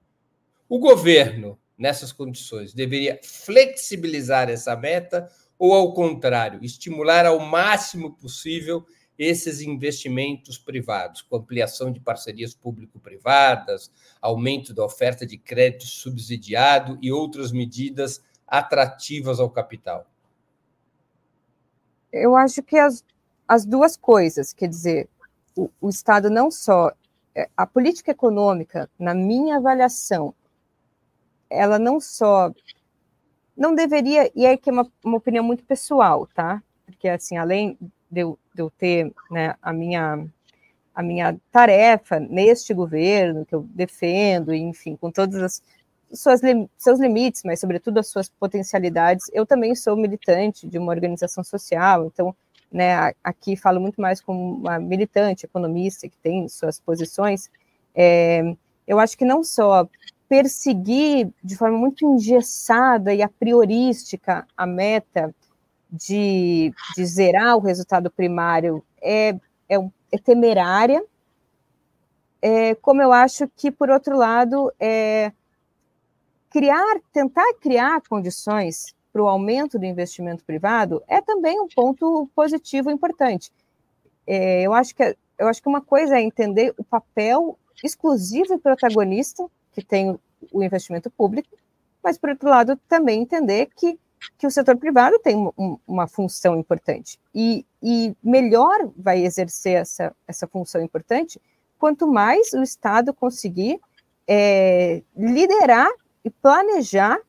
O 0.67 0.79
governo, 0.79 1.59
nessas 1.77 2.13
condições, 2.13 2.73
deveria 2.73 3.19
flexibilizar 3.23 4.49
essa 4.49 4.75
meta 4.75 5.27
ou, 5.57 5.73
ao 5.73 5.93
contrário, 5.93 6.63
estimular 6.63 7.25
ao 7.25 7.39
máximo 7.39 8.15
possível 8.15 8.85
esses 9.17 9.59
investimentos 9.59 10.57
privados, 10.57 11.21
com 11.21 11.35
ampliação 11.35 11.91
de 11.91 11.99
parcerias 11.99 12.53
público-privadas, 12.53 13.91
aumento 14.21 14.73
da 14.73 14.85
oferta 14.85 15.25
de 15.25 15.37
crédito 15.37 15.85
subsidiado 15.85 16.97
e 17.01 17.11
outras 17.11 17.51
medidas 17.51 18.23
atrativas 18.47 19.41
ao 19.41 19.49
capital? 19.49 20.09
Eu 22.11 22.35
acho 22.35 22.63
que 22.63 22.77
as, 22.77 23.03
as 23.47 23.65
duas 23.65 23.95
coisas, 23.97 24.53
quer 24.53 24.67
dizer, 24.67 25.09
o, 25.55 25.69
o 25.81 25.89
Estado 25.89 26.29
não 26.29 26.49
só. 26.51 26.91
É, 27.35 27.47
a 27.55 27.65
política 27.67 28.11
econômica, 28.11 28.89
na 28.97 29.13
minha 29.13 29.57
avaliação, 29.57 30.33
ela 31.49 31.77
não 31.77 31.99
só 31.99 32.51
não 33.59 33.75
deveria, 33.75 34.31
e 34.33 34.45
é 34.45 34.55
que 34.55 34.69
é 34.69 34.73
uma, 34.73 34.89
uma 35.03 35.17
opinião 35.17 35.43
muito 35.43 35.65
pessoal, 35.65 36.25
tá? 36.27 36.63
Porque, 36.85 37.09
assim, 37.09 37.35
além 37.35 37.77
de 38.09 38.21
eu, 38.21 38.39
de 38.55 38.61
eu 38.61 38.69
ter 38.71 39.11
né, 39.29 39.53
a, 39.61 39.73
minha, 39.73 40.25
a 40.95 41.03
minha 41.03 41.37
tarefa 41.51 42.21
neste 42.21 42.73
governo, 42.73 43.45
que 43.45 43.53
eu 43.53 43.63
defendo, 43.63 44.53
enfim, 44.53 44.95
com 44.95 45.11
todos 45.11 45.35
os 45.35 45.61
suas, 46.13 46.41
seus 46.77 46.99
limites, 46.99 47.43
mas, 47.43 47.59
sobretudo, 47.59 47.99
as 47.99 48.07
suas 48.07 48.29
potencialidades, 48.29 49.29
eu 49.33 49.45
também 49.45 49.75
sou 49.75 49.95
militante 49.95 50.67
de 50.67 50.77
uma 50.77 50.91
organização 50.91 51.43
social, 51.43 52.05
então, 52.05 52.35
né, 52.71 53.13
aqui 53.23 53.55
falo 53.55 53.79
muito 53.79 53.99
mais 53.99 54.21
como 54.21 54.55
uma 54.55 54.79
militante, 54.79 55.45
economista, 55.45 56.07
que 56.07 56.17
tem 56.17 56.47
suas 56.47 56.79
posições, 56.79 57.49
é, 57.95 58.55
eu 58.87 58.99
acho 58.99 59.17
que 59.17 59.25
não 59.25 59.43
só 59.43 59.87
perseguir 60.27 61.29
de 61.43 61.55
forma 61.55 61.77
muito 61.77 62.05
engessada 62.05 63.13
e 63.13 63.21
a 63.21 63.29
priorística 63.29 64.47
a 64.55 64.65
meta 64.65 65.33
de, 65.89 66.71
de 66.95 67.05
zerar 67.05 67.57
o 67.57 67.61
resultado 67.61 68.11
primário 68.11 68.83
é, 69.01 69.29
é, 69.67 69.75
é 70.11 70.17
temerária, 70.23 71.03
é, 72.41 72.75
como 72.75 73.01
eu 73.01 73.11
acho 73.11 73.47
que, 73.55 73.71
por 73.71 73.89
outro 73.89 74.15
lado, 74.15 74.71
é, 74.79 75.31
criar, 76.49 76.99
tentar 77.11 77.53
criar 77.61 78.01
condições 78.07 78.93
para 79.11 79.23
o 79.23 79.27
aumento 79.27 79.77
do 79.77 79.85
investimento 79.85 80.43
privado 80.43 81.01
é 81.07 81.21
também 81.21 81.59
um 81.59 81.67
ponto 81.67 82.29
positivo 82.35 82.91
importante. 82.91 83.51
É, 84.25 84.61
eu, 84.61 84.73
acho 84.73 84.95
que, 84.95 85.15
eu 85.37 85.47
acho 85.47 85.61
que 85.61 85.69
uma 85.69 85.81
coisa 85.81 86.17
é 86.17 86.21
entender 86.21 86.73
o 86.77 86.83
papel 86.83 87.57
exclusivo 87.83 88.53
e 88.53 88.59
protagonista 88.59 89.45
que 89.73 89.83
tem 89.83 90.19
o 90.51 90.63
investimento 90.63 91.09
público, 91.09 91.49
mas, 92.03 92.17
por 92.17 92.29
outro 92.29 92.49
lado, 92.49 92.79
também 92.87 93.21
entender 93.21 93.69
que, 93.75 93.99
que 94.37 94.47
o 94.47 94.51
setor 94.51 94.77
privado 94.77 95.19
tem 95.19 95.35
um, 95.35 95.77
uma 95.87 96.07
função 96.07 96.57
importante. 96.57 97.19
E, 97.33 97.65
e 97.81 98.15
melhor 98.23 98.89
vai 98.95 99.23
exercer 99.23 99.81
essa, 99.81 100.15
essa 100.27 100.47
função 100.47 100.81
importante 100.81 101.41
quanto 101.77 102.07
mais 102.07 102.53
o 102.53 102.61
Estado 102.61 103.13
conseguir 103.13 103.79
é, 104.27 105.01
liderar 105.15 105.89
e 106.23 106.29
planejar 106.29 107.19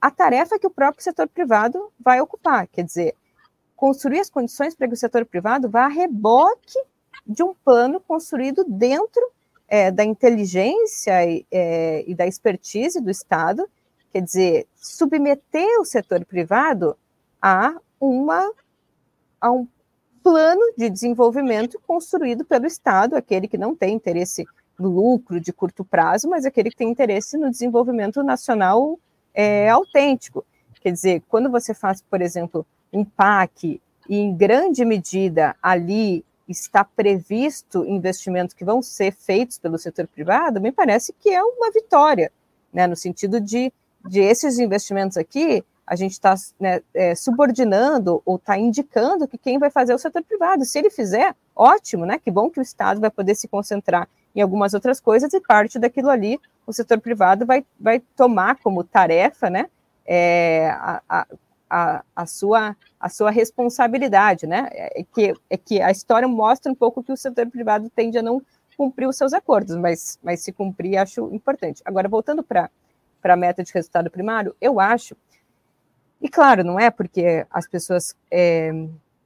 a 0.00 0.10
tarefa 0.10 0.58
que 0.58 0.66
o 0.66 0.70
próprio 0.70 1.02
setor 1.02 1.28
privado 1.28 1.92
vai 1.98 2.20
ocupar. 2.20 2.66
Quer 2.68 2.84
dizer, 2.84 3.14
construir 3.76 4.20
as 4.20 4.30
condições 4.30 4.74
para 4.74 4.88
que 4.88 4.94
o 4.94 4.96
setor 4.96 5.24
privado 5.24 5.68
vá 5.68 5.84
a 5.84 5.88
reboque 5.88 6.78
de 7.26 7.42
um 7.42 7.54
plano 7.54 8.00
construído 8.00 8.64
dentro 8.64 9.22
é, 9.68 9.90
da 9.90 10.04
inteligência 10.04 11.26
e, 11.26 11.46
é, 11.50 12.04
e 12.08 12.14
da 12.14 12.26
expertise 12.26 13.00
do 13.00 13.10
Estado, 13.10 13.68
quer 14.12 14.22
dizer, 14.22 14.66
submeter 14.74 15.80
o 15.80 15.84
setor 15.84 16.24
privado 16.24 16.96
a 17.40 17.74
uma 18.00 18.50
a 19.40 19.52
um 19.52 19.68
plano 20.22 20.60
de 20.76 20.90
desenvolvimento 20.90 21.80
construído 21.86 22.44
pelo 22.44 22.66
Estado, 22.66 23.14
aquele 23.14 23.46
que 23.46 23.56
não 23.56 23.74
tem 23.74 23.94
interesse 23.94 24.44
lucro 24.78 25.40
de 25.40 25.52
curto 25.52 25.84
prazo, 25.84 26.28
mas 26.28 26.44
aquele 26.44 26.70
que 26.70 26.76
tem 26.76 26.90
interesse 26.90 27.36
no 27.36 27.50
desenvolvimento 27.50 28.22
nacional 28.22 28.98
é, 29.34 29.68
autêntico. 29.68 30.44
Quer 30.80 30.92
dizer, 30.92 31.22
quando 31.28 31.50
você 31.50 31.74
faz, 31.74 32.00
por 32.00 32.20
exemplo, 32.20 32.64
um 32.92 33.04
PAC 33.04 33.80
e 34.08 34.16
em 34.16 34.34
grande 34.34 34.84
medida 34.84 35.56
ali 35.62 36.24
está 36.48 36.84
previsto 36.84 37.84
investimentos 37.84 38.54
que 38.54 38.64
vão 38.64 38.80
ser 38.80 39.12
feitos 39.12 39.58
pelo 39.58 39.76
setor 39.76 40.06
privado, 40.06 40.60
me 40.60 40.72
parece 40.72 41.12
que 41.12 41.28
é 41.28 41.42
uma 41.42 41.70
vitória, 41.70 42.32
né, 42.72 42.86
no 42.86 42.96
sentido 42.96 43.40
de, 43.40 43.72
de 44.08 44.20
esses 44.20 44.58
investimentos 44.58 45.16
aqui, 45.16 45.62
a 45.88 45.96
gente 45.96 46.12
está 46.12 46.34
né, 46.60 46.82
é, 46.92 47.14
subordinando 47.14 48.22
ou 48.24 48.36
está 48.36 48.58
indicando 48.58 49.26
que 49.26 49.38
quem 49.38 49.58
vai 49.58 49.70
fazer 49.70 49.92
é 49.92 49.94
o 49.94 49.98
setor 49.98 50.22
privado. 50.22 50.64
Se 50.64 50.78
ele 50.78 50.90
fizer, 50.90 51.34
ótimo, 51.56 52.04
né? 52.04 52.18
Que 52.18 52.30
bom 52.30 52.50
que 52.50 52.60
o 52.60 52.62
Estado 52.62 53.00
vai 53.00 53.10
poder 53.10 53.34
se 53.34 53.48
concentrar 53.48 54.06
em 54.38 54.42
algumas 54.42 54.72
outras 54.72 55.00
coisas 55.00 55.32
e 55.34 55.40
parte 55.40 55.80
daquilo 55.80 56.08
ali 56.08 56.38
o 56.64 56.72
setor 56.72 57.00
privado 57.00 57.44
vai, 57.44 57.66
vai 57.80 57.98
tomar 58.14 58.56
como 58.56 58.84
tarefa, 58.84 59.50
né? 59.50 59.68
É, 60.06 60.70
a, 60.70 61.26
a, 61.68 62.04
a, 62.14 62.26
sua, 62.26 62.76
a 63.00 63.08
sua 63.08 63.30
responsabilidade, 63.30 64.46
né? 64.46 64.68
É 64.72 65.02
que, 65.02 65.34
é 65.50 65.56
que 65.56 65.82
a 65.82 65.90
história 65.90 66.28
mostra 66.28 66.70
um 66.70 66.74
pouco 66.74 67.02
que 67.02 67.10
o 67.10 67.16
setor 67.16 67.48
privado 67.48 67.90
tende 67.90 68.16
a 68.16 68.22
não 68.22 68.40
cumprir 68.76 69.08
os 69.08 69.16
seus 69.16 69.32
acordos, 69.32 69.74
mas, 69.76 70.18
mas 70.22 70.40
se 70.40 70.52
cumprir, 70.52 70.98
acho 70.98 71.34
importante. 71.34 71.82
Agora, 71.84 72.08
voltando 72.08 72.44
para 72.44 72.70
a 73.24 73.36
meta 73.36 73.64
de 73.64 73.72
resultado 73.72 74.08
primário, 74.08 74.54
eu 74.60 74.78
acho, 74.78 75.16
e 76.22 76.28
claro, 76.28 76.62
não 76.62 76.78
é 76.78 76.90
porque 76.90 77.44
as 77.50 77.66
pessoas 77.66 78.14
é, 78.30 78.70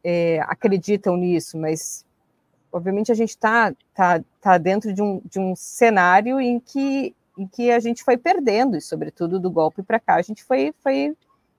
é, 0.03 0.41
acreditam 0.47 1.17
nisso, 1.17 1.59
mas 1.59 2.05
obviamente 2.73 3.13
a 3.13 3.15
gente 3.15 3.31
está 3.31 3.73
tá, 3.95 4.21
tá 4.41 4.59
dentro 4.59 4.93
de 4.93 5.03
um, 5.03 5.21
de 5.25 5.39
um 5.39 5.55
cenário 5.55 6.41
em 6.41 6.59
que, 6.59 7.15
em 7.39 7.47
que 7.47 7.71
a 7.71 7.79
gente 7.79 8.03
foi 8.03 8.17
perdendo, 8.17 8.77
e 8.77 8.81
sobretudo 8.81 9.39
do 9.39 9.51
golpe 9.51 9.83
para 9.83 10.01
cá, 10.01 10.17
a 10.17 10.23
gente 10.23 10.43
foi, 10.43 10.75
foi 10.83 11.15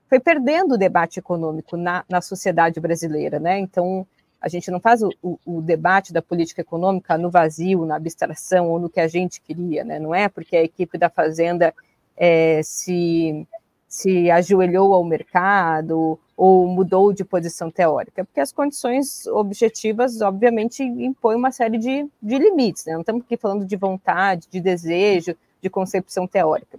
foi 0.08 0.20
perdendo 0.20 0.74
o 0.74 0.78
debate 0.78 1.18
econômico 1.18 1.76
na, 1.76 2.04
na 2.08 2.20
sociedade 2.20 2.78
brasileira, 2.78 3.40
né? 3.40 3.58
Então, 3.58 4.06
a 4.40 4.48
gente 4.48 4.70
não 4.70 4.78
faz 4.78 5.02
o, 5.02 5.10
o, 5.22 5.38
o, 5.44 5.62
debate 5.62 6.12
da 6.12 6.20
política 6.20 6.60
econômica 6.60 7.16
no 7.16 7.30
vazio, 7.30 7.84
na 7.86 7.96
abstração 7.96 8.68
ou 8.68 8.78
no 8.78 8.90
que 8.90 9.00
a 9.00 9.08
gente 9.08 9.40
queria, 9.40 9.82
né? 9.82 9.98
Não 9.98 10.14
é 10.14 10.28
porque 10.28 10.56
a 10.56 10.62
equipe 10.62 10.98
da 10.98 11.08
Fazenda 11.08 11.74
é, 12.16 12.60
se, 12.62 13.46
se 13.94 14.28
ajoelhou 14.28 14.92
ao 14.92 15.04
mercado 15.04 16.18
ou 16.36 16.66
mudou 16.66 17.12
de 17.12 17.24
posição 17.24 17.70
teórica, 17.70 18.24
porque 18.24 18.40
as 18.40 18.52
condições 18.52 19.24
objetivas, 19.28 20.20
obviamente, 20.20 20.82
impõem 20.82 21.36
uma 21.36 21.52
série 21.52 21.78
de, 21.78 22.04
de 22.20 22.36
limites, 22.36 22.86
né? 22.86 22.94
Não 22.94 23.02
estamos 23.02 23.22
aqui 23.22 23.36
falando 23.36 23.64
de 23.64 23.76
vontade, 23.76 24.48
de 24.50 24.60
desejo, 24.60 25.36
de 25.62 25.70
concepção 25.70 26.26
teórica. 26.26 26.76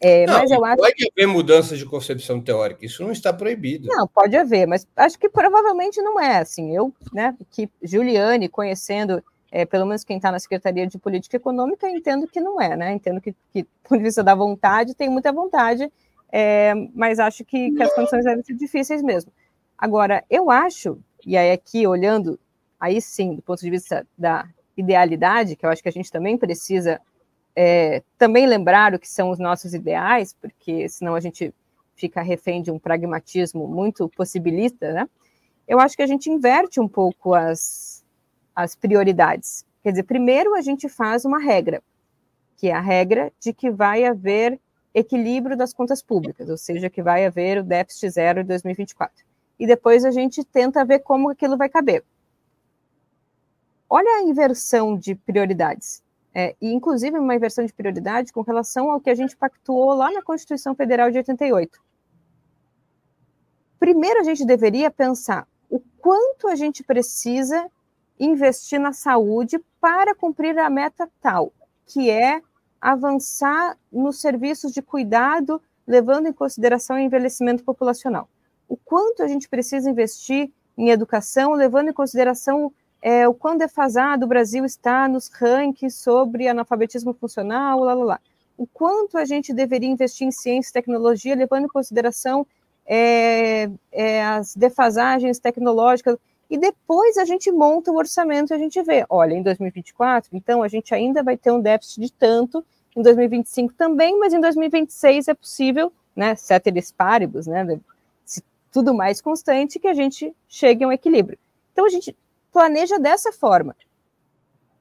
É, 0.00 0.24
não, 0.26 0.34
mas 0.34 0.52
eu 0.52 0.64
acho 0.64 0.76
pode 0.76 1.10
haver 1.10 1.26
mudança 1.26 1.76
de 1.76 1.84
concepção 1.84 2.40
teórica, 2.40 2.86
isso 2.86 3.02
não 3.02 3.10
está 3.10 3.32
proibido. 3.32 3.88
Não, 3.88 4.06
pode 4.06 4.36
haver, 4.36 4.68
mas 4.68 4.86
acho 4.94 5.18
que 5.18 5.28
provavelmente 5.28 6.00
não 6.00 6.20
é 6.20 6.38
assim. 6.38 6.76
Eu, 6.76 6.94
né, 7.12 7.34
que 7.50 7.68
Juliane, 7.82 8.48
conhecendo 8.48 9.20
é, 9.54 9.64
pelo 9.64 9.86
menos 9.86 10.02
quem 10.02 10.16
está 10.16 10.32
na 10.32 10.38
Secretaria 10.40 10.84
de 10.84 10.98
Política 10.98 11.36
Econômica, 11.36 11.88
entendo 11.88 12.26
que 12.26 12.40
não 12.40 12.60
é, 12.60 12.76
né? 12.76 12.92
Entendo 12.92 13.20
que, 13.20 13.32
que 13.52 13.62
do 13.62 13.68
ponto 13.84 13.98
de 13.98 14.04
vista 14.04 14.20
da 14.20 14.34
vontade, 14.34 14.96
tem 14.96 15.08
muita 15.08 15.32
vontade, 15.32 15.88
é, 16.36 16.74
mas 16.92 17.20
acho 17.20 17.44
que, 17.44 17.70
que, 17.70 17.80
as 17.80 17.94
condições 17.94 18.24
devem 18.24 18.42
ser 18.42 18.54
difíceis 18.54 19.00
mesmo. 19.00 19.32
Agora, 19.78 20.24
eu 20.28 20.50
acho, 20.50 20.98
e 21.24 21.36
aí 21.36 21.52
aqui 21.52 21.86
olhando, 21.86 22.40
aí 22.80 23.00
sim, 23.00 23.36
do 23.36 23.42
ponto 23.42 23.60
de 23.60 23.70
vista 23.70 24.04
da 24.18 24.44
idealidade, 24.76 25.54
que 25.54 25.64
eu 25.64 25.70
acho 25.70 25.80
que 25.80 25.88
a 25.88 25.92
gente 25.92 26.10
também 26.10 26.36
precisa 26.36 27.00
é, 27.54 28.02
também 28.18 28.48
lembrar 28.48 28.94
o 28.94 28.98
que 28.98 29.08
são 29.08 29.30
os 29.30 29.38
nossos 29.38 29.74
ideais, 29.74 30.34
porque 30.40 30.88
senão 30.88 31.14
a 31.14 31.20
gente 31.20 31.54
fica 31.94 32.20
refém 32.20 32.62
de 32.62 32.72
um 32.72 32.80
pragmatismo 32.80 33.68
muito 33.68 34.08
possibilista, 34.08 34.92
né? 34.92 35.08
Eu 35.68 35.78
acho 35.78 35.94
que 35.94 36.02
a 36.02 36.06
gente 36.06 36.28
inverte 36.28 36.80
um 36.80 36.88
pouco 36.88 37.32
as, 37.32 38.04
as 38.56 38.74
prioridades. 38.74 39.64
Quer 39.84 39.90
dizer, 39.90 40.02
primeiro 40.02 40.56
a 40.56 40.60
gente 40.60 40.88
faz 40.88 41.24
uma 41.24 41.38
regra, 41.38 41.80
que 42.56 42.70
é 42.70 42.72
a 42.72 42.80
regra 42.80 43.32
de 43.38 43.52
que 43.52 43.70
vai 43.70 44.04
haver 44.04 44.58
equilíbrio 44.94 45.56
das 45.56 45.72
contas 45.72 46.00
públicas, 46.00 46.48
ou 46.48 46.56
seja, 46.56 46.88
que 46.88 47.02
vai 47.02 47.26
haver 47.26 47.58
o 47.58 47.64
déficit 47.64 48.10
zero 48.10 48.40
em 48.40 48.44
2024. 48.44 49.24
e 49.56 49.66
depois 49.66 50.04
a 50.04 50.10
gente 50.10 50.44
tenta 50.44 50.84
ver 50.84 51.00
como 51.00 51.30
aquilo 51.30 51.56
vai 51.56 51.68
caber. 51.68 52.04
Olha 53.88 54.18
a 54.18 54.22
inversão 54.22 54.96
de 54.98 55.14
prioridades. 55.14 56.02
É, 56.34 56.56
e 56.60 56.72
inclusive 56.72 57.16
uma 57.16 57.36
inversão 57.36 57.64
de 57.64 57.72
prioridade 57.72 58.32
com 58.32 58.40
relação 58.40 58.90
ao 58.90 59.00
que 59.00 59.08
a 59.08 59.14
gente 59.14 59.36
pactuou 59.36 59.94
lá 59.94 60.10
na 60.10 60.20
Constituição 60.20 60.74
Federal 60.74 61.08
de 61.08 61.18
88. 61.18 61.80
Primeiro, 63.78 64.18
a 64.18 64.24
gente 64.24 64.44
deveria 64.44 64.90
pensar 64.90 65.46
o 65.70 65.78
quanto 66.00 66.48
a 66.48 66.56
gente 66.56 66.82
precisa 66.82 67.70
investir 68.18 68.80
na 68.80 68.92
saúde 68.92 69.60
para 69.80 70.14
cumprir 70.14 70.58
a 70.58 70.68
meta 70.68 71.08
tal, 71.20 71.52
que 71.86 72.10
é 72.10 72.40
avançar 72.84 73.78
nos 73.90 74.20
serviços 74.20 74.70
de 74.70 74.82
cuidado, 74.82 75.58
levando 75.86 76.26
em 76.26 76.34
consideração 76.34 76.96
o 76.96 76.98
envelhecimento 76.98 77.64
populacional. 77.64 78.28
O 78.68 78.76
quanto 78.76 79.22
a 79.22 79.26
gente 79.26 79.48
precisa 79.48 79.88
investir 79.88 80.50
em 80.76 80.90
educação, 80.90 81.54
levando 81.54 81.88
em 81.88 81.94
consideração 81.94 82.70
é, 83.00 83.26
o 83.26 83.32
quão 83.32 83.56
defasado 83.56 84.26
o 84.26 84.28
Brasil 84.28 84.66
está 84.66 85.08
nos 85.08 85.28
rankings 85.28 85.96
sobre 85.96 86.46
analfabetismo 86.46 87.14
funcional, 87.14 87.80
lá, 87.80 87.94
lá, 87.94 88.04
lá. 88.04 88.20
O 88.54 88.66
quanto 88.66 89.16
a 89.16 89.24
gente 89.24 89.54
deveria 89.54 89.88
investir 89.88 90.26
em 90.26 90.30
ciência 90.30 90.68
e 90.68 90.74
tecnologia, 90.74 91.34
levando 91.34 91.64
em 91.64 91.68
consideração 91.68 92.46
é, 92.84 93.70
é, 93.90 94.22
as 94.22 94.54
defasagens 94.54 95.38
tecnológicas, 95.38 96.18
e 96.48 96.58
depois 96.58 97.16
a 97.16 97.24
gente 97.24 97.50
monta 97.50 97.90
o 97.90 97.96
orçamento 97.96 98.52
e 98.52 98.54
a 98.54 98.58
gente 98.58 98.80
vê, 98.82 99.04
olha, 99.08 99.34
em 99.34 99.42
2024, 99.42 100.36
então 100.36 100.62
a 100.62 100.68
gente 100.68 100.94
ainda 100.94 101.22
vai 101.22 101.36
ter 101.36 101.50
um 101.50 101.60
déficit 101.60 102.00
de 102.00 102.12
tanto, 102.12 102.64
em 102.96 103.02
2025 103.02 103.74
também, 103.74 104.18
mas 104.18 104.32
em 104.32 104.40
2026 104.40 105.28
é 105.28 105.34
possível, 105.34 105.92
né, 106.14 106.34
ceteris 106.34 106.92
paribus, 106.92 107.46
né, 107.46 107.80
se 108.24 108.42
tudo 108.70 108.94
mais 108.94 109.20
constante, 109.20 109.78
que 109.78 109.88
a 109.88 109.94
gente 109.94 110.34
chegue 110.48 110.84
a 110.84 110.88
um 110.88 110.92
equilíbrio. 110.92 111.38
Então 111.72 111.86
a 111.86 111.88
gente 111.88 112.16
planeja 112.52 112.98
dessa 112.98 113.32
forma. 113.32 113.74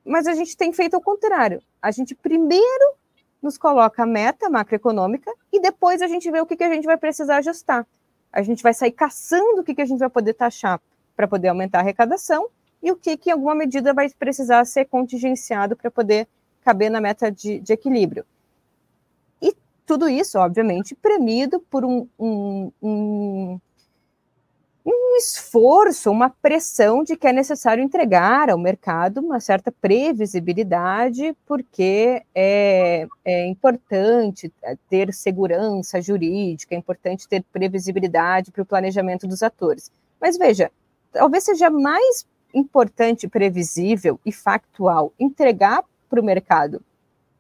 Mas 0.05 0.27
a 0.27 0.33
gente 0.33 0.55
tem 0.55 0.71
feito 0.73 0.95
ao 0.95 1.01
contrário. 1.01 1.61
A 1.81 1.89
gente 1.89 2.13
primeiro 2.13 2.93
nos 3.41 3.57
coloca 3.57 4.03
a 4.03 4.05
meta 4.05 4.49
macroeconômica 4.49 5.33
e 5.51 5.59
depois 5.59 6.01
a 6.01 6.07
gente 6.07 6.29
vê 6.29 6.39
o 6.39 6.45
que, 6.45 6.55
que 6.55 6.63
a 6.63 6.73
gente 6.73 6.85
vai 6.85 6.97
precisar 6.97 7.37
ajustar. 7.37 7.87
A 8.31 8.41
gente 8.41 8.61
vai 8.61 8.73
sair 8.73 8.91
caçando 8.91 9.61
o 9.61 9.63
que, 9.63 9.73
que 9.73 9.81
a 9.81 9.85
gente 9.85 9.99
vai 9.99 10.09
poder 10.09 10.33
taxar 10.33 10.79
para 11.15 11.27
poder 11.27 11.49
aumentar 11.49 11.79
a 11.79 11.81
arrecadação 11.81 12.47
e 12.81 12.91
o 12.91 12.95
que, 12.95 13.15
que, 13.15 13.29
em 13.29 13.33
alguma 13.33 13.55
medida, 13.55 13.93
vai 13.93 14.09
precisar 14.09 14.65
ser 14.65 14.85
contingenciado 14.85 15.75
para 15.75 15.89
poder 15.89 16.27
caber 16.61 16.89
na 16.89 16.99
meta 16.99 17.31
de, 17.31 17.59
de, 17.59 17.73
equilíbrio. 17.73 18.25
E 19.41 19.55
tudo 19.85 20.09
isso, 20.09 20.37
obviamente, 20.37 20.95
premido 20.95 21.59
por 21.59 21.85
um, 21.85 22.07
um, 22.19 22.71
um 22.81 23.59
um 24.85 25.15
esforço, 25.15 26.11
uma 26.11 26.29
pressão 26.29 27.03
de 27.03 27.15
que 27.15 27.27
é 27.27 27.31
necessário 27.31 27.83
entregar 27.83 28.49
ao 28.49 28.57
mercado 28.57 29.19
uma 29.19 29.39
certa 29.39 29.71
previsibilidade, 29.71 31.35
porque 31.45 32.21
é, 32.35 33.07
é, 33.23 33.47
importante 33.47 34.51
ter 34.89 35.13
segurança 35.13 36.01
jurídica, 36.01 36.75
é 36.75 36.77
importante 36.77 37.27
ter 37.27 37.43
previsibilidade 37.43 38.51
para 38.51 38.63
o 38.63 38.65
planejamento 38.65 39.25
dos 39.25 39.41
atores. 39.41 39.89
Mas 40.19 40.37
veja, 40.37 40.69
talvez 41.13 41.43
seja 41.43 41.69
mais 41.69 42.25
importante, 42.53 43.27
previsível 43.27 44.19
e 44.25 44.31
factual 44.31 45.13
entregar 45.19 45.83
para 46.09 46.19
o 46.19 46.23
mercado 46.23 46.83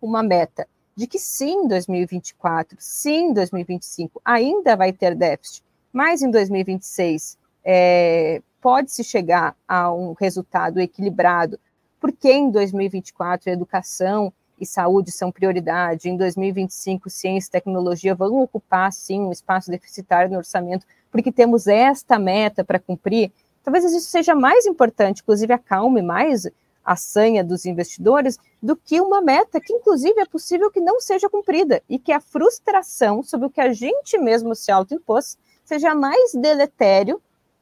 uma 0.01 0.23
meta 0.23 0.67
de 0.95 1.07
que 1.07 1.17
sim, 1.17 1.67
2024, 1.67 2.77
sim, 2.79 3.33
2025 3.33 4.21
ainda 4.23 4.75
vai 4.75 4.93
ter 4.93 5.15
déficit, 5.15 5.63
mas 5.91 6.21
em 6.21 6.29
2026 6.29 7.37
é, 7.63 8.41
pode-se 8.61 9.03
chegar 9.03 9.55
a 9.67 9.91
um 9.91 10.13
resultado 10.13 10.79
equilibrado, 10.79 11.59
porque 11.99 12.31
em 12.31 12.51
2024 12.51 13.49
educação 13.51 14.31
e 14.59 14.65
saúde 14.65 15.11
são 15.11 15.31
prioridade, 15.31 16.09
em 16.09 16.15
2025 16.15 17.09
ciência 17.09 17.49
e 17.49 17.51
tecnologia 17.51 18.13
vão 18.13 18.41
ocupar, 18.41 18.93
sim, 18.93 19.21
um 19.21 19.31
espaço 19.31 19.71
deficitário 19.71 20.31
no 20.31 20.37
orçamento, 20.37 20.85
porque 21.11 21.31
temos 21.31 21.67
esta 21.67 22.19
meta 22.19 22.63
para 22.63 22.79
cumprir, 22.79 23.31
talvez 23.63 23.85
isso 23.85 24.09
seja 24.09 24.35
mais 24.35 24.65
importante, 24.65 25.21
inclusive 25.21 25.53
acalme 25.53 26.01
mais 26.01 26.47
a 26.83 26.95
sanha 26.95 27.43
dos 27.43 27.65
investidores, 27.65 28.37
do 28.61 28.75
que 28.75 28.99
uma 28.99 29.21
meta 29.21 29.61
que, 29.61 29.73
inclusive, 29.73 30.19
é 30.19 30.25
possível 30.25 30.69
que 30.69 30.81
não 30.81 30.99
seja 30.99 31.29
cumprida 31.29 31.81
e 31.87 31.97
que 31.97 32.11
a 32.11 32.19
frustração 32.19 33.23
sobre 33.23 33.47
o 33.47 33.49
que 33.49 33.61
a 33.61 33.71
gente 33.71 34.17
mesmo 34.17 34.53
se 34.53 34.71
autoimpôs 34.71 35.37
seja 35.63 35.95
mais 35.95 36.33
deletério, 36.33 37.21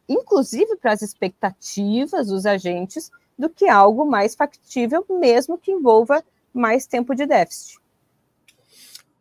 inclusive 0.10 0.76
para 0.78 0.92
as 0.92 1.02
expectativas 1.02 2.28
dos 2.28 2.46
agentes, 2.46 3.12
do 3.38 3.50
que 3.50 3.68
algo 3.68 4.06
mais 4.06 4.36
factível, 4.36 5.06
mesmo 5.10 5.58
que 5.58 5.72
envolva 5.72 6.24
mais 6.54 6.86
tempo 6.86 7.16
de 7.16 7.26
déficit. 7.26 7.81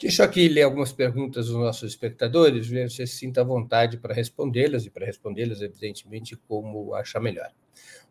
Deixa 0.00 0.22
eu 0.22 0.26
aqui 0.26 0.48
ler 0.48 0.62
algumas 0.62 0.94
perguntas 0.94 1.48
dos 1.48 1.56
nossos 1.56 1.90
espectadores, 1.90 2.66
ver 2.66 2.90
se 2.90 3.06
sinta 3.06 3.44
vontade 3.44 3.98
para 3.98 4.14
respondê-las, 4.14 4.86
e 4.86 4.90
para 4.90 5.04
respondê-las, 5.04 5.60
evidentemente, 5.60 6.36
como 6.48 6.94
achar 6.94 7.20
melhor. 7.20 7.50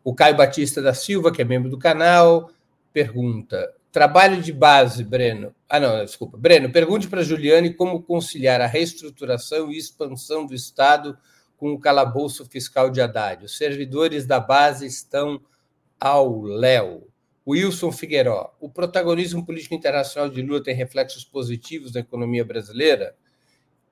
O 0.04 0.14
Caio 0.14 0.36
Batista 0.36 0.80
da 0.80 0.94
Silva, 0.94 1.32
que 1.32 1.42
é 1.42 1.44
membro 1.44 1.68
do 1.68 1.76
canal, 1.76 2.48
pergunta: 2.92 3.74
trabalho 3.90 4.40
de 4.40 4.52
base, 4.52 5.02
Breno. 5.02 5.52
Ah, 5.68 5.80
não, 5.80 6.04
desculpa. 6.04 6.38
Breno, 6.38 6.70
pergunte 6.70 7.08
para 7.08 7.24
Juliane 7.24 7.74
como 7.74 8.00
conciliar 8.02 8.60
a 8.60 8.66
reestruturação 8.66 9.72
e 9.72 9.76
expansão 9.76 10.46
do 10.46 10.54
Estado 10.54 11.18
com 11.56 11.72
o 11.72 11.78
calabouço 11.78 12.46
fiscal 12.46 12.88
de 12.88 13.00
Haddad. 13.00 13.44
Os 13.44 13.58
servidores 13.58 14.24
da 14.24 14.38
base 14.38 14.86
estão 14.86 15.40
ao 15.98 16.40
léu. 16.40 17.09
Wilson 17.50 17.92
Figueiró, 17.92 18.54
o 18.60 18.68
protagonismo 18.68 19.44
político 19.44 19.74
internacional 19.74 20.28
de 20.28 20.42
Lula 20.42 20.62
tem 20.62 20.74
reflexos 20.74 21.24
positivos 21.24 21.92
na 21.92 22.00
economia 22.00 22.44
brasileira? 22.44 23.14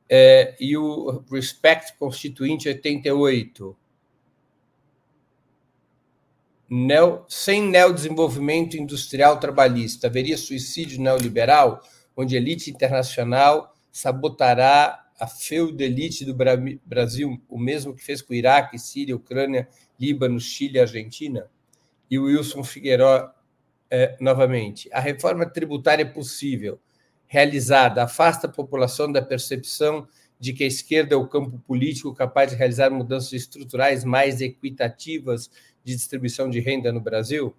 É, 0.09 0.57
e 0.59 0.77
o 0.77 1.23
Respect 1.31 1.97
Constituinte 1.99 2.69
88, 2.69 3.77
Neo, 6.71 7.25
sem 7.29 7.63
neodesenvolvimento 7.63 8.77
industrial 8.77 9.41
trabalhista, 9.41 10.07
haveria 10.07 10.37
suicídio 10.37 11.01
neoliberal, 11.01 11.81
onde 12.15 12.37
a 12.37 12.39
elite 12.39 12.71
internacional 12.71 13.75
sabotará 13.91 15.07
a 15.19 15.27
feudelite 15.27 16.25
do 16.27 16.37
Brasil, 16.85 17.43
o 17.49 17.59
mesmo 17.59 17.95
que 17.95 18.05
fez 18.05 18.21
com 18.21 18.35
o 18.35 18.37
Iraque, 18.37 18.79
Síria, 18.79 19.17
Ucrânia, 19.17 19.67
Líbano, 19.99 20.39
Chile 20.39 20.79
Argentina? 20.79 21.49
E 22.11 22.19
o 22.19 22.25
Wilson 22.25 22.63
Figueiró, 22.63 23.33
é, 23.91 24.17
novamente, 24.21 24.89
a 24.93 25.01
reforma 25.01 25.47
tributária 25.47 26.03
é 26.03 26.07
possível, 26.07 26.79
realizada, 27.27 28.03
afasta 28.03 28.47
a 28.47 28.51
população 28.51 29.11
da 29.11 29.23
percepção 29.23 30.07
de 30.39 30.53
que 30.53 30.65
a 30.65 30.67
esquerda 30.67 31.15
é 31.15 31.19
o 31.19 31.27
campo 31.27 31.59
político 31.67 32.15
capaz 32.15 32.51
de 32.51 32.57
realizar 32.57 32.91
mudanças 32.91 33.33
estruturais 33.33 34.05
mais 34.05 34.41
equitativas 34.41 35.51
de 35.85 35.95
distribuição 35.95 36.49
de 36.49 36.61
renda 36.61 36.93
no 36.93 37.01
Brasil? 37.01 37.55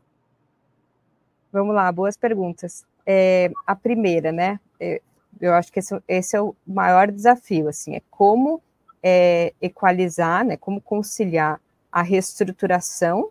Vamos 1.51 1.75
lá, 1.75 1.91
boas 1.91 2.15
perguntas. 2.15 2.85
É, 3.05 3.51
a 3.65 3.75
primeira, 3.75 4.31
né? 4.31 4.59
É, 4.79 5.01
eu 5.41 5.53
acho 5.53 5.71
que 5.71 5.79
esse, 5.79 5.99
esse, 6.07 6.35
é 6.35 6.41
o 6.41 6.55
maior 6.65 7.11
desafio, 7.11 7.67
assim, 7.67 7.95
é 7.95 8.01
como 8.09 8.61
é, 9.01 9.53
equalizar, 9.61 10.45
né? 10.45 10.55
Como 10.57 10.79
conciliar 10.79 11.59
a 11.91 12.01
reestruturação, 12.01 13.29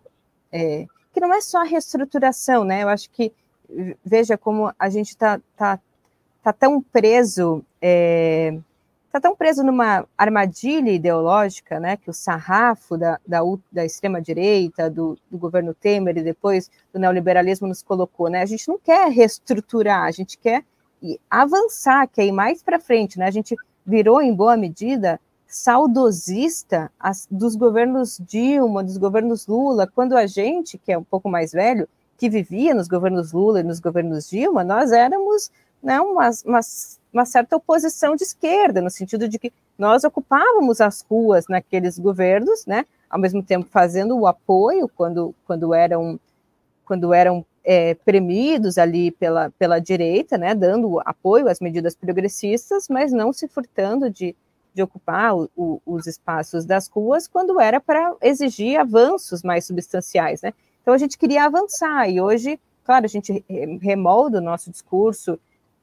é, 0.51 0.85
que 1.19 1.27
não 1.27 1.33
é 1.33 1.41
só 1.41 1.59
a 1.59 1.65
reestruturação, 1.65 2.63
né? 2.63 2.83
Eu 2.83 2.89
acho 2.89 3.09
que 3.11 3.33
veja 4.03 4.37
como 4.37 4.73
a 4.79 4.89
gente 4.89 5.09
está 5.09 5.39
tá, 5.55 5.79
tá 6.41 6.53
tão 6.53 6.81
preso 6.81 7.63
é, 7.81 8.57
está 9.05 9.19
tão 9.19 9.35
preso 9.35 9.63
numa 9.63 10.07
armadilha 10.17 10.91
ideológica, 10.91 11.79
né, 11.79 11.97
que 11.97 12.09
o 12.09 12.13
sarrafo 12.13 12.95
da, 12.95 13.19
da, 13.27 13.39
da 13.71 13.83
extrema-direita, 13.83 14.89
do, 14.89 15.17
do, 15.29 15.37
governo 15.37 15.73
Temer 15.73 16.17
e 16.17 16.23
depois 16.23 16.69
do 16.93 16.99
neoliberalismo 16.99 17.67
nos 17.67 17.81
colocou. 17.81 18.29
Né? 18.29 18.41
A 18.41 18.45
gente 18.45 18.67
não 18.67 18.77
quer 18.77 19.09
reestruturar, 19.09 20.03
a 20.03 20.11
gente 20.11 20.37
quer 20.37 20.63
avançar, 21.29 22.07
quer 22.07 22.25
ir 22.27 22.31
mais 22.31 22.61
para 22.61 22.79
frente. 22.79 23.17
Né? 23.17 23.25
A 23.25 23.31
gente 23.31 23.55
virou, 23.83 24.21
em 24.21 24.33
boa 24.33 24.55
medida, 24.55 25.19
saudosista 25.49 26.91
dos 27.29 27.55
governos 27.55 28.19
Dilma, 28.19 28.83
dos 28.83 28.97
governos 28.97 29.47
Lula, 29.47 29.87
quando 29.87 30.15
a 30.15 30.27
gente, 30.27 30.77
que 30.77 30.91
é 30.91 30.97
um 30.97 31.03
pouco 31.03 31.27
mais 31.27 31.51
velho, 31.51 31.89
que 32.17 32.29
vivia 32.29 32.73
nos 32.73 32.87
governos 32.87 33.33
Lula 33.33 33.59
e 33.59 33.63
nos 33.63 33.79
governos 33.79 34.29
Dilma, 34.29 34.63
nós 34.63 34.91
éramos 34.91 35.49
né, 35.81 35.99
umas, 35.99 36.43
umas 36.43 36.99
uma 37.11 37.25
certa 37.25 37.55
oposição 37.55 38.15
de 38.15 38.23
esquerda, 38.23 38.81
no 38.81 38.89
sentido 38.89 39.27
de 39.27 39.39
que 39.39 39.51
nós 39.77 40.03
ocupávamos 40.03 40.79
as 40.79 41.01
ruas 41.01 41.47
naqueles 41.47 41.97
governos, 41.97 42.65
né, 42.65 42.85
ao 43.09 43.19
mesmo 43.19 43.41
tempo 43.41 43.67
fazendo 43.69 44.15
o 44.17 44.27
apoio 44.27 44.87
quando, 44.95 45.33
quando 45.45 45.73
eram, 45.73 46.19
quando 46.85 47.13
eram 47.13 47.43
é, 47.63 47.95
premidos 47.95 48.77
ali 48.77 49.09
pela, 49.11 49.49
pela 49.57 49.79
direita, 49.79 50.37
né, 50.37 50.53
dando 50.53 50.99
apoio 51.03 51.47
às 51.47 51.59
medidas 51.59 51.95
progressistas, 51.95 52.87
mas 52.87 53.11
não 53.11 53.33
se 53.33 53.47
furtando 53.47 54.09
de, 54.09 54.35
de 54.79 54.83
ocupar 54.83 55.35
o, 55.35 55.49
o, 55.57 55.81
os 55.85 56.07
espaços 56.07 56.63
das 56.63 56.87
ruas 56.87 57.27
quando 57.27 57.59
era 57.59 57.81
para 57.81 58.15
exigir 58.21 58.79
avanços 58.79 59.43
mais 59.43 59.65
substanciais, 59.65 60.41
né? 60.41 60.53
Então 60.81 60.93
a 60.93 60.97
gente 60.97 61.17
queria 61.17 61.43
avançar 61.43 62.09
e 62.09 62.21
hoje, 62.21 62.57
claro, 62.85 63.03
a 63.03 63.09
gente 63.09 63.43
remolda 63.81 64.37
o 64.37 64.41
nosso 64.41 64.71
discurso 64.71 65.37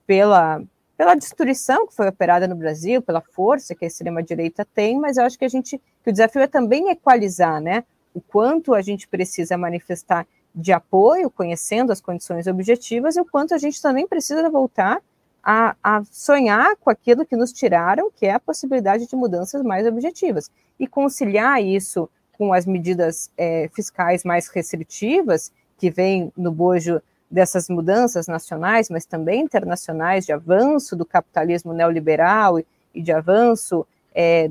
pela 0.06 0.62
pela 0.96 1.14
destruição 1.14 1.86
que 1.86 1.94
foi 1.94 2.08
operada 2.08 2.48
no 2.48 2.56
Brasil, 2.56 3.02
pela 3.02 3.20
força 3.20 3.74
que 3.74 3.84
a 3.84 3.88
extrema 3.88 4.22
direita 4.22 4.64
tem, 4.64 4.98
mas 4.98 5.18
eu 5.18 5.24
acho 5.24 5.38
que 5.38 5.44
a 5.44 5.48
gente 5.48 5.78
que 6.02 6.08
o 6.08 6.12
desafio 6.12 6.40
é 6.40 6.46
também 6.46 6.88
equalizar, 6.88 7.60
né? 7.60 7.84
O 8.14 8.20
quanto 8.20 8.72
a 8.72 8.80
gente 8.80 9.06
precisa 9.06 9.58
manifestar 9.58 10.26
de 10.54 10.72
apoio, 10.72 11.30
conhecendo 11.30 11.92
as 11.92 12.00
condições 12.00 12.46
objetivas, 12.46 13.14
e 13.14 13.20
o 13.20 13.26
quanto 13.26 13.54
a 13.54 13.58
gente 13.58 13.82
também 13.82 14.08
precisa 14.08 14.48
voltar 14.48 15.02
a, 15.48 15.76
a, 15.80 16.02
sonhar 16.10 16.74
com 16.74 16.90
aquilo 16.90 17.24
que 17.24 17.36
nos 17.36 17.52
tiraram, 17.52 18.10
que 18.10 18.26
é 18.26 18.32
a 18.32 18.40
possibilidade 18.40 19.06
de 19.06 19.14
mudanças 19.14 19.62
mais 19.62 19.86
objetivas. 19.86 20.50
E 20.76 20.88
conciliar 20.88 21.62
isso 21.62 22.10
com 22.36 22.52
as 22.52 22.66
medidas 22.66 23.30
é, 23.38 23.70
fiscais 23.72 24.24
mais 24.24 24.48
restritivas, 24.48 25.52
que 25.78 25.88
vêm 25.88 26.32
no 26.36 26.50
bojo 26.50 27.00
dessas 27.30 27.68
mudanças 27.68 28.26
nacionais, 28.26 28.90
mas 28.90 29.06
também 29.06 29.42
internacionais, 29.42 30.26
de 30.26 30.32
avanço 30.32 30.96
do 30.96 31.06
capitalismo 31.06 31.72
neoliberal 31.72 32.58
e, 32.58 32.66
e 32.92 33.00
de 33.00 33.12
avanço 33.12 33.86
é, 34.12 34.50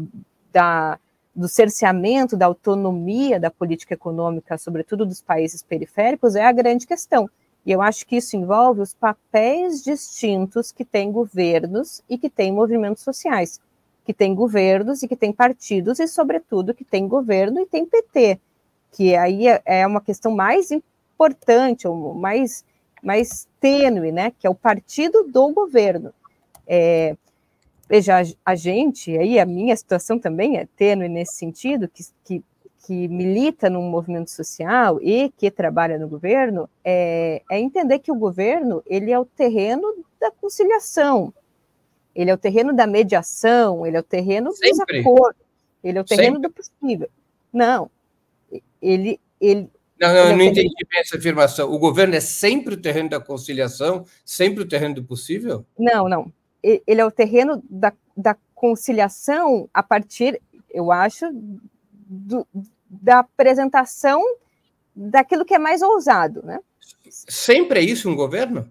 da, 0.54 0.98
do 1.36 1.50
cerceamento 1.50 2.38
da 2.38 2.46
autonomia 2.46 3.38
da 3.38 3.52
política 3.52 3.94
econômica, 3.94 4.58
sobretudo 4.58 5.06
dos 5.06 5.22
países 5.22 5.62
periféricos, 5.62 6.36
é 6.36 6.46
a 6.46 6.54
grande 6.54 6.88
questão. 6.88 7.30
E 7.66 7.72
eu 7.72 7.82
acho 7.82 8.06
que 8.06 8.18
isso 8.18 8.38
envolve 8.38 8.82
os 8.82 8.94
papéis 8.94 9.84
distintos 9.84 10.72
que 10.72 10.86
têm 10.86 11.12
governos 11.12 12.04
e 12.08 12.18
que 12.18 12.30
têm 12.30 12.52
movimentos 12.52 13.02
sociais, 13.02 13.60
que 14.06 14.14
têm 14.14 14.36
governos 14.36 15.02
e 15.02 15.08
que 15.08 15.16
têm 15.16 15.34
partidos, 15.34 16.00
e, 16.00 16.08
sobretudo, 16.08 16.76
que 16.76 16.86
tem 16.86 17.08
governo 17.08 17.60
e 17.60 17.66
tem 17.66 17.86
PT, 17.86 18.40
que 18.92 19.16
aí 19.16 19.48
é, 19.48 19.62
é 19.66 19.88
uma 19.88 20.00
questão 20.00 20.32
mais 20.32 20.70
importante, 20.70 21.88
ou 21.88 22.14
mais, 22.14 22.64
mais 23.02 23.48
tênue, 23.60 24.12
né, 24.12 24.32
que 24.38 24.46
é 24.46 24.50
o 24.50 24.56
partido 24.56 25.24
do 25.24 25.52
governo. 25.52 26.14
É, 26.68 27.18
veja, 27.90 28.22
a 28.46 28.56
gente, 28.56 29.18
aí 29.18 29.40
a 29.40 29.46
minha 29.46 29.76
situação 29.76 30.20
também 30.20 30.58
é 30.58 30.68
tênue 30.78 31.10
nesse 31.10 31.34
sentido, 31.34 31.88
que, 31.88 32.04
que 32.24 32.44
que 32.86 33.08
milita 33.08 33.68
num 33.68 33.90
movimento 33.90 34.30
social 34.30 35.00
e 35.02 35.32
que 35.38 35.50
trabalha 35.50 35.98
no 35.98 36.08
governo 36.08 36.70
é, 36.84 37.42
é, 37.50 37.60
entender 37.60 37.98
que 37.98 38.12
o 38.12 38.16
governo 38.16 38.84
ele 38.86 39.12
é 39.12 39.18
o 39.18 39.26
terreno 39.26 40.06
da 40.22 40.30
conciliação, 40.30 41.34
ele 42.14 42.30
é 42.30 42.34
o 42.34 42.38
terreno 42.38 42.74
da 42.74 42.86
mediação, 42.86 43.88
ele 43.88 43.98
é 43.98 44.00
o 44.00 44.04
terreno 44.04 44.52
Sempre. 44.52 45.02
dos 45.02 45.08
acordos, 45.08 45.42
ele 45.84 45.98
é 45.98 46.02
o 46.02 46.04
terreno 46.04 46.36
Sempre. 46.36 46.50
do 46.50 46.54
possível. 46.54 47.10
Não, 47.52 47.90
ele, 48.80 49.20
ele 49.42 49.68
não, 50.00 50.10
não, 50.10 50.16
eu 50.16 50.28
é 50.28 50.36
não 50.36 50.44
entendi 50.44 50.76
bem 50.88 51.00
essa 51.00 51.18
afirmação. 51.18 51.72
O 51.72 51.80
governo 51.80 52.14
é 52.14 52.20
sempre 52.20 52.76
o 52.76 52.82
terreno 52.82 53.10
da 53.10 53.20
conciliação, 53.20 54.06
sempre 54.24 54.62
o 54.62 54.68
terreno 54.68 54.96
do 54.96 55.04
possível? 55.04 55.66
Não, 55.78 56.08
não. 56.08 56.32
Ele 56.62 57.02
é 57.02 57.06
o 57.06 57.12
terreno 57.12 57.64
da, 57.68 57.94
da 58.16 58.36
conciliação 58.54 59.70
a 59.74 59.82
partir, 59.82 60.40
eu 60.70 60.92
acho, 60.92 61.26
do, 62.08 62.46
da 62.90 63.20
apresentação 63.20 64.22
daquilo 64.96 65.46
que 65.46 65.54
é 65.54 65.60
mais 65.60 65.82
ousado, 65.82 66.42
né? 66.44 66.60
Sempre 67.10 67.80
é 67.80 67.84
isso 67.84 68.10
um 68.10 68.16
governo? 68.16 68.70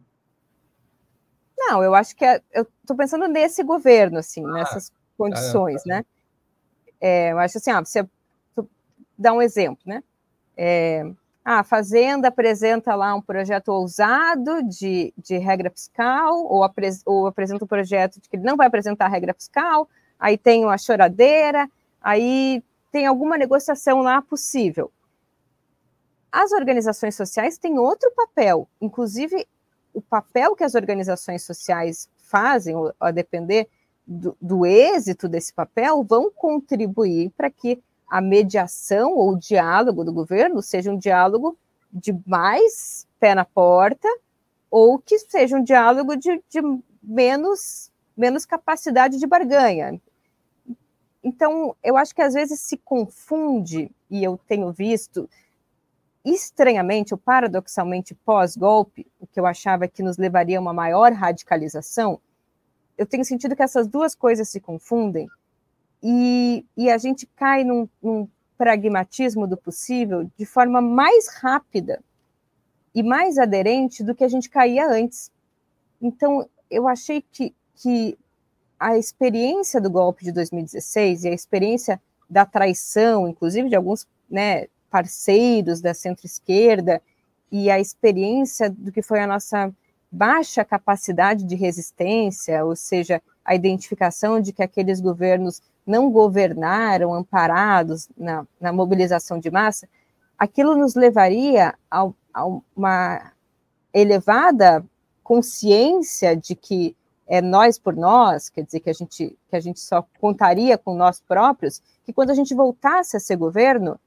Não, 1.56 1.82
eu 1.82 1.94
acho 1.94 2.14
que 2.16 2.24
é, 2.24 2.42
eu 2.52 2.66
estou 2.82 2.96
pensando 2.96 3.26
nesse 3.28 3.62
governo, 3.62 4.18
assim, 4.18 4.44
ah, 4.44 4.52
nessas 4.52 4.92
condições, 5.16 5.82
tá, 5.82 5.88
tá. 5.88 5.96
né? 5.96 6.04
É, 7.00 7.32
eu 7.32 7.38
acho 7.38 7.58
assim, 7.58 7.70
ah, 7.70 7.80
você 7.80 8.06
dá 9.18 9.32
um 9.32 9.42
exemplo, 9.42 9.82
né? 9.86 10.02
É, 10.56 11.04
ah, 11.44 11.60
a 11.60 11.64
Fazenda 11.64 12.28
apresenta 12.28 12.94
lá 12.94 13.14
um 13.14 13.20
projeto 13.20 13.68
ousado 13.68 14.62
de, 14.62 15.12
de 15.16 15.36
regra 15.38 15.70
fiscal, 15.70 16.44
ou, 16.44 16.64
apres, 16.64 17.02
ou 17.04 17.26
apresenta 17.26 17.64
um 17.64 17.68
projeto 17.68 18.20
de 18.20 18.28
que 18.28 18.36
ele 18.36 18.44
não 18.44 18.56
vai 18.56 18.66
apresentar 18.66 19.08
regra 19.08 19.34
fiscal, 19.34 19.88
aí 20.18 20.38
tem 20.38 20.64
uma 20.64 20.78
choradeira, 20.78 21.68
aí 22.00 22.62
tem 22.94 23.06
alguma 23.06 23.36
negociação 23.36 24.02
lá 24.02 24.22
possível. 24.22 24.88
As 26.30 26.52
organizações 26.52 27.16
sociais 27.16 27.58
têm 27.58 27.76
outro 27.76 28.08
papel, 28.12 28.68
inclusive 28.80 29.48
o 29.92 30.00
papel 30.00 30.54
que 30.54 30.62
as 30.62 30.76
organizações 30.76 31.42
sociais 31.42 32.08
fazem, 32.16 32.76
a 33.00 33.10
depender 33.10 33.68
do, 34.06 34.36
do 34.40 34.64
êxito 34.64 35.28
desse 35.28 35.52
papel, 35.52 36.04
vão 36.04 36.30
contribuir 36.30 37.30
para 37.36 37.50
que 37.50 37.82
a 38.08 38.20
mediação 38.20 39.16
ou 39.16 39.32
o 39.32 39.38
diálogo 39.40 40.04
do 40.04 40.12
governo 40.12 40.62
seja 40.62 40.92
um 40.92 40.96
diálogo 40.96 41.58
de 41.92 42.16
mais 42.24 43.08
pé 43.18 43.34
na 43.34 43.44
porta 43.44 44.06
ou 44.70 45.00
que 45.00 45.18
seja 45.18 45.56
um 45.56 45.64
diálogo 45.64 46.14
de, 46.14 46.40
de 46.48 46.60
menos, 47.02 47.90
menos 48.16 48.46
capacidade 48.46 49.18
de 49.18 49.26
barganha. 49.26 50.00
Então, 51.24 51.74
eu 51.82 51.96
acho 51.96 52.14
que 52.14 52.20
às 52.20 52.34
vezes 52.34 52.60
se 52.60 52.76
confunde, 52.76 53.90
e 54.10 54.22
eu 54.22 54.38
tenho 54.46 54.70
visto, 54.70 55.28
estranhamente 56.22 57.14
ou 57.14 57.18
paradoxalmente 57.18 58.14
pós-golpe, 58.14 59.06
o 59.18 59.26
que 59.26 59.40
eu 59.40 59.46
achava 59.46 59.88
que 59.88 60.02
nos 60.02 60.18
levaria 60.18 60.58
a 60.58 60.60
uma 60.60 60.74
maior 60.74 61.12
radicalização, 61.12 62.20
eu 62.96 63.06
tenho 63.06 63.24
sentido 63.24 63.56
que 63.56 63.62
essas 63.62 63.88
duas 63.88 64.14
coisas 64.14 64.48
se 64.48 64.60
confundem 64.60 65.26
e, 66.02 66.64
e 66.76 66.90
a 66.90 66.98
gente 66.98 67.26
cai 67.34 67.64
num, 67.64 67.88
num 68.02 68.28
pragmatismo 68.56 69.46
do 69.46 69.56
possível 69.56 70.30
de 70.36 70.44
forma 70.44 70.80
mais 70.80 71.28
rápida 71.28 72.02
e 72.94 73.02
mais 73.02 73.38
aderente 73.38 74.04
do 74.04 74.14
que 74.14 74.22
a 74.22 74.28
gente 74.28 74.48
caía 74.48 74.86
antes. 74.86 75.32
Então, 76.00 76.48
eu 76.70 76.86
achei 76.86 77.22
que, 77.32 77.54
que 77.74 78.16
a 78.78 78.98
experiência 78.98 79.80
do 79.80 79.90
golpe 79.90 80.24
de 80.24 80.32
2016 80.32 81.24
e 81.24 81.28
a 81.28 81.32
experiência 81.32 82.00
da 82.28 82.44
traição, 82.44 83.28
inclusive 83.28 83.68
de 83.68 83.76
alguns 83.76 84.06
né, 84.28 84.66
parceiros 84.90 85.80
da 85.80 85.94
centro-esquerda, 85.94 87.00
e 87.50 87.70
a 87.70 87.78
experiência 87.78 88.68
do 88.68 88.90
que 88.90 89.02
foi 89.02 89.20
a 89.20 89.26
nossa 89.26 89.72
baixa 90.10 90.64
capacidade 90.64 91.44
de 91.44 91.54
resistência, 91.54 92.64
ou 92.64 92.74
seja, 92.74 93.22
a 93.44 93.54
identificação 93.54 94.40
de 94.40 94.52
que 94.52 94.62
aqueles 94.62 95.00
governos 95.00 95.60
não 95.86 96.10
governaram 96.10 97.12
amparados 97.12 98.08
na, 98.16 98.46
na 98.60 98.72
mobilização 98.72 99.38
de 99.38 99.50
massa, 99.50 99.88
aquilo 100.38 100.76
nos 100.76 100.94
levaria 100.94 101.74
a, 101.90 102.08
a 102.32 102.44
uma 102.74 103.32
elevada 103.92 104.84
consciência 105.22 106.36
de 106.36 106.54
que 106.54 106.96
é 107.26 107.40
nós 107.40 107.78
por 107.78 107.96
nós, 107.96 108.48
quer 108.48 108.62
dizer 108.62 108.80
que 108.80 108.90
a 108.90 108.92
gente 108.92 109.36
que 109.48 109.56
a 109.56 109.60
gente 109.60 109.80
só 109.80 110.06
contaria 110.20 110.76
com 110.76 110.94
nós 110.94 111.20
próprios, 111.20 111.80
que 112.04 112.12
quando 112.12 112.30
a 112.30 112.34
gente 112.34 112.54
voltasse 112.54 113.16
a 113.16 113.20
ser 113.20 113.36
governo, 113.36 113.98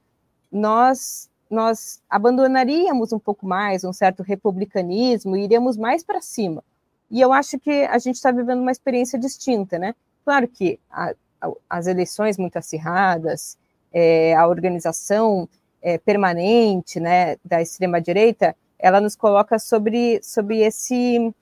nós 0.50 1.28
nós 1.50 2.00
abandonaríamos 2.10 3.12
um 3.12 3.18
pouco 3.18 3.46
mais 3.46 3.82
um 3.82 3.92
certo 3.92 4.22
republicanismo 4.22 5.36
e 5.36 5.44
iríamos 5.44 5.76
mais 5.76 6.02
para 6.02 6.20
cima. 6.20 6.62
E 7.10 7.20
eu 7.20 7.32
acho 7.32 7.58
que 7.58 7.84
a 7.86 7.98
gente 7.98 8.16
está 8.16 8.30
vivendo 8.30 8.60
uma 8.60 8.70
experiência 8.70 9.18
distinta, 9.18 9.78
né? 9.78 9.94
Claro 10.24 10.46
que 10.46 10.78
a, 10.90 11.14
a, 11.40 11.50
as 11.70 11.86
eleições 11.86 12.36
muito 12.36 12.58
acirradas, 12.58 13.56
é, 13.90 14.34
a 14.36 14.46
organização 14.46 15.48
é, 15.80 15.96
permanente, 15.96 17.00
né, 17.00 17.36
da 17.42 17.62
extrema 17.62 18.00
direita, 18.00 18.54
ela 18.78 19.00
nos 19.00 19.16
coloca 19.16 19.58
sobre 19.58 20.20
sobre 20.22 20.60
esse 20.60 21.34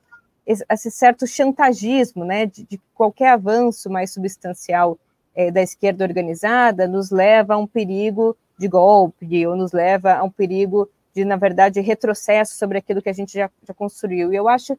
esse 0.47 0.91
certo 0.91 1.27
chantagismo, 1.27 2.25
né, 2.25 2.47
de, 2.47 2.65
de 2.65 2.81
qualquer 2.95 3.31
avanço 3.31 3.91
mais 3.91 4.13
substancial 4.13 4.99
é, 5.35 5.51
da 5.51 5.61
esquerda 5.61 6.05
organizada 6.05 6.87
nos 6.89 7.11
leva 7.11 7.55
a 7.55 7.59
um 7.59 7.67
perigo 7.67 8.37
de 8.59 8.69
golpe, 8.69 9.47
ou 9.47 9.55
nos 9.55 9.73
leva 9.73 10.15
a 10.15 10.23
um 10.23 10.31
perigo 10.31 10.89
de, 11.15 11.25
na 11.25 11.37
verdade, 11.37 11.81
retrocesso 11.81 12.55
sobre 12.55 12.79
aquilo 12.79 13.03
que 13.03 13.09
a 13.09 13.13
gente 13.13 13.35
já, 13.35 13.51
já 13.67 13.75
construiu. 13.75 14.33
E 14.33 14.37
eu 14.37 14.49
acho 14.49 14.79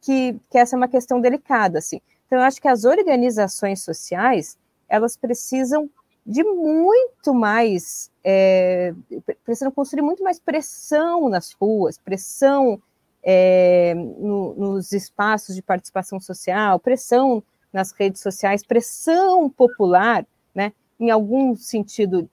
que, 0.00 0.36
que 0.50 0.58
essa 0.58 0.76
é 0.76 0.78
uma 0.78 0.88
questão 0.88 1.20
delicada, 1.20 1.78
assim. 1.78 2.00
Então, 2.26 2.38
eu 2.38 2.44
acho 2.44 2.60
que 2.60 2.68
as 2.68 2.84
organizações 2.84 3.82
sociais, 3.82 4.56
elas 4.88 5.16
precisam 5.16 5.90
de 6.24 6.44
muito 6.44 7.32
mais, 7.32 8.10
é, 8.22 8.92
precisam 9.44 9.72
construir 9.72 10.02
muito 10.02 10.22
mais 10.22 10.38
pressão 10.38 11.28
nas 11.28 11.52
ruas, 11.52 11.96
pressão 11.96 12.80
é, 13.30 13.92
no, 13.94 14.54
nos 14.54 14.90
espaços 14.92 15.54
de 15.54 15.60
participação 15.60 16.18
social, 16.18 16.80
pressão 16.80 17.42
nas 17.70 17.92
redes 17.92 18.22
sociais, 18.22 18.64
pressão 18.64 19.50
popular, 19.50 20.24
né, 20.54 20.72
em 20.98 21.10
algum 21.10 21.54
sentido 21.54 22.26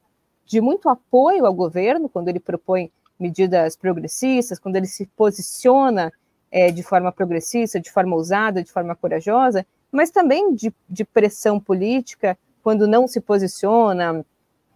de 0.46 0.62
muito 0.62 0.88
apoio 0.88 1.46
ao 1.46 1.54
governo, 1.54 2.08
quando 2.08 2.30
ele 2.30 2.40
propõe 2.40 2.90
medidas 3.20 3.76
progressistas, 3.76 4.58
quando 4.58 4.78
ele 4.78 4.86
se 4.86 5.06
posiciona 5.18 6.14
é, 6.50 6.72
de 6.72 6.82
forma 6.82 7.12
progressista, 7.12 7.78
de 7.78 7.92
forma 7.92 8.16
ousada, 8.16 8.64
de 8.64 8.72
forma 8.72 8.96
corajosa, 8.96 9.68
mas 9.92 10.10
também 10.12 10.56
de, 10.56 10.74
de 10.90 11.04
pressão 11.04 11.60
política 11.60 12.38
quando 12.64 12.88
não 12.88 13.06
se 13.06 13.20
posiciona 13.20 14.26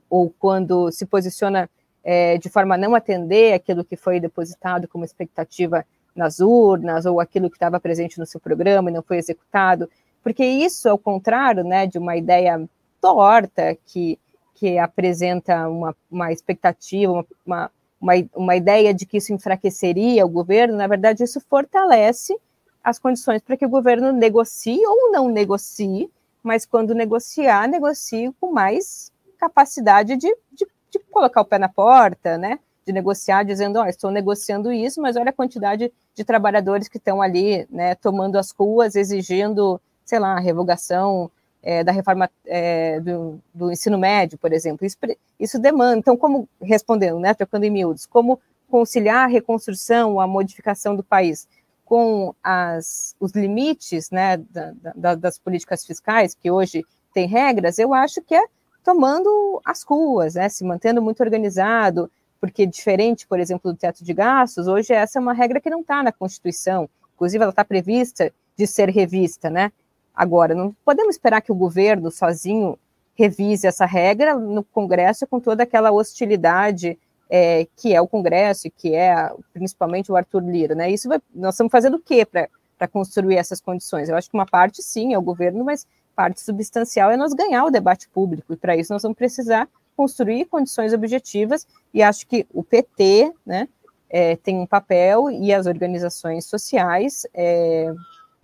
ou 0.09 0.30
quando 0.38 0.91
se 0.91 1.05
posiciona 1.05 1.70
é, 2.03 2.38
de 2.38 2.49
forma 2.49 2.76
a 2.76 2.78
não 2.78 2.93
atender 2.93 3.53
aquilo 3.53 3.86
que 3.86 3.95
foi 3.95 4.20
depositado 4.20 4.86
como 4.86 5.05
expectativa 5.05 5.86
nas 6.16 6.39
urnas 6.39 7.05
ou 7.05 7.20
aquilo 7.20 7.49
que 7.49 7.55
estava 7.55 7.80
presente 7.80 8.20
no 8.20 8.26
seu 8.26 8.39
programa 8.39 8.89
e 8.89 8.93
não 8.93 9.01
foi 9.01 9.18
executado, 9.18 9.89
porque 10.24 10.45
isso, 10.45 10.89
ao 10.89 10.97
contrário 10.97 11.64
né, 11.64 11.88
de 11.88 11.97
uma 11.97 12.16
ideia 12.18 12.68
torta 13.01 13.78
que, 13.86 14.20
que 14.55 14.78
apresenta 14.78 15.68
uma, 15.70 15.95
uma 16.12 16.32
expectativa, 16.32 17.26
uma, 17.45 17.72
uma, 17.99 18.14
uma 18.36 18.55
ideia 18.55 18.93
de 18.93 19.05
que 19.05 19.18
isso 19.18 19.34
enfraqueceria 19.34 20.26
o 20.26 20.30
governo, 20.30 20.78
na 20.78 20.88
verdade, 20.88 21.24
isso 21.24 21.39
fortalece 21.41 22.38
as 22.84 22.97
condições 22.97 23.41
para 23.41 23.57
que 23.57 23.66
o 23.66 23.70
governo 23.70 24.12
negocie 24.12 24.86
ou 24.86 25.12
não 25.12 25.30
negocie, 25.30 26.10
mas 26.41 26.66
quando 26.66 26.95
negociar, 26.95 27.68
negocie 27.68 28.34
com 28.39 28.51
mais 28.51 29.12
capacidade 29.38 30.16
de, 30.16 30.36
de, 30.51 30.68
de 30.89 30.99
colocar 31.12 31.41
o 31.41 31.45
pé 31.45 31.57
na 31.57 31.70
porta, 31.70 32.38
né? 32.38 32.60
De 32.89 32.93
negociar, 32.93 33.43
dizendo, 33.43 33.79
oh, 33.79 33.85
estou 33.85 34.09
negociando 34.09 34.71
isso, 34.71 34.99
mas 34.99 35.15
olha 35.15 35.29
a 35.29 35.33
quantidade 35.33 35.93
de 36.15 36.23
trabalhadores 36.23 36.87
que 36.87 36.97
estão 36.97 37.21
ali, 37.21 37.67
né, 37.69 37.93
tomando 37.93 38.35
as 38.35 38.49
ruas, 38.49 38.95
exigindo, 38.95 39.79
sei 40.03 40.17
lá, 40.17 40.35
a 40.35 40.39
revogação 40.39 41.29
é, 41.61 41.83
da 41.83 41.91
reforma 41.91 42.27
é, 42.47 42.99
do, 42.99 43.39
do, 43.53 43.71
ensino 43.71 43.95
médio, 43.95 44.39
por 44.39 44.51
exemplo. 44.51 44.87
Isso, 44.87 44.97
isso 45.39 45.59
demanda. 45.59 45.99
Então, 45.99 46.17
como 46.17 46.49
respondendo, 46.59 47.19
né, 47.19 47.31
trocando 47.35 47.63
em 47.63 47.69
miúdos, 47.69 48.07
como 48.07 48.39
conciliar 48.67 49.25
a 49.25 49.27
reconstrução, 49.27 50.19
a 50.19 50.25
modificação 50.25 50.95
do 50.95 51.03
país 51.03 51.47
com 51.85 52.33
as, 52.43 53.15
os 53.19 53.33
limites 53.33 54.09
né, 54.09 54.37
da, 54.37 54.73
da, 54.95 55.13
das 55.13 55.37
políticas 55.37 55.85
fiscais, 55.85 56.33
que 56.33 56.49
hoje 56.49 56.83
tem 57.13 57.27
regras, 57.27 57.77
eu 57.77 57.93
acho 57.93 58.19
que 58.23 58.33
é 58.33 58.45
tomando 58.83 59.61
as 59.63 59.83
ruas, 59.83 60.33
né, 60.33 60.49
se 60.49 60.63
mantendo 60.63 61.03
muito 61.03 61.21
organizado, 61.21 62.09
porque 62.39 62.65
diferente, 62.65 63.27
por 63.27 63.39
exemplo, 63.39 63.71
do 63.71 63.77
teto 63.77 64.03
de 64.03 64.13
gastos, 64.13 64.67
hoje 64.67 64.93
essa 64.93 65.19
é 65.19 65.21
uma 65.21 65.33
regra 65.33 65.59
que 65.59 65.69
não 65.69 65.81
está 65.81 66.01
na 66.01 66.11
Constituição, 66.11 66.89
inclusive 67.15 67.41
ela 67.41 67.51
está 67.51 67.63
prevista 67.63 68.31
de 68.57 68.65
ser 68.65 68.89
revista, 68.89 69.49
né? 69.49 69.71
Agora, 70.13 70.53
não 70.53 70.75
podemos 70.83 71.15
esperar 71.15 71.41
que 71.41 71.51
o 71.51 71.55
governo 71.55 72.11
sozinho 72.11 72.77
revise 73.15 73.67
essa 73.67 73.85
regra 73.85 74.35
no 74.35 74.63
Congresso 74.63 75.27
com 75.27 75.39
toda 75.39 75.63
aquela 75.63 75.91
hostilidade 75.91 76.97
é, 77.29 77.67
que 77.75 77.93
é 77.93 78.01
o 78.01 78.07
Congresso 78.07 78.67
e 78.67 78.71
que 78.71 78.95
é 78.95 79.31
principalmente 79.53 80.11
o 80.11 80.15
Arthur 80.15 80.43
Lira, 80.43 80.73
né? 80.73 80.89
Isso 80.89 81.07
vai, 81.07 81.21
nós 81.33 81.53
estamos 81.53 81.71
fazendo 81.71 81.97
o 81.97 81.99
quê 82.01 82.25
para 82.25 82.87
construir 82.87 83.35
essas 83.35 83.61
condições? 83.61 84.09
Eu 84.09 84.15
acho 84.15 84.29
que 84.29 84.37
uma 84.37 84.45
parte 84.45 84.81
sim 84.81 85.13
é 85.13 85.17
o 85.17 85.21
governo, 85.21 85.63
mas 85.63 85.85
parte 86.15 86.41
substancial 86.41 87.11
é 87.11 87.17
nós 87.17 87.33
ganhar 87.33 87.63
o 87.65 87.69
debate 87.69 88.09
público, 88.09 88.53
e 88.53 88.57
para 88.57 88.75
isso 88.75 88.91
nós 88.91 89.03
vamos 89.03 89.17
precisar 89.17 89.69
construir 90.00 90.45
condições 90.45 90.93
objetivas, 90.93 91.68
e 91.93 92.02
acho 92.02 92.26
que 92.26 92.47
o 92.54 92.64
PT 92.64 93.34
né, 93.45 93.68
é, 94.10 94.38
tem 94.38 94.58
um 94.58 94.66
papel, 94.66 95.30
e 95.30 95.54
as 95.54 95.66
organizações 95.68 96.45
sociais 96.45 97.28
é, 97.34 97.93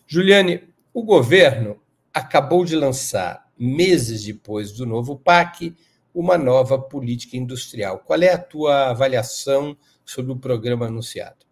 Juliane, 0.07 0.63
o 0.93 1.03
governo 1.03 1.81
acabou 2.13 2.63
de 2.63 2.75
lançar, 2.75 3.51
meses 3.57 4.23
depois 4.23 4.71
do 4.71 4.85
novo 4.85 5.17
PAC, 5.17 5.75
uma 6.13 6.37
nova 6.37 6.79
política 6.79 7.37
industrial. 7.37 7.99
Qual 7.99 8.21
é 8.21 8.33
a 8.33 8.37
tua 8.37 8.89
avaliação 8.89 9.75
sobre 10.05 10.31
o 10.31 10.37
programa 10.37 10.87
anunciado? 10.87 11.45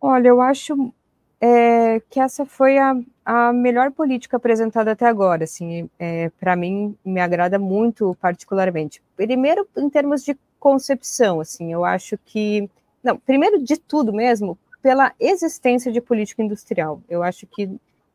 Olha, 0.00 0.28
eu 0.28 0.40
acho 0.40 0.92
é, 1.40 2.00
que 2.08 2.18
essa 2.18 2.44
foi 2.44 2.78
a, 2.78 2.94
a 3.24 3.52
melhor 3.52 3.90
política 3.92 4.36
apresentada 4.36 4.92
até 4.92 5.06
agora. 5.06 5.44
Assim, 5.44 5.88
é, 5.98 6.30
para 6.40 6.56
mim, 6.56 6.96
me 7.04 7.20
agrada 7.20 7.58
muito 7.58 8.16
particularmente. 8.20 9.02
Primeiro, 9.16 9.68
em 9.76 9.88
termos 9.90 10.24
de 10.24 10.36
concepção, 10.58 11.40
assim, 11.40 11.72
eu 11.72 11.84
acho 11.84 12.16
que, 12.24 12.70
não, 13.02 13.18
primeiro 13.18 13.62
de 13.62 13.76
tudo 13.76 14.12
mesmo, 14.12 14.56
pela 14.80 15.12
existência 15.20 15.92
de 15.92 16.00
política 16.00 16.42
industrial. 16.42 17.00
Eu 17.08 17.22
acho 17.22 17.46
que 17.46 17.70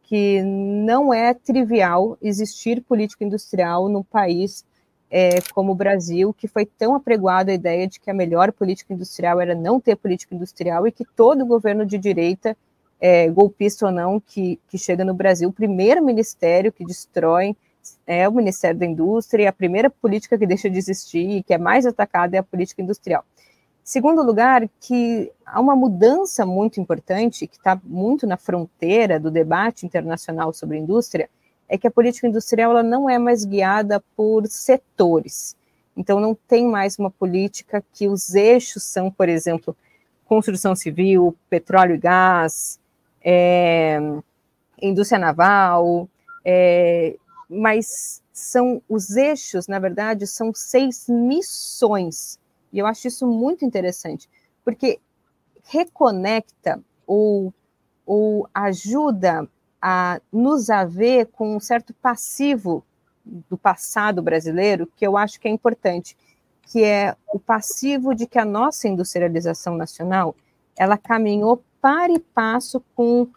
que 0.08 0.42
não 0.42 1.14
é 1.14 1.34
trivial 1.34 2.18
existir 2.22 2.82
política 2.82 3.26
industrial 3.26 3.90
num 3.90 4.02
país 4.02 4.66
é, 5.12 5.42
como 5.54 5.74
o 5.74 5.76
Brasil, 5.76 6.34
que 6.34 6.48
foi 6.48 6.66
tão 6.66 6.96
apregoado 6.96 7.52
a 7.52 7.54
ideia 7.54 7.88
de 7.88 8.00
que 8.00 8.10
a 8.10 8.14
melhor 8.14 8.52
política 8.54 8.94
industrial 8.94 9.40
era 9.40 9.54
não 9.54 9.80
ter 9.80 9.98
política 9.98 10.34
industrial 10.34 10.88
e 10.88 10.92
que 10.94 11.06
todo 11.06 11.46
governo 11.46 11.86
de 11.86 11.98
direita 11.98 12.56
é, 13.00 13.30
golpista 13.30 13.86
ou 13.86 13.92
não, 13.92 14.20
que, 14.20 14.60
que 14.70 14.78
chega 14.78 15.04
no 15.04 15.14
Brasil, 15.14 15.50
o 15.50 15.54
primeiro 15.54 16.04
ministério 16.04 16.72
que 16.72 16.86
destrói 16.86 17.56
é 18.06 18.28
o 18.28 18.32
Ministério 18.32 18.80
da 18.80 18.86
Indústria, 18.86 19.50
a 19.50 19.54
primeira 19.54 19.90
política 19.90 20.38
que 20.38 20.48
deixa 20.48 20.70
de 20.70 20.78
existir 20.78 21.38
e 21.38 21.44
que 21.44 21.54
é 21.54 21.58
mais 21.58 21.86
atacada 21.86 22.38
é 22.38 22.40
a 22.40 22.44
política 22.44 22.82
industrial. 22.82 23.26
Segundo 23.88 24.22
lugar, 24.22 24.68
que 24.82 25.32
há 25.46 25.62
uma 25.62 25.74
mudança 25.74 26.46
muito 26.46 26.78
importante, 26.78 27.48
que 27.48 27.56
está 27.56 27.80
muito 27.86 28.28
na 28.28 28.36
fronteira 28.36 29.18
do 29.18 29.32
debate 29.32 29.86
internacional 29.86 30.52
sobre 30.52 30.78
indústria, 30.78 31.30
é 31.70 31.78
que 31.78 31.88
a 31.88 31.92
política 31.92 32.28
industrial 32.28 32.72
ela 32.72 32.84
não 32.84 33.10
é 33.10 33.18
mais 33.18 33.46
guiada 33.46 34.04
por 34.14 34.46
setores. 34.48 35.56
Então, 35.96 36.20
não 36.20 36.36
tem 36.36 36.68
mais 36.68 37.00
uma 37.00 37.10
política 37.10 37.82
que 37.94 38.10
os 38.10 38.36
eixos 38.36 38.84
são, 38.84 39.10
por 39.10 39.30
exemplo, 39.30 39.74
construção 40.26 40.76
civil, 40.76 41.34
petróleo 41.50 41.96
e 41.96 41.98
gás, 41.98 42.82
é, 43.24 44.02
indústria 44.82 45.18
naval, 45.18 46.10
é, 46.44 47.16
mas 47.50 48.22
são 48.34 48.82
os 48.90 49.16
eixos, 49.16 49.66
na 49.66 49.80
verdade, 49.80 50.28
são 50.28 50.54
seis 50.54 51.08
missões. 51.08 52.38
E 52.72 52.80
eu 52.80 52.86
acho 52.86 53.08
isso 53.08 53.26
muito 53.28 53.66
interessante, 53.66 54.30
porque 54.64 55.00
reconecta 55.64 56.82
ou, 57.06 57.54
ou 58.06 58.50
ajuda 58.54 59.48
a 59.82 60.20
nos 60.32 60.70
haver 60.70 61.28
com 61.28 61.56
um 61.56 61.60
certo 61.60 61.94
passivo 61.94 62.84
do 63.50 63.58
passado 63.58 64.22
brasileiro 64.22 64.88
que 64.96 65.06
eu 65.06 65.18
acho 65.18 65.40
que 65.40 65.48
é 65.48 65.52
importante, 65.52 66.18
que 66.64 66.84
é 66.84 67.16
o 67.32 67.40
passivo 67.40 68.14
de 68.16 68.26
que 68.26 68.40
a 68.40 68.46
nossa 68.46 68.88
industrialização 68.88 69.76
nacional 69.76 70.36
ela 70.78 70.98
caminhou 70.98 71.64
para 71.82 72.12
e 72.14 72.20
passo 72.20 72.82
com 72.96 73.28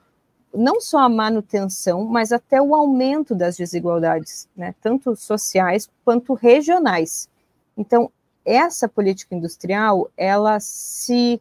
não 0.52 0.80
só 0.80 0.98
a 0.98 1.08
manutenção, 1.08 2.04
mas 2.04 2.32
até 2.32 2.60
o 2.60 2.74
aumento 2.74 3.34
das 3.34 3.56
desigualdades, 3.56 4.48
né, 4.56 4.74
tanto 4.80 5.14
sociais 5.14 5.88
quanto 6.04 6.34
regionais. 6.34 7.28
Então, 7.76 8.10
essa 8.44 8.88
política 8.88 9.34
industrial, 9.34 10.10
ela 10.16 10.58
se 10.60 11.40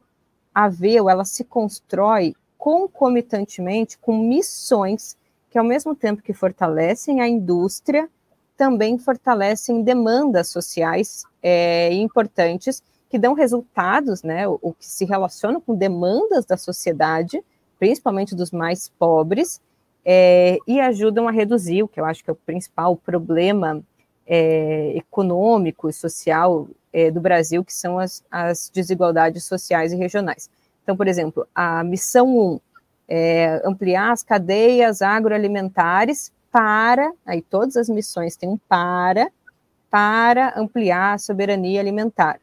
haveu, 0.54 1.10
ela 1.10 1.26
se 1.26 1.44
constrói 1.44 2.36
concomitantemente 2.58 3.98
com 3.98 4.18
missões 4.18 5.18
que, 5.50 5.58
ao 5.58 5.64
mesmo 5.64 5.96
tempo 5.96 6.22
que 6.22 6.34
fortalecem 6.34 7.22
a 7.22 7.28
indústria, 7.28 8.10
também 8.58 8.98
fortalecem 8.98 9.82
demandas 9.82 10.50
sociais 10.50 11.24
é, 11.42 11.94
importantes 11.94 12.84
que 13.10 13.18
dão 13.18 13.34
resultados, 13.34 14.22
né, 14.22 14.48
ou 14.48 14.76
que 14.78 14.86
se 14.86 15.06
relacionam 15.06 15.60
com 15.60 15.74
demandas 15.74 16.46
da 16.46 16.58
sociedade, 16.58 17.42
principalmente 17.80 18.36
dos 18.36 18.52
mais 18.52 18.90
pobres, 19.00 19.62
é, 20.06 20.58
e 20.68 20.80
ajudam 20.80 21.28
a 21.28 21.32
reduzir 21.32 21.84
o 21.84 21.88
que 21.88 22.00
eu 22.00 22.06
acho 22.06 22.24
que 22.24 22.30
é 22.30 22.34
o 22.34 22.36
principal 22.36 22.96
problema 22.96 23.82
é, 24.30 24.96
econômico 24.96 25.90
e 25.90 25.94
social 25.94 26.68
é, 26.94 27.10
do 27.10 27.20
Brasil, 27.20 27.66
que 27.66 27.74
são 27.74 27.98
as, 27.98 28.24
as, 28.30 28.70
desigualdades 28.70 29.44
sociais 29.44 29.92
e 29.92 29.96
regionais. 29.96 30.48
Então, 30.84 30.96
por 30.96 31.08
exemplo, 31.08 31.48
a 31.54 31.84
missão 31.84 32.28
1 32.28 32.60
é 33.08 33.62
ampliar 33.66 34.12
as 34.12 34.22
cadeias 34.22 35.02
agroalimentares 35.02 36.32
para, 36.52 37.12
aí 37.26 37.42
todas 37.42 37.76
as 37.76 37.90
missões 37.90 38.36
têm 38.36 38.50
um 38.50 38.58
para, 38.58 39.32
para 39.90 40.54
ampliar 40.56 41.16
a 41.16 41.18
soberania 41.18 41.80
alimentar. 41.80 42.40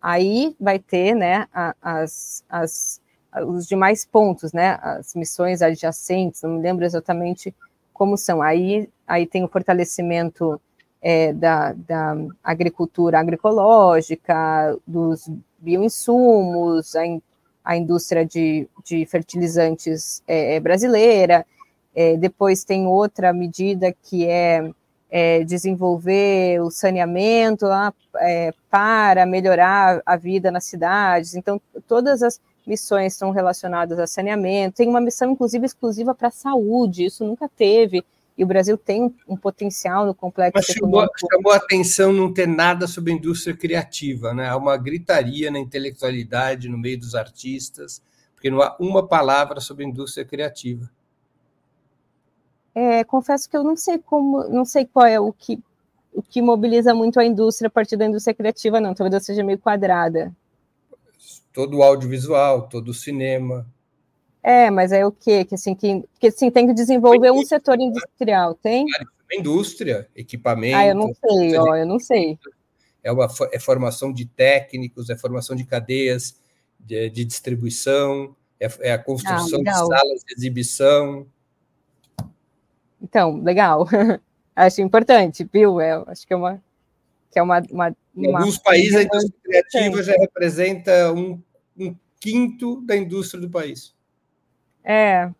Aí 0.00 0.54
vai 0.60 0.78
ter 0.78 1.14
né, 1.14 1.48
as, 1.80 2.44
as 2.48 3.00
os 3.46 3.66
demais 3.66 4.04
pontos, 4.04 4.52
né, 4.52 4.78
as 4.82 5.14
missões 5.14 5.62
adjacentes, 5.62 6.42
não 6.42 6.50
me 6.50 6.60
lembro 6.60 6.84
exatamente 6.84 7.54
como 7.90 8.18
são. 8.18 8.42
Aí, 8.42 8.90
aí 9.06 9.26
tem 9.26 9.42
o 9.42 9.48
fortalecimento 9.48 10.60
é, 11.02 11.32
da, 11.32 11.72
da, 11.72 12.16
agricultura 12.44 13.18
agroecológica, 13.18 14.78
dos 14.86 15.28
bioinsumos, 15.58 16.94
a, 16.94 17.04
in, 17.04 17.20
a 17.64 17.76
indústria 17.76 18.24
de, 18.24 18.68
de 18.84 19.04
fertilizantes 19.06 20.22
é, 20.28 20.54
é 20.54 20.60
brasileira. 20.60 21.44
É, 21.94 22.16
depois 22.16 22.64
tem 22.64 22.86
outra 22.86 23.32
medida 23.32 23.94
que 24.02 24.26
é, 24.26 24.70
é 25.10 25.44
desenvolver 25.44 26.62
o 26.62 26.70
saneamento 26.70 27.66
lá, 27.66 27.92
é, 28.16 28.54
para 28.70 29.26
melhorar 29.26 30.00
a 30.06 30.16
vida 30.16 30.50
nas 30.50 30.64
cidades. 30.64 31.34
Então, 31.34 31.60
todas 31.86 32.22
as 32.22 32.40
missões 32.66 33.14
são 33.14 33.30
relacionadas 33.30 33.98
a 33.98 34.06
saneamento, 34.06 34.76
tem 34.76 34.88
uma 34.88 35.00
missão, 35.00 35.32
inclusive, 35.32 35.66
exclusiva 35.66 36.14
para 36.14 36.28
a 36.28 36.30
saúde, 36.30 37.04
isso 37.06 37.24
nunca 37.24 37.48
teve, 37.48 38.04
e 38.42 38.44
o 38.44 38.46
Brasil 38.46 38.76
tem 38.76 39.04
um, 39.04 39.14
um 39.28 39.36
potencial 39.36 40.04
no 40.04 40.14
complexo 40.14 40.52
Mas 40.56 40.66
chamou, 40.66 41.06
chamou 41.18 41.52
a 41.52 41.56
atenção 41.56 42.12
não 42.12 42.32
ter 42.32 42.46
nada 42.46 42.86
sobre 42.86 43.12
a 43.12 43.16
indústria 43.16 43.56
criativa, 43.56 44.34
né? 44.34 44.48
há 44.48 44.56
uma 44.56 44.76
gritaria 44.76 45.50
na 45.50 45.58
intelectualidade, 45.58 46.68
no 46.68 46.76
meio 46.76 46.98
dos 46.98 47.14
artistas, 47.14 48.02
porque 48.34 48.50
não 48.50 48.60
há 48.60 48.76
uma 48.78 49.06
palavra 49.06 49.60
sobre 49.60 49.84
a 49.84 49.88
indústria 49.88 50.24
criativa. 50.24 50.90
É, 52.74 53.04
confesso 53.04 53.48
que 53.48 53.56
eu 53.56 53.62
não 53.62 53.76
sei 53.76 53.98
como, 53.98 54.44
não 54.48 54.64
sei 54.64 54.84
qual 54.84 55.06
é 55.06 55.18
o 55.18 55.32
que 55.32 55.58
o 56.14 56.22
que 56.22 56.42
mobiliza 56.42 56.94
muito 56.94 57.18
a 57.18 57.24
indústria 57.24 57.68
a 57.68 57.70
partir 57.70 57.96
da 57.96 58.04
indústria 58.04 58.34
criativa, 58.34 58.78
não. 58.78 58.92
Talvez 58.92 59.14
eu 59.14 59.20
seja 59.20 59.42
meio 59.42 59.58
quadrada 59.58 60.30
todo 61.52 61.78
o 61.78 61.82
audiovisual, 61.82 62.68
todo 62.68 62.88
o 62.88 62.94
cinema. 62.94 63.66
É, 64.42 64.70
mas 64.70 64.90
é 64.92 65.06
o 65.06 65.12
quê? 65.12 65.44
Que 65.44 65.54
assim, 65.54 65.74
que, 65.74 66.02
que 66.18 66.26
assim, 66.26 66.50
tem 66.50 66.66
que 66.66 66.74
desenvolver 66.74 67.30
um 67.30 67.44
setor 67.44 67.78
industrial, 67.80 68.54
tem? 68.54 68.86
Indústria, 69.32 70.08
equipamento. 70.14 70.76
Ah, 70.76 70.86
eu 70.86 70.94
não 70.94 71.14
sei, 71.14 71.56
ó, 71.56 71.76
eu 71.76 71.86
não 71.86 71.98
sei. 71.98 72.38
É, 73.02 73.10
uma, 73.10 73.28
é 73.52 73.58
formação 73.58 74.12
de 74.12 74.26
técnicos, 74.26 75.08
é 75.08 75.16
formação 75.16 75.56
de 75.56 75.64
cadeias 75.64 76.36
de, 76.78 77.08
de 77.08 77.24
distribuição, 77.24 78.36
é, 78.60 78.68
é, 78.80 78.92
a 78.92 78.98
construção 78.98 79.60
ah, 79.60 79.70
de 79.70 79.76
salas 79.76 80.24
de 80.26 80.34
exibição. 80.34 81.26
Então, 83.00 83.40
legal. 83.40 83.88
acho 84.54 84.82
importante, 84.82 85.48
viu? 85.50 85.80
É, 85.80 85.92
acho 86.06 86.26
que 86.26 86.32
é 86.32 86.36
uma, 86.36 86.62
que 87.30 87.38
é 87.38 87.42
uma, 87.42 87.62
uma 87.70 87.96
em 88.14 88.34
alguns 88.34 88.58
países, 88.58 88.94
a 88.94 89.02
indústria 89.02 89.34
criativa 89.42 90.02
já 90.02 90.12
representa 90.12 91.12
um, 91.12 91.40
um, 91.78 91.94
quinto 92.20 92.80
da 92.82 92.96
indústria 92.96 93.40
do 93.40 93.50
país. 93.50 93.94
É. 94.84 95.30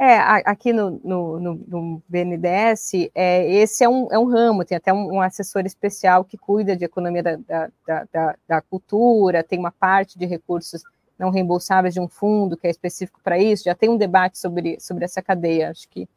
É, 0.00 0.16
aqui 0.44 0.72
no, 0.72 1.00
no, 1.02 1.40
no, 1.40 1.54
no 1.66 2.02
BNDES, 2.08 3.10
é, 3.12 3.52
esse 3.52 3.82
é 3.82 3.88
um, 3.88 4.06
é 4.12 4.18
um 4.18 4.26
ramo, 4.26 4.64
tem 4.64 4.76
até 4.76 4.92
um, 4.92 5.14
um 5.14 5.20
assessor 5.20 5.66
especial 5.66 6.24
que 6.24 6.38
cuida 6.38 6.76
de 6.76 6.84
economia 6.84 7.20
da, 7.20 7.36
da, 7.84 8.04
da, 8.12 8.36
da, 8.46 8.60
cultura, 8.60 9.42
tem 9.42 9.58
uma 9.58 9.72
parte 9.72 10.16
de 10.16 10.24
recursos 10.24 10.84
não 11.18 11.30
reembolsáveis 11.30 11.94
de 11.94 12.00
um 12.00 12.06
fundo 12.06 12.56
que 12.56 12.68
é 12.68 12.70
específico 12.70 13.18
para 13.24 13.40
isso, 13.40 13.64
já 13.64 13.74
tem 13.74 13.88
um 13.88 13.96
debate 13.96 14.38
sobre, 14.38 14.78
sobre 14.78 15.04
essa 15.04 15.20
cadeia, 15.20 15.70
acho 15.70 15.88
que 15.88 16.08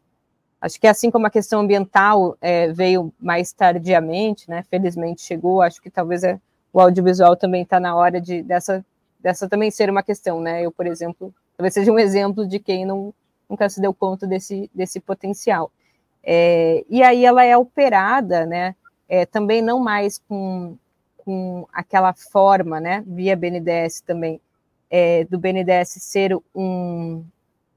Acho 0.61 0.79
que 0.79 0.85
assim 0.85 1.09
como 1.09 1.25
a 1.25 1.31
questão 1.31 1.61
ambiental 1.61 2.37
é, 2.39 2.71
veio 2.71 3.11
mais 3.19 3.51
tardiamente, 3.51 4.47
né? 4.47 4.63
Felizmente 4.69 5.23
chegou, 5.23 5.59
acho 5.59 5.81
que 5.81 5.89
talvez 5.89 6.23
é, 6.23 6.39
o 6.71 6.79
audiovisual 6.79 7.35
também 7.35 7.63
está 7.63 7.79
na 7.79 7.95
hora 7.95 8.21
de 8.21 8.43
dessa, 8.43 8.85
dessa 9.19 9.49
também 9.49 9.71
ser 9.71 9.89
uma 9.89 10.03
questão, 10.03 10.39
né? 10.39 10.63
Eu, 10.63 10.71
por 10.71 10.85
exemplo, 10.85 11.33
talvez 11.61 11.75
seja 11.75 11.91
um 11.91 11.99
exemplo 11.99 12.47
de 12.47 12.57
quem 12.57 12.85
não, 12.85 13.13
nunca 13.47 13.69
se 13.69 13.79
deu 13.79 13.93
conta 13.93 14.25
desse, 14.25 14.69
desse 14.73 14.99
potencial. 14.99 15.71
É, 16.23 16.83
e 16.89 17.03
aí 17.03 17.23
ela 17.23 17.43
é 17.43 17.55
operada, 17.55 18.47
né? 18.47 18.75
É, 19.07 19.27
também 19.27 19.61
não 19.61 19.79
mais 19.79 20.19
com, 20.27 20.75
com 21.17 21.67
aquela 21.71 22.13
forma, 22.13 22.79
né? 22.79 23.03
Via 23.05 23.35
BNDES 23.35 24.01
também, 24.01 24.41
é, 24.89 25.23
do 25.25 25.37
BNDES 25.37 25.89
ser 25.99 26.35
um, 26.55 27.23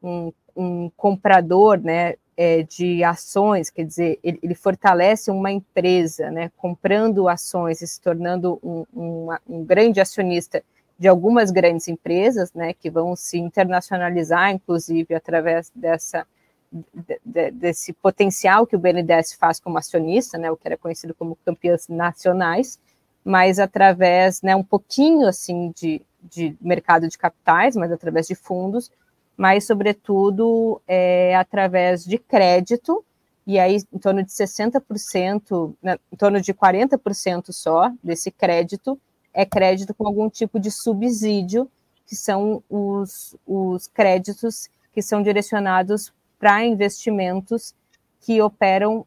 um, 0.02 0.32
um 0.56 0.90
comprador, 0.96 1.78
né? 1.78 2.14
é, 2.36 2.62
de 2.62 3.04
ações, 3.04 3.70
quer 3.70 3.84
dizer, 3.84 4.18
ele, 4.22 4.40
ele, 4.42 4.54
fortalece 4.56 5.30
uma 5.30 5.52
empresa, 5.52 6.32
né, 6.32 6.50
comprando 6.56 7.28
ações 7.28 7.80
e 7.80 7.86
se 7.86 8.00
tornando 8.00 8.58
um, 8.60 8.84
um, 8.92 9.28
um, 9.48 9.64
grande 9.64 10.00
acionista 10.00 10.60
de 10.98 11.08
algumas 11.08 11.50
grandes 11.50 11.88
empresas, 11.88 12.52
né, 12.52 12.72
que 12.72 12.90
vão 12.90 13.16
se 13.16 13.38
internacionalizar, 13.38 14.50
inclusive 14.50 15.14
através 15.14 15.70
dessa 15.74 16.26
de, 16.72 17.20
de, 17.24 17.50
desse 17.52 17.92
potencial 17.92 18.66
que 18.66 18.74
o 18.74 18.78
BNDES 18.78 19.34
faz 19.34 19.60
como 19.60 19.78
acionista, 19.78 20.36
né, 20.38 20.50
o 20.50 20.56
que 20.56 20.66
era 20.66 20.76
conhecido 20.76 21.14
como 21.14 21.38
campeãs 21.44 21.88
nacionais, 21.88 22.80
mas 23.24 23.58
através, 23.58 24.42
né, 24.42 24.56
um 24.56 24.62
pouquinho 24.64 25.26
assim 25.26 25.72
de, 25.76 26.02
de 26.22 26.56
mercado 26.60 27.08
de 27.08 27.16
capitais, 27.16 27.76
mas 27.76 27.92
através 27.92 28.26
de 28.26 28.34
fundos, 28.34 28.90
mas, 29.36 29.66
sobretudo, 29.66 30.80
é, 30.86 31.34
através 31.34 32.04
de 32.04 32.18
crédito, 32.18 33.04
e 33.46 33.58
aí 33.58 33.78
em 33.92 33.98
torno 33.98 34.22
de 34.22 34.30
60%, 34.30 35.74
né, 35.82 35.98
em 36.12 36.16
torno 36.16 36.40
de 36.40 36.54
40% 36.54 37.52
só 37.52 37.90
desse 38.02 38.30
crédito 38.30 38.98
é 39.34 39.44
crédito 39.44 39.92
com 39.92 40.06
algum 40.06 40.30
tipo 40.30 40.60
de 40.60 40.70
subsídio, 40.70 41.68
que 42.06 42.14
são 42.14 42.62
os, 42.70 43.36
os 43.46 43.88
créditos 43.88 44.68
que 44.92 45.02
são 45.02 45.22
direcionados 45.22 46.12
para 46.38 46.64
investimentos 46.64 47.74
que 48.20 48.40
operam 48.40 49.04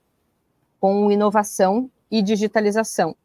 com 0.80 1.10
inovação 1.12 1.90
e 2.12 2.22
digitalização. 2.22 3.16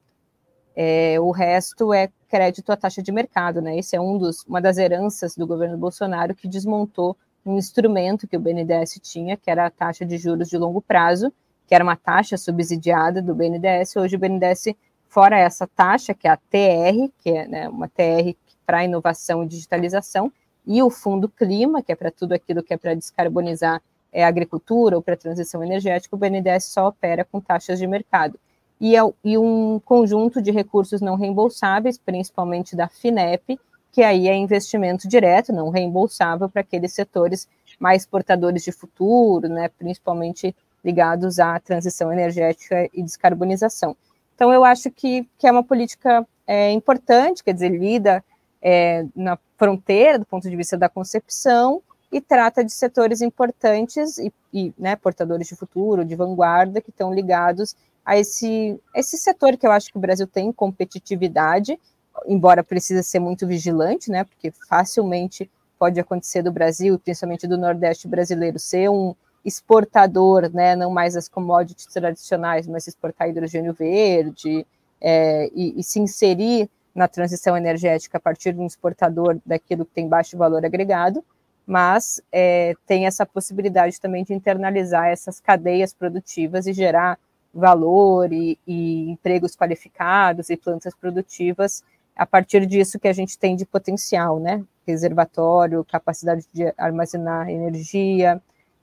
É, 0.75 1.21
o 1.21 1.31
resto 1.31 1.93
é 1.93 2.09
crédito 2.29 2.71
à 2.71 2.77
taxa 2.77 3.03
de 3.03 3.13
mercado, 3.13 3.61
né? 3.61 3.79
Esse 3.79 3.95
é 3.95 4.01
um 4.01 4.17
dos, 4.17 4.45
uma 4.47 4.61
das 4.61 4.79
heranças 4.79 5.37
do 5.37 5.47
governo 5.47 5.77
Bolsonaro 5.77 6.35
que 6.35 6.49
desmontou 6.49 7.17
um 7.45 7.59
instrumento 7.59 8.27
que 8.27 8.37
o 8.37 8.41
BNDES 8.41 9.01
tinha, 9.03 9.37
que 9.37 9.51
era 9.51 9.67
a 9.67 9.71
taxa 9.71 10.07
de 10.07 10.17
juros 10.17 10.49
de 10.49 10.57
longo 10.57 10.81
prazo, 10.81 11.33
que 11.67 11.75
era 11.75 11.85
uma 11.85 11.97
taxa 11.97 12.37
subsidiada 12.37 13.21
do 13.21 13.35
BNDES. 13.35 13.97
Hoje 13.97 14.17
o 14.17 14.19
BNDES, 14.19 14.75
fora 15.13 15.39
essa 15.39 15.67
taxa, 15.67 16.15
que 16.15 16.27
é 16.27 16.31
a 16.31 16.39
TR, 16.39 17.13
que 17.19 17.29
é 17.29 17.47
né, 17.47 17.69
uma 17.69 17.87
TR 17.87 18.35
para 18.65 18.83
inovação 18.83 19.45
e 19.45 19.47
digitalização, 19.47 20.33
e 20.67 20.83
o 20.83 20.89
Fundo 20.89 21.29
Clima, 21.29 21.83
que 21.83 21.93
é 21.93 21.95
para 21.95 22.11
tudo 22.11 22.33
aquilo 22.33 22.63
que 22.63 22.73
é 22.73 22.79
para 22.79 22.95
descarbonizar 22.95 23.83
é, 24.11 24.25
a 24.25 24.29
agricultura 24.29 24.97
ou 24.97 25.03
para 25.03 25.13
a 25.13 25.19
transição 25.19 25.63
energética, 25.63 26.17
o 26.17 26.19
BNDES 26.19 26.65
só 26.65 26.89
opera 26.89 27.27
com 27.31 27.41
taxas 27.43 27.79
de 27.79 27.87
mercado 27.87 28.41
e, 28.81 28.97
é, 28.97 29.01
e 29.23 29.37
um 29.37 29.79
conjunto 29.85 30.41
de 30.41 30.51
recursos 30.51 31.03
não 31.03 31.17
reembolsáveis, 31.17 31.99
principalmente 31.99 32.75
da 32.75 32.89
FINEP, 32.89 33.61
que 33.93 34.03
aí 34.03 34.29
é 34.29 34.35
investimento 34.35 35.07
direto, 35.07 35.53
não 35.53 35.69
reembolsável, 35.69 36.49
para 36.49 36.63
aqueles 36.63 36.95
setores 36.95 37.47
mais 37.79 38.07
portadores 38.07 38.65
de 38.65 38.73
futuro, 38.73 39.47
né, 39.47 39.69
principalmente 39.79 40.57
ligados 40.83 41.39
à 41.39 41.61
transição 41.61 42.11
energética 42.11 42.89
e 42.95 43.03
descarbonização. 43.03 43.95
Então, 44.43 44.53
eu 44.53 44.65
acho 44.65 44.91
que, 44.91 45.25
que 45.39 45.47
é 45.47 45.53
uma 45.53 45.63
política 45.63 46.27
é, 46.45 46.73
importante, 46.73 47.45
quer 47.45 47.55
dizer, 47.55 47.69
lida 47.69 48.25
é, 48.61 49.07
na 49.15 49.39
fronteira 49.57 50.19
do 50.19 50.27
ponto 50.27 50.51
de 50.51 50.57
vista 50.57 50.77
da 50.77 50.89
concepção 50.89 51.81
e 52.11 52.21
trata 52.21 52.65
de 52.65 52.73
setores 52.73 53.21
importantes 53.21 54.19
e, 54.19 54.33
e 54.53 54.75
né, 54.77 54.97
portadores 54.97 55.47
de 55.47 55.55
futuro, 55.55 56.05
de 56.05 56.17
vanguarda, 56.17 56.81
que 56.81 56.91
estão 56.91 57.15
ligados 57.15 57.77
a 58.05 58.19
esse, 58.19 58.77
esse 58.97 59.17
setor 59.17 59.57
que 59.57 59.65
eu 59.65 59.71
acho 59.71 59.93
que 59.93 59.97
o 59.97 60.01
Brasil 60.01 60.27
tem 60.27 60.51
competitividade, 60.51 61.79
embora 62.27 62.65
precise 62.65 63.05
ser 63.05 63.21
muito 63.21 63.47
vigilante, 63.47 64.11
né, 64.11 64.25
porque 64.25 64.51
facilmente 64.69 65.49
pode 65.79 66.01
acontecer 66.01 66.43
do 66.43 66.51
Brasil, 66.51 66.99
principalmente 66.99 67.47
do 67.47 67.57
Nordeste 67.57 68.09
brasileiro, 68.09 68.59
ser 68.59 68.91
um 68.91 69.15
exportador, 69.45 70.51
né, 70.53 70.77
não 70.77 70.91
mais 70.91 71.17
as 71.17 71.29
commodities 71.29 71.87
tradicionais, 71.87 72.67
mas 72.67 72.87
exportar 72.87 73.29
hidrogênio 73.29 73.73
verde 73.73 74.67
é, 75.01 75.51
e, 75.55 75.79
e 75.81 75.83
se 75.83 75.99
inserir 75.99 76.71
na 76.95 77.09
transição 77.09 77.57
energética 77.57 78.19
a 78.19 78.21
partir 78.21 78.53
de 78.53 78.61
um 78.61 78.67
exportador 78.67 79.39
daquilo 79.45 79.85
que 79.85 79.95
tem 79.95 80.09
baixo 80.09 80.37
valor 80.37 80.65
agregado, 80.65 81.25
mas 81.67 82.21
é, 82.31 82.75
tem 82.87 83.07
essa 83.07 83.25
possibilidade 83.25 84.01
também 84.01 84.25
de 84.25 84.35
internalizar 84.35 85.07
essas 85.07 85.41
cadeias 85.41 85.95
produtivas 85.95 86.67
e 86.67 86.73
gerar 86.73 87.19
valor 87.53 88.33
e, 88.33 88.59
e, 88.67 89.11
empregos 89.11 89.55
qualificados 89.55 90.51
e 90.51 90.57
plantas 90.57 90.95
produtivas 90.95 91.83
a 92.17 92.27
partir 92.27 92.67
disso 92.67 92.99
que 92.99 93.09
a 93.09 93.13
gente 93.13 93.39
tem 93.39 93.57
de 93.57 93.65
potencial, 93.65 94.39
né? 94.39 94.63
Reservatório, 94.87 95.85
capacidade 95.85 96.47
de 96.53 96.73
armazenar 96.77 97.49
energia, 97.49 98.41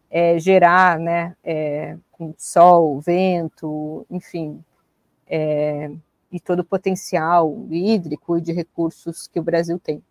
é, 0.10 0.40
gerar, 0.40 1.00
né? 1.00 1.36
É, 1.44 1.98
com 2.12 2.34
sol, 2.38 3.00
vento, 3.00 4.06
enfim, 4.10 4.64
é, 5.26 5.90
e 6.32 6.40
todo 6.40 6.60
o 6.60 6.66
potencial 6.66 7.66
hídrico 7.72 8.38
e 8.38 8.42
de 8.42 8.52
recursos 8.52 9.28
que 9.28 9.40
o 9.40 9.44
Brasil 9.44 9.80
tem. 9.80 10.04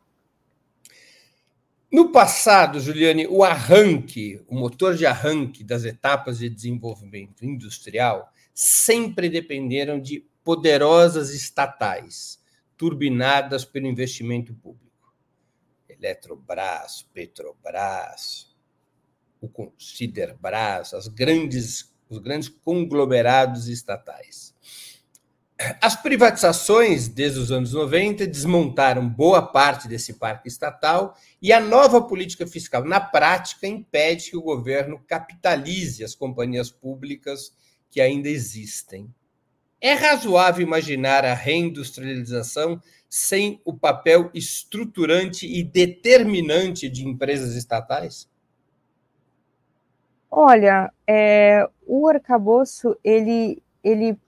No 1.90 2.12
passado, 2.12 2.80
Juliane, 2.80 3.26
o 3.26 3.42
arranque, 3.42 4.42
o 4.46 4.54
motor 4.54 4.94
de 4.94 5.06
arranque 5.06 5.64
das 5.64 5.84
etapas 5.84 6.38
de 6.38 6.48
desenvolvimento 6.48 7.44
industrial 7.44 8.30
sempre 8.54 9.30
dependeram 9.30 9.98
de 9.98 10.26
poderosas 10.44 11.32
estatais, 11.32 12.42
turbinadas 12.76 13.64
pelo 13.64 13.86
investimento 13.86 14.54
público. 14.54 15.14
Eletrobras, 15.88 17.02
Petrobras, 17.12 18.47
o 19.40 19.48
Considerbras, 19.48 20.94
as 20.94 21.08
grandes, 21.08 21.92
os 22.08 22.18
grandes 22.18 22.48
conglomerados 22.48 23.68
estatais. 23.68 24.54
As 25.82 26.00
privatizações, 26.00 27.08
desde 27.08 27.40
os 27.40 27.50
anos 27.50 27.72
90, 27.72 28.28
desmontaram 28.28 29.08
boa 29.08 29.42
parte 29.42 29.88
desse 29.88 30.14
parque 30.14 30.46
estatal 30.46 31.16
e 31.42 31.52
a 31.52 31.58
nova 31.58 32.00
política 32.00 32.46
fiscal, 32.46 32.84
na 32.84 33.00
prática, 33.00 33.66
impede 33.66 34.30
que 34.30 34.36
o 34.36 34.42
governo 34.42 35.02
capitalize 35.04 36.04
as 36.04 36.14
companhias 36.14 36.70
públicas 36.70 37.52
que 37.90 38.00
ainda 38.00 38.28
existem. 38.28 39.12
É 39.80 39.94
razoável 39.94 40.64
imaginar 40.64 41.24
a 41.24 41.34
reindustrialização 41.34 42.80
sem 43.08 43.60
o 43.64 43.76
papel 43.76 44.30
estruturante 44.32 45.44
e 45.44 45.64
determinante 45.64 46.88
de 46.88 47.04
empresas 47.04 47.56
estatais? 47.56 48.27
Olha, 50.30 50.92
é, 51.06 51.68
o 51.86 52.06
arcabouço 52.08 52.96
ele, 53.02 53.62
ele 53.82 54.18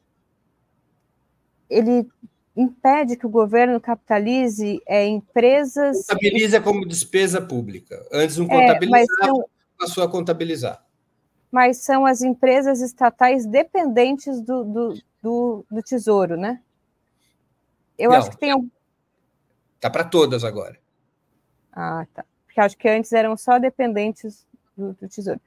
ele 1.70 2.08
impede 2.56 3.16
que 3.16 3.24
o 3.24 3.30
governo 3.30 3.80
capitalize 3.80 4.82
é, 4.86 5.06
empresas. 5.06 6.06
Contabiliza 6.06 6.60
como 6.60 6.86
despesa 6.86 7.40
pública. 7.40 8.04
Antes 8.12 8.36
não 8.36 8.48
contabilizava, 8.48 9.40
é, 9.40 9.44
passou 9.78 10.02
a 10.02 10.10
contabilizar. 10.10 10.84
Mas 11.50 11.78
são 11.78 12.04
as 12.04 12.22
empresas 12.22 12.80
estatais 12.80 13.46
dependentes 13.46 14.40
do, 14.40 14.64
do, 14.64 15.02
do, 15.22 15.66
do 15.70 15.82
Tesouro, 15.82 16.36
né? 16.36 16.60
Eu 17.96 18.10
não, 18.10 18.18
acho 18.18 18.30
que 18.30 18.38
tem. 18.38 18.54
Um... 18.54 18.68
Tá 19.80 19.88
para 19.88 20.04
todas 20.04 20.44
agora. 20.44 20.78
Ah, 21.72 22.06
tá. 22.12 22.24
Porque 22.44 22.60
acho 22.60 22.76
que 22.76 22.88
antes 22.88 23.12
eram 23.12 23.36
só 23.36 23.58
dependentes 23.58 24.46
do, 24.76 24.92
do 24.94 25.08
Tesouro. 25.08 25.40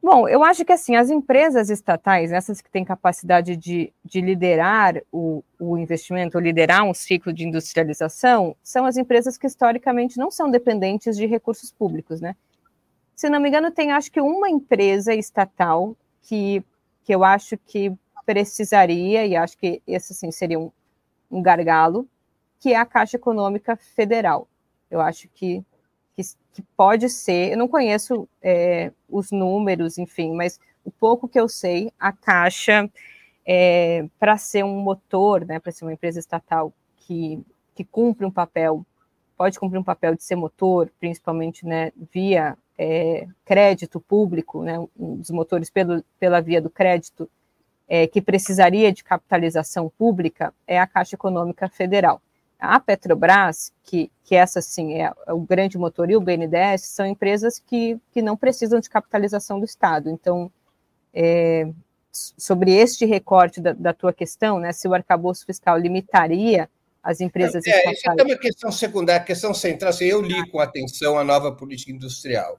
Bom, 0.00 0.28
eu 0.28 0.44
acho 0.44 0.64
que 0.64 0.72
assim, 0.72 0.94
as 0.94 1.10
empresas 1.10 1.70
estatais, 1.70 2.30
essas 2.30 2.60
que 2.60 2.70
têm 2.70 2.84
capacidade 2.84 3.56
de, 3.56 3.92
de 4.04 4.20
liderar 4.20 5.02
o, 5.10 5.42
o 5.58 5.76
investimento, 5.76 6.38
liderar 6.38 6.84
um 6.84 6.94
ciclo 6.94 7.32
de 7.32 7.44
industrialização, 7.44 8.56
são 8.62 8.86
as 8.86 8.96
empresas 8.96 9.36
que 9.36 9.46
historicamente 9.46 10.16
não 10.16 10.30
são 10.30 10.50
dependentes 10.50 11.16
de 11.16 11.26
recursos 11.26 11.72
públicos, 11.72 12.20
né? 12.20 12.36
Se 13.14 13.28
não 13.28 13.40
me 13.40 13.48
engano, 13.48 13.72
tem 13.72 13.90
acho 13.90 14.12
que 14.12 14.20
uma 14.20 14.48
empresa 14.48 15.12
estatal 15.12 15.96
que, 16.22 16.62
que 17.02 17.12
eu 17.12 17.24
acho 17.24 17.56
que 17.58 17.92
precisaria, 18.24 19.26
e 19.26 19.34
acho 19.34 19.58
que 19.58 19.82
esse 19.86 20.12
assim, 20.12 20.30
seria 20.30 20.60
um, 20.60 20.70
um 21.28 21.42
gargalo, 21.42 22.06
que 22.60 22.72
é 22.72 22.76
a 22.76 22.86
Caixa 22.86 23.16
Econômica 23.16 23.74
Federal. 23.74 24.46
Eu 24.90 25.00
acho 25.00 25.28
que 25.28 25.64
que, 26.18 26.22
que 26.52 26.62
pode 26.76 27.08
ser, 27.08 27.52
eu 27.52 27.56
não 27.56 27.68
conheço 27.68 28.28
é, 28.42 28.90
os 29.08 29.30
números, 29.30 29.98
enfim, 29.98 30.34
mas 30.34 30.58
o 30.84 30.90
pouco 30.90 31.28
que 31.28 31.38
eu 31.38 31.48
sei, 31.48 31.92
a 31.98 32.10
Caixa, 32.12 32.90
é, 33.46 34.04
para 34.18 34.36
ser 34.36 34.64
um 34.64 34.80
motor, 34.80 35.44
né, 35.46 35.60
para 35.60 35.70
ser 35.70 35.84
uma 35.84 35.92
empresa 35.92 36.18
estatal 36.18 36.72
que, 36.96 37.40
que 37.72 37.84
cumpre 37.84 38.26
um 38.26 38.32
papel, 38.32 38.84
pode 39.36 39.60
cumprir 39.60 39.78
um 39.78 39.84
papel 39.84 40.16
de 40.16 40.24
ser 40.24 40.34
motor, 40.34 40.90
principalmente 40.98 41.64
né, 41.64 41.92
via 42.12 42.58
é, 42.76 43.28
crédito 43.44 44.00
público, 44.00 44.64
né, 44.64 44.76
um 44.98 45.16
dos 45.16 45.30
motores 45.30 45.70
pelo, 45.70 46.02
pela 46.18 46.40
via 46.40 46.60
do 46.60 46.68
crédito, 46.68 47.30
é, 47.86 48.08
que 48.08 48.20
precisaria 48.20 48.92
de 48.92 49.04
capitalização 49.04 49.88
pública, 49.96 50.52
é 50.66 50.80
a 50.80 50.86
Caixa 50.86 51.14
Econômica 51.14 51.68
Federal. 51.68 52.20
A 52.58 52.80
Petrobras, 52.80 53.72
que, 53.84 54.10
que 54.24 54.34
essa 54.34 54.60
sim 54.60 55.00
é 55.00 55.12
o 55.28 55.40
grande 55.40 55.78
motor, 55.78 56.10
e 56.10 56.16
o 56.16 56.20
BNDES, 56.20 56.82
são 56.82 57.06
empresas 57.06 57.58
que, 57.58 57.98
que 58.12 58.20
não 58.20 58.36
precisam 58.36 58.80
de 58.80 58.90
capitalização 58.90 59.60
do 59.60 59.64
Estado. 59.64 60.10
Então, 60.10 60.50
é, 61.14 61.68
sobre 62.10 62.72
este 62.72 63.04
recorte 63.06 63.60
da, 63.60 63.72
da, 63.72 63.94
tua 63.94 64.12
questão, 64.12 64.58
né, 64.58 64.72
se 64.72 64.88
o 64.88 64.94
arcabouço 64.94 65.46
fiscal 65.46 65.78
limitaria 65.78 66.68
as 67.02 67.20
empresas 67.20 67.64
é, 67.66 67.70
estatais... 67.70 67.98
Isso 67.98 68.10
é 68.10 68.24
uma 68.24 68.36
questão 68.36 68.72
secundária, 68.72 69.24
questão 69.24 69.54
central. 69.54 69.90
Assim, 69.90 70.06
eu 70.06 70.20
li 70.20 70.48
com 70.50 70.58
atenção 70.58 71.18
a 71.18 71.24
nova 71.24 71.52
política 71.52 71.92
industrial. 71.92 72.58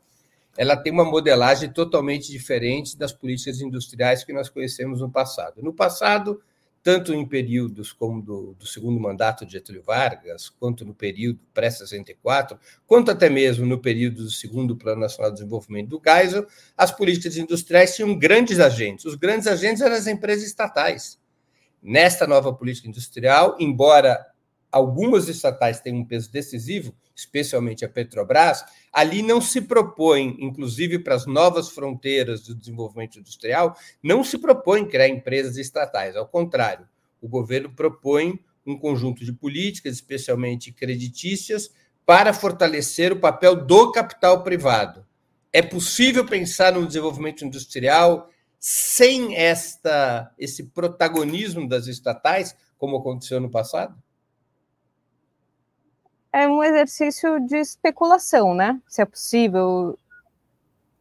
Ela 0.57 0.75
tem 0.75 0.91
uma 0.91 1.05
modelagem 1.05 1.71
totalmente 1.71 2.31
diferente 2.31 2.97
das 2.97 3.13
políticas 3.13 3.61
industriais 3.61 4.23
que 4.23 4.33
nós 4.33 4.49
conhecemos 4.49 5.01
no 5.01 5.09
passado. 5.09 5.61
No 5.61 5.73
passado, 5.73 6.41
tanto 6.81 7.13
em 7.13 7.25
períodos 7.25 7.91
como 7.91 8.21
do, 8.21 8.55
do, 8.57 8.65
segundo 8.65 8.99
mandato 8.99 9.45
de 9.45 9.53
Getúlio 9.53 9.83
Vargas, 9.83 10.49
quanto 10.49 10.85
no 10.85 10.93
período 10.93 11.39
pré-64, 11.53 12.57
quanto 12.87 13.11
até 13.11 13.29
mesmo 13.29 13.65
no 13.65 13.79
período 13.79 14.23
do 14.23 14.31
segundo 14.31 14.75
Plano 14.75 15.01
Nacional 15.01 15.31
de 15.31 15.39
Desenvolvimento 15.39 15.89
do 15.89 16.01
Geisel, 16.03 16.47
as 16.77 16.91
políticas 16.91 17.37
industriais 17.37 17.95
tinham 17.95 18.17
grandes 18.17 18.59
agentes. 18.59 19.05
Os 19.05 19.15
grandes 19.15 19.47
agentes 19.47 19.81
eram 19.81 19.95
as 19.95 20.07
empresas 20.07 20.45
estatais. 20.45 21.19
Nesta 21.81 22.25
nova 22.25 22.53
política 22.53 22.87
industrial, 22.87 23.55
embora 23.59 24.25
algumas 24.71 25.27
estatais 25.27 25.79
têm 25.79 25.93
um 25.93 26.05
peso 26.05 26.31
decisivo, 26.31 26.93
especialmente 27.15 27.83
a 27.83 27.89
Petrobras, 27.89 28.63
ali 28.93 29.21
não 29.21 29.41
se 29.41 29.61
propõe, 29.61 30.37
inclusive 30.39 30.99
para 30.99 31.15
as 31.15 31.25
novas 31.25 31.69
fronteiras 31.69 32.43
do 32.43 32.55
desenvolvimento 32.55 33.19
industrial, 33.19 33.75
não 34.01 34.23
se 34.23 34.37
propõe 34.37 34.87
criar 34.87 35.07
empresas 35.07 35.57
estatais. 35.57 36.15
Ao 36.15 36.27
contrário, 36.27 36.87
o 37.21 37.27
governo 37.27 37.69
propõe 37.69 38.39
um 38.65 38.77
conjunto 38.77 39.25
de 39.25 39.33
políticas, 39.33 39.95
especialmente 39.95 40.71
creditícias, 40.71 41.71
para 42.05 42.33
fortalecer 42.33 43.11
o 43.11 43.19
papel 43.19 43.55
do 43.55 43.91
capital 43.91 44.43
privado. 44.43 45.05
É 45.51 45.61
possível 45.61 46.25
pensar 46.25 46.73
no 46.73 46.85
desenvolvimento 46.85 47.43
industrial 47.43 48.29
sem 48.59 49.35
esta 49.35 50.31
esse 50.37 50.65
protagonismo 50.65 51.67
das 51.67 51.87
estatais, 51.87 52.55
como 52.77 52.97
aconteceu 52.97 53.39
no 53.39 53.49
passado? 53.49 53.95
É 56.31 56.47
um 56.47 56.63
exercício 56.63 57.39
de 57.39 57.57
especulação, 57.57 58.53
né? 58.53 58.79
Se 58.87 59.01
é 59.01 59.05
possível. 59.05 59.97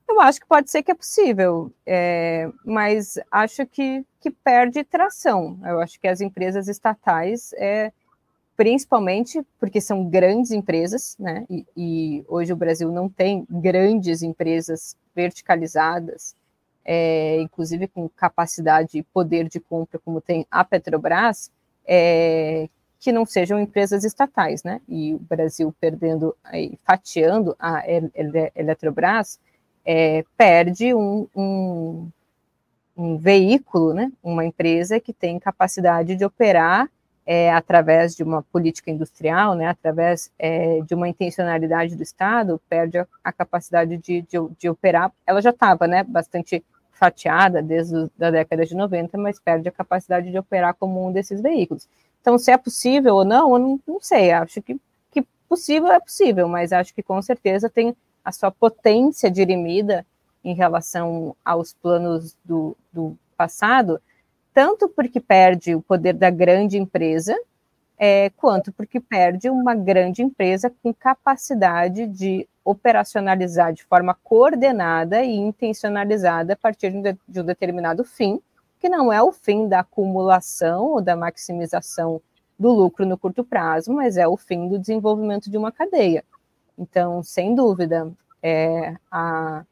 Eu 0.09 0.21
acho 0.21 0.41
que 0.41 0.47
pode 0.47 0.71
ser 0.71 0.83
que 0.83 0.91
é 0.91 0.95
possível, 0.95 1.71
é, 1.85 2.51
mas 2.65 3.19
acho 3.31 3.67
que, 3.67 4.05
que 4.21 4.31
perde 4.31 4.83
tração. 4.83 5.59
Eu 5.65 5.81
acho 5.81 6.01
que 6.01 6.09
as 6.09 6.23
empresas 6.23 6.67
estatais, 6.67 7.53
é, 7.55 7.93
principalmente 8.57 9.45
porque 9.61 9.81
são 9.83 10.09
grandes 10.09 10.51
empresas, 10.51 11.15
né? 11.19 11.45
E, 11.51 11.67
e 11.77 12.25
hoje 12.27 12.53
o 12.53 12.57
Brasil 12.57 12.91
não 12.91 13.09
tem 13.09 13.47
grandes 13.51 14.23
empresas 14.23 14.97
verticalizadas 15.15 16.35
é, 16.91 17.39
inclusive 17.43 17.87
com 17.87 18.09
capacidade 18.09 18.97
e 18.97 19.03
poder 19.03 19.47
de 19.47 19.61
compra, 19.61 20.01
como 20.03 20.23
tem 20.23 20.47
a 20.51 20.65
Petrobras, 20.65 21.51
é, 21.87 22.67
que 23.01 23.13
não 23.13 23.25
sejam 23.25 23.61
empresas 23.61 24.05
estatais, 24.05 24.63
né? 24.65 24.81
E 24.89 25.15
o 25.15 25.19
Brasil 25.19 25.75
perdendo, 25.81 26.37
fatiando 26.85 27.55
a 27.59 27.83
Eletrobras, 28.55 29.39
é, 29.85 30.25
perde 30.37 30.93
um, 30.95 31.29
um, 31.35 32.11
um, 32.97 33.17
veículo, 33.17 33.95
né? 33.95 34.13
Uma 34.23 34.45
empresa 34.45 34.99
que 34.99 35.13
tem 35.13 35.39
capacidade 35.39 36.17
de 36.17 36.25
operar 36.25 36.91
é, 37.25 37.53
através 37.53 38.17
de 38.17 38.23
uma 38.23 38.43
política 38.43 38.91
industrial, 38.91 39.55
né? 39.55 39.69
Através 39.69 40.33
é, 40.39 40.81
de 40.81 40.95
uma 40.95 41.09
intencionalidade 41.09 41.95
do 41.95 42.03
Estado, 42.03 42.61
perde 42.69 42.99
a, 42.99 43.07
a 43.23 43.33
capacidade 43.33 43.97
de, 43.97 44.23
de, 44.23 44.39
de, 44.59 44.69
operar. 44.69 45.13
Ela 45.27 45.41
já 45.41 45.51
estava, 45.51 45.87
né? 45.87 46.03
Bastante 46.03 46.65
fatiada 46.91 47.63
desde 47.63 48.11
a 48.21 48.31
década 48.31 48.67
de 48.67 48.75
90, 48.75 49.17
mas 49.17 49.39
perde 49.39 49.69
a 49.69 49.73
capacidade 49.73 50.31
de 50.31 50.39
operar 50.39 50.75
como 50.75 51.07
um 51.07 51.13
desses 51.13 51.41
veículos. 51.41 51.89
Então, 52.21 52.39
se 52.39 52.51
é 52.51 52.57
possível 52.57 53.17
ou 53.17 53.25
não, 53.25 53.53
eu 53.53 53.59
não, 53.59 53.81
não 53.87 54.01
sei. 54.01 54.33
Acho 54.33 54.61
que, 54.61 54.79
que 55.11 55.25
possível 55.49 55.91
é 55.91 56.01
possível, 56.01 56.49
mas 56.49 56.73
acho 56.73 56.95
que 56.95 57.03
com 57.03 57.21
certeza 57.23 57.71
tem 57.71 57.97
a 58.25 58.33
sua 58.33 58.51
potência 58.51 59.31
dirimida 59.31 60.05
em 60.45 60.55
relação 60.55 61.35
aos 61.45 61.73
planos 61.73 62.37
do, 62.45 62.77
do 62.93 63.17
passado, 63.37 64.01
tanto 64.53 64.89
porque 64.89 65.21
perde 65.21 65.75
o 65.75 65.83
poder 65.83 66.15
da 66.15 66.31
grande 66.31 66.79
empresa, 66.79 67.37
é, 67.99 68.31
quanto 68.31 68.73
porque 68.73 69.01
perde 69.01 69.51
uma 69.51 69.75
grande 69.75 70.23
empresa 70.23 70.73
com 70.83 70.95
capacidade 70.95 72.07
de 72.07 72.49
operacionalizar 72.65 73.73
de 73.73 73.83
forma 73.85 74.17
coordenada 74.23 75.25
e 75.25 75.35
intencionalizada 75.35 76.53
a 76.53 76.57
partir 76.57 76.91
de 76.91 76.99
um, 76.99 77.03
de, 77.03 77.17
de 77.27 77.41
um 77.41 77.45
determinado 77.45 78.05
fim, 78.05 78.41
que 78.79 78.89
não 78.89 79.13
é 79.13 79.23
o 79.23 79.33
fim 79.33 79.69
da 79.69 79.81
acumulação 79.81 80.87
ou 80.87 81.03
da 81.03 81.17
maximização 81.17 82.21
do 82.59 82.71
lucro 82.71 83.07
no 83.07 83.19
curto 83.19 83.45
prazo, 83.45 83.93
mas 83.93 84.17
é 84.17 84.27
o 84.27 84.37
fim 84.37 84.69
do 84.69 84.79
desenvolvimento 84.79 85.51
de 85.51 85.57
uma 85.57 85.71
cadeia. 85.71 86.25
Então, 86.77 87.23
sem 87.23 87.55
dúvida, 87.55 88.11
é, 88.43 88.97
a, 89.11 89.65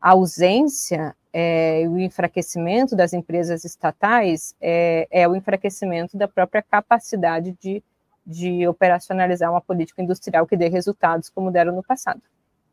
a 0.00 0.10
ausência 0.10 1.14
é, 1.32 1.84
o 1.88 1.98
enfraquecimento 1.98 2.96
das 2.96 3.12
empresas 3.12 3.64
estatais 3.64 4.54
é, 4.60 5.06
é, 5.10 5.28
o 5.28 5.36
enfraquecimento 5.36 6.16
da 6.16 6.26
própria 6.26 6.62
capacidade 6.62 7.56
de, 7.60 7.82
de 8.26 8.66
operacionalizar 8.66 9.50
uma 9.50 9.60
política 9.60 10.02
industrial 10.02 10.46
que 10.46 10.56
dê 10.56 10.68
resultados 10.68 11.28
como 11.28 11.50
deram 11.50 11.74
no 11.74 11.82
passado. 11.82 12.20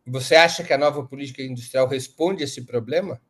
Você 0.05 0.35
acha 0.35 0.63
que 0.63 0.73
a 0.73 0.77
nova 0.77 1.03
política 1.03 1.43
industrial 1.43 1.87
responde 1.87 2.41
a 2.41 2.45
esse 2.45 2.63
problema? 2.63 3.21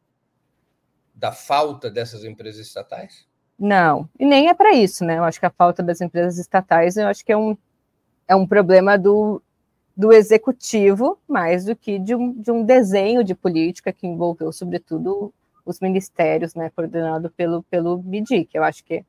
Da 1.18 1.32
falta 1.32 1.90
dessas 1.90 2.24
empresas 2.24 2.68
estatais? 2.68 3.26
Não, 3.60 4.08
e 4.20 4.26
nem 4.26 4.50
é 4.50 4.54
para 4.54 4.74
isso, 4.74 5.04
né? 5.04 5.18
Eu 5.18 5.24
acho 5.24 5.40
que 5.40 5.46
a 5.46 5.50
falta 5.50 5.82
das 5.82 6.00
empresas 6.00 6.38
estatais, 6.38 6.96
eu 6.96 7.08
acho 7.08 7.26
que 7.26 7.32
é 7.32 7.38
um, 7.38 7.58
é 8.28 8.36
um 8.36 8.46
problema 8.46 8.98
do, 8.98 9.42
do 9.96 10.14
executivo, 10.14 11.18
mais 11.28 11.66
do 11.66 11.76
que 11.76 11.98
de 11.98 12.14
um, 12.14 12.34
de 12.40 12.52
um 12.52 12.64
desenho 12.64 13.24
de 13.24 13.34
política 13.34 13.92
que 13.92 14.06
envolveu, 14.06 14.52
sobretudo, 14.54 15.34
os 15.66 15.80
ministérios, 15.80 16.54
né, 16.54 16.70
coordenado 16.70 17.32
pelo, 17.32 17.64
pelo 17.64 18.02
MIDIC. 18.04 18.50
Eu 18.54 18.64
acho 18.64 18.84
que, 18.84 19.04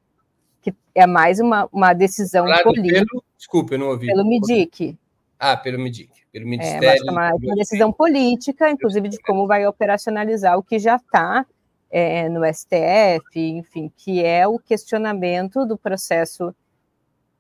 que 0.63 0.75
é 0.95 1.07
mais 1.07 1.39
uma, 1.39 1.69
uma 1.71 1.93
decisão 1.93 2.47
política. 2.63 3.05
Pelo, 3.07 3.25
desculpa, 3.37 3.75
eu 3.75 3.79
não 3.79 3.89
ouvi. 3.89 4.07
Pelo 4.07 4.25
MIDIC. 4.25 4.99
Ah, 5.39 5.59
pelo 5.59 5.79
MIDIC, 5.79 6.11
pelo 6.33 6.47
é, 6.47 6.49
Ministério. 6.49 7.07
É, 7.07 7.13
uma, 7.13 7.35
uma 7.35 7.55
decisão 7.55 7.93
política, 7.93 8.71
inclusive 8.71 9.11
de 9.11 9.19
como 9.19 9.47
vai 9.47 9.67
operacionalizar 9.67 10.59
o 10.59 10.63
que 10.63 10.79
já 10.79 10.97
está 10.97 11.47
é, 11.91 12.29
no 12.29 12.45
STF, 12.45 13.39
enfim, 13.39 13.93
que 13.97 14.25
é 14.25 14.47
o 14.47 14.59
questionamento 14.59 15.65
do 15.65 15.77
processo 15.77 16.55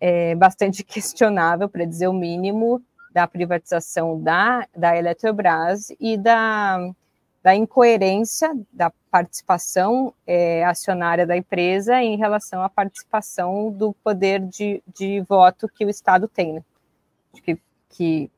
é, 0.00 0.34
bastante 0.34 0.82
questionável, 0.84 1.68
para 1.68 1.84
dizer 1.84 2.08
o 2.08 2.12
mínimo, 2.12 2.82
da 3.12 3.26
privatização 3.26 4.20
da, 4.20 4.66
da 4.76 4.96
Eletrobras 4.96 5.90
e 5.98 6.16
da, 6.16 6.78
da 7.42 7.54
incoerência 7.54 8.54
da 8.72 8.92
participação 9.10 10.12
é, 10.26 10.64
acionária 10.64 11.26
da 11.26 11.36
empresa 11.36 12.02
em 12.02 12.16
relação 12.16 12.62
à 12.62 12.68
participação 12.68 13.70
do 13.70 13.92
poder 14.04 14.40
de, 14.40 14.82
de 14.94 15.20
voto 15.22 15.68
que 15.68 15.84
o 15.84 15.90
Estado 15.90 16.28
tem. 16.28 16.52
Né? 16.54 16.64
Que, 17.42 17.58
que 17.88 18.30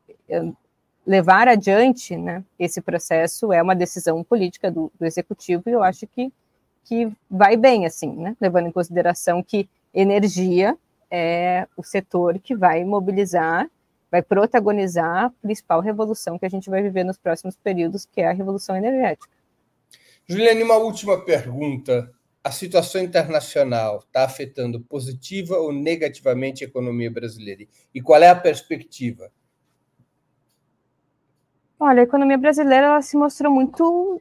levar 1.10 1.48
adiante 1.48 2.16
né, 2.16 2.44
esse 2.56 2.80
processo 2.80 3.52
é 3.52 3.60
uma 3.60 3.74
decisão 3.74 4.22
política 4.22 4.70
do, 4.70 4.92
do, 4.96 5.04
executivo 5.04 5.64
e 5.66 5.72
eu 5.72 5.82
acho 5.82 6.06
que, 6.06 6.32
que 6.84 7.10
vai 7.28 7.56
bem, 7.56 7.84
assim, 7.84 8.14
né, 8.14 8.36
levando 8.40 8.68
em 8.68 8.70
consideração 8.70 9.42
que 9.42 9.68
energia 9.92 10.78
é 11.10 11.66
o 11.76 11.82
setor 11.82 12.38
que 12.38 12.54
vai 12.54 12.84
mobilizar, 12.84 13.68
vai 14.08 14.22
protagonizar 14.22 15.24
a 15.24 15.30
principal 15.42 15.80
revolução 15.80 16.38
que 16.38 16.46
a 16.46 16.48
gente 16.48 16.70
vai 16.70 16.80
viver 16.80 17.02
nos 17.02 17.18
próximos 17.18 17.56
períodos, 17.56 18.06
que 18.06 18.20
é 18.20 18.28
a 18.28 18.32
revolução 18.32 18.76
energética. 18.76 19.34
Juliane, 20.28 20.62
uma 20.62 20.76
última 20.76 21.24
pergunta. 21.24 22.08
A 22.44 22.52
situação 22.52 23.02
internacional 23.02 23.98
está 23.98 24.24
afetando 24.24 24.80
positiva 24.80 25.56
ou 25.56 25.72
negativamente 25.72 26.62
a 26.62 26.68
economia 26.68 27.10
brasileira? 27.10 27.64
E 27.92 28.00
qual 28.00 28.22
é 28.22 28.28
a 28.28 28.36
perspectiva? 28.36 29.32
Olha, 31.82 32.00
a 32.00 32.04
economia 32.04 32.36
brasileira 32.36 32.88
ela 32.88 33.00
se 33.00 33.16
mostrou 33.16 33.50
muito 33.50 34.20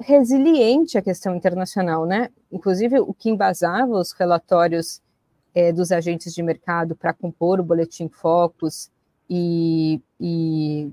resiliente 0.00 0.98
à 0.98 1.02
questão 1.02 1.36
internacional, 1.36 2.04
né? 2.04 2.30
Inclusive, 2.50 2.98
o 2.98 3.14
que 3.14 3.30
embasava 3.30 3.92
os 3.92 4.10
relatórios 4.10 5.00
é, 5.54 5.72
dos 5.72 5.92
agentes 5.92 6.34
de 6.34 6.42
mercado 6.42 6.96
para 6.96 7.14
compor 7.14 7.60
o 7.60 7.62
boletim 7.62 8.08
Focus 8.08 8.90
e, 9.30 10.00
e 10.20 10.90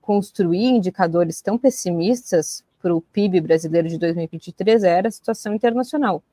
construir 0.00 0.66
indicadores 0.66 1.40
tão 1.40 1.56
pessimistas 1.56 2.64
para 2.82 2.92
o 2.92 3.00
PIB 3.00 3.40
brasileiro 3.40 3.88
de 3.88 3.98
2023 3.98 4.82
era 4.82 5.06
a 5.06 5.12
situação 5.12 5.54
internacional. 5.54 6.24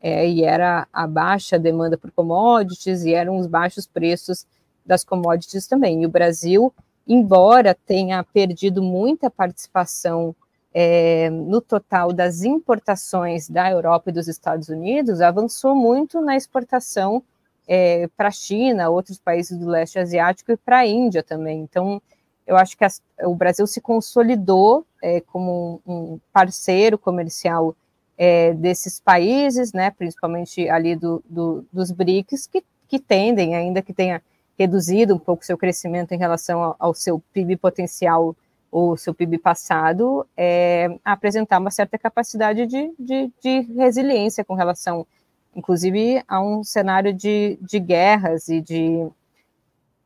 É, 0.00 0.26
e 0.26 0.44
era 0.44 0.88
a 0.90 1.06
baixa 1.06 1.58
demanda 1.58 1.98
por 1.98 2.10
commodities 2.10 3.04
e 3.04 3.12
eram 3.12 3.36
os 3.36 3.46
baixos 3.46 3.86
preços 3.86 4.46
das 4.84 5.04
commodities 5.04 5.66
também. 5.66 6.02
E 6.02 6.06
o 6.06 6.10
Brasil 6.10 6.72
embora 7.06 7.74
tenha 7.74 8.22
perdido 8.24 8.82
muita 8.82 9.30
participação 9.30 10.34
é, 10.74 11.28
no 11.30 11.60
total 11.60 12.12
das 12.12 12.42
importações 12.42 13.48
da 13.48 13.70
Europa 13.70 14.10
e 14.10 14.12
dos 14.12 14.28
Estados 14.28 14.68
Unidos, 14.68 15.20
avançou 15.20 15.74
muito 15.74 16.20
na 16.20 16.36
exportação 16.36 17.22
é, 17.66 18.08
para 18.16 18.28
a 18.28 18.32
China, 18.32 18.88
outros 18.88 19.18
países 19.18 19.58
do 19.58 19.68
leste 19.68 19.98
asiático 19.98 20.52
e 20.52 20.56
para 20.56 20.78
a 20.78 20.86
Índia 20.86 21.22
também. 21.22 21.60
Então, 21.60 22.00
eu 22.46 22.56
acho 22.56 22.76
que 22.76 22.84
as, 22.84 23.02
o 23.22 23.34
Brasil 23.34 23.66
se 23.66 23.80
consolidou 23.80 24.86
é, 25.02 25.20
como 25.20 25.80
um, 25.86 25.92
um, 25.92 26.20
parceiro 26.32 26.98
comercial 26.98 27.74
é, 28.16 28.52
desses 28.54 29.00
países, 29.00 29.72
né, 29.72 29.90
principalmente 29.90 30.68
ali 30.68 30.96
do, 30.96 31.22
do, 31.28 31.64
dos 31.72 31.90
BRICS, 31.90 32.46
que, 32.46 32.64
que 32.88 32.98
tendem, 32.98 33.54
ainda 33.54 33.82
que 33.82 33.92
tenha 33.92 34.22
reduzido 34.58 35.14
um 35.14 35.18
pouco 35.18 35.44
seu 35.44 35.56
crescimento 35.56 36.12
em 36.12 36.18
relação 36.18 36.74
ao, 36.78 36.94
seu 36.94 37.20
PIB 37.32 37.56
potencial 37.56 38.36
ou 38.70 38.96
seu 38.96 39.12
PIB 39.14 39.38
passado, 39.38 40.26
é, 40.36 40.98
apresentar 41.04 41.58
uma 41.58 41.70
certa 41.70 41.98
capacidade 41.98 42.66
de, 42.66 42.90
de, 42.98 43.30
de, 43.42 43.60
resiliência 43.76 44.44
com 44.44 44.54
relação, 44.54 45.06
inclusive, 45.54 46.22
a 46.26 46.40
um 46.40 46.64
cenário 46.64 47.12
de, 47.12 47.58
de 47.60 47.78
guerras 47.78 48.48
e 48.48 48.60
de, 48.60 49.06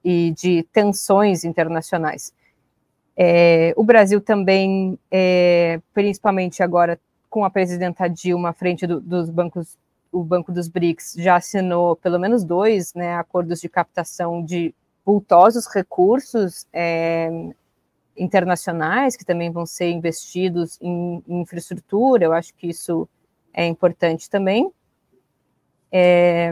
e 0.04 0.32
de 0.32 0.64
tensões 0.72 1.44
internacionais. 1.44 2.32
É, 3.16 3.72
o 3.76 3.84
Brasil 3.84 4.20
também, 4.20 4.98
é, 5.10 5.80
principalmente 5.94 6.62
agora 6.62 6.98
com 7.30 7.44
a 7.44 7.50
presidenta 7.50 8.08
Dilma 8.08 8.50
à 8.50 8.52
frente 8.52 8.86
do, 8.86 9.00
dos 9.00 9.30
bancos 9.30 9.76
o 10.10 10.22
Banco 10.22 10.52
dos 10.52 10.68
BRICS 10.68 11.14
já 11.18 11.36
assinou 11.36 11.96
pelo 11.96 12.18
menos 12.18 12.44
dois 12.44 12.94
né, 12.94 13.14
acordos 13.14 13.60
de 13.60 13.68
captação 13.68 14.44
de 14.44 14.74
vultosos 15.04 15.66
recursos 15.66 16.66
é, 16.72 17.30
internacionais 18.16 19.16
que 19.16 19.24
também 19.24 19.50
vão 19.50 19.66
ser 19.66 19.90
investidos 19.90 20.78
em, 20.80 21.22
em, 21.28 21.40
infraestrutura. 21.42 22.24
Eu 22.24 22.32
acho 22.32 22.54
que 22.54 22.68
isso 22.68 23.08
é 23.52 23.66
importante 23.66 24.28
também. 24.28 24.70
É, 25.92 26.50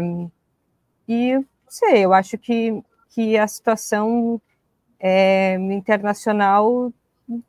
e 1.09 1.35
não 1.35 1.45
sei, 1.69 2.05
eu 2.05 2.13
acho 2.13 2.39
que, 2.39 2.83
que 3.11 3.37
a 3.37 3.47
situação 3.47 4.41
é, 5.01 5.55
internacional 5.55 6.93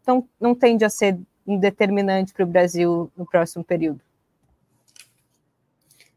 não, 0.05 0.27
não 0.39 0.55
tende 0.55 0.83
a 0.83 0.89
ser 0.89 1.19
determinante 1.45 2.33
para 2.33 2.43
o 2.43 2.47
Brasil 2.47 3.11
no 3.15 3.25
próximo 3.25 3.63
período 3.63 4.01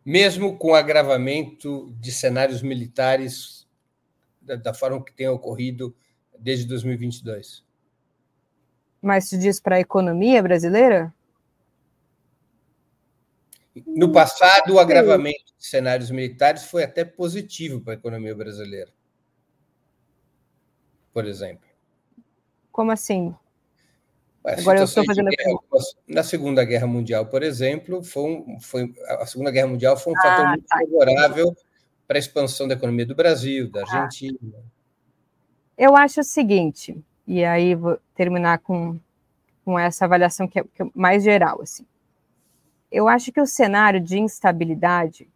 mesmo 0.08 0.56
com 0.56 0.74
agravamento 0.74 1.94
de 2.00 2.10
cenários 2.10 2.62
militares 2.62 3.68
da, 4.40 4.56
da 4.56 4.72
forma 4.72 5.04
que 5.04 5.12
tem 5.12 5.28
ocorrido 5.28 5.94
desde 6.38 6.64
2022. 6.64 7.62
Mas 9.02 9.28
se 9.28 9.36
diz 9.36 9.60
para 9.60 9.76
a 9.76 9.80
economia 9.80 10.42
brasileira? 10.42 11.14
No 13.86 14.10
passado, 14.10 14.72
o 14.72 14.78
agravamento 14.78 15.52
de 15.58 15.66
cenários 15.66 16.10
militares 16.10 16.64
foi 16.64 16.84
até 16.84 17.04
positivo 17.04 17.82
para 17.82 17.92
a 17.92 17.96
economia 17.96 18.34
brasileira. 18.34 18.90
Por 21.12 21.26
exemplo. 21.26 21.68
Como 22.72 22.90
assim? 22.92 23.36
Agora 24.44 24.78
eu 24.78 24.84
estou 24.84 25.04
fazendo 25.04 25.28
guerra, 25.28 25.58
Na 26.08 26.22
Segunda 26.22 26.64
Guerra 26.64 26.86
Mundial, 26.86 27.26
por 27.26 27.42
exemplo, 27.42 28.02
foi, 28.02 28.22
um, 28.22 28.60
foi 28.60 28.94
a 29.06 29.26
Segunda 29.26 29.50
Guerra 29.50 29.66
Mundial 29.66 29.96
foi 29.96 30.12
um 30.12 30.18
ah, 30.18 30.22
fator 30.22 30.48
muito 30.48 30.66
tá. 30.66 30.78
favorável 30.78 31.56
para 32.06 32.16
a 32.16 32.20
expansão 32.20 32.66
da 32.66 32.74
economia 32.74 33.04
do 33.04 33.14
Brasil, 33.14 33.70
da 33.70 33.80
ah. 33.80 33.82
Argentina. 33.82 34.38
Eu 35.76 35.94
acho 35.94 36.20
o 36.20 36.24
seguinte, 36.24 36.96
e 37.26 37.44
aí 37.44 37.74
vou 37.74 37.98
terminar 38.14 38.58
com, 38.60 38.98
com 39.64 39.78
essa 39.78 40.06
avaliação 40.06 40.48
que 40.48 40.58
é, 40.58 40.64
que 40.64 40.82
é 40.82 40.86
mais 40.94 41.22
geral. 41.22 41.60
Assim. 41.60 41.84
Eu 42.90 43.06
acho 43.06 43.30
que 43.30 43.40
o 43.40 43.46
cenário 43.46 44.00
de 44.00 44.18
instabilidade 44.18 45.28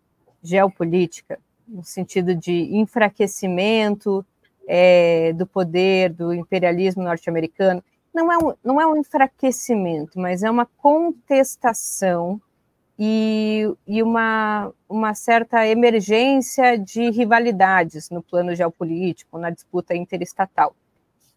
geopolítica, 0.43 1.39
no 1.69 1.85
sentido 1.85 2.35
de 2.35 2.77
enfraquecimento 2.77 4.25
é, 4.67 5.33
do 5.35 5.47
poder 5.47 6.13
do 6.13 6.33
imperialismo 6.33 7.03
norte-americano, 7.03 7.85
não 8.15 8.31
é, 8.31 8.39
um, 8.39 8.55
não 8.63 8.81
é 8.81 8.87
um 8.87 8.97
enfraquecimento, 8.97 10.19
mas 10.19 10.43
é 10.43 10.51
uma 10.51 10.67
contestação 10.67 12.41
e, 12.99 13.73
e 13.87 14.03
uma, 14.03 14.73
uma 14.89 15.15
certa 15.15 15.67
emergência 15.67 16.79
de 16.79 17.11
rivalidades 17.11 18.11
no 18.11 18.23
plano 18.23 18.55
geopolítico, 18.55 19.39
na 19.39 19.51
disputa 19.51 19.95
interestatal. 19.95 20.75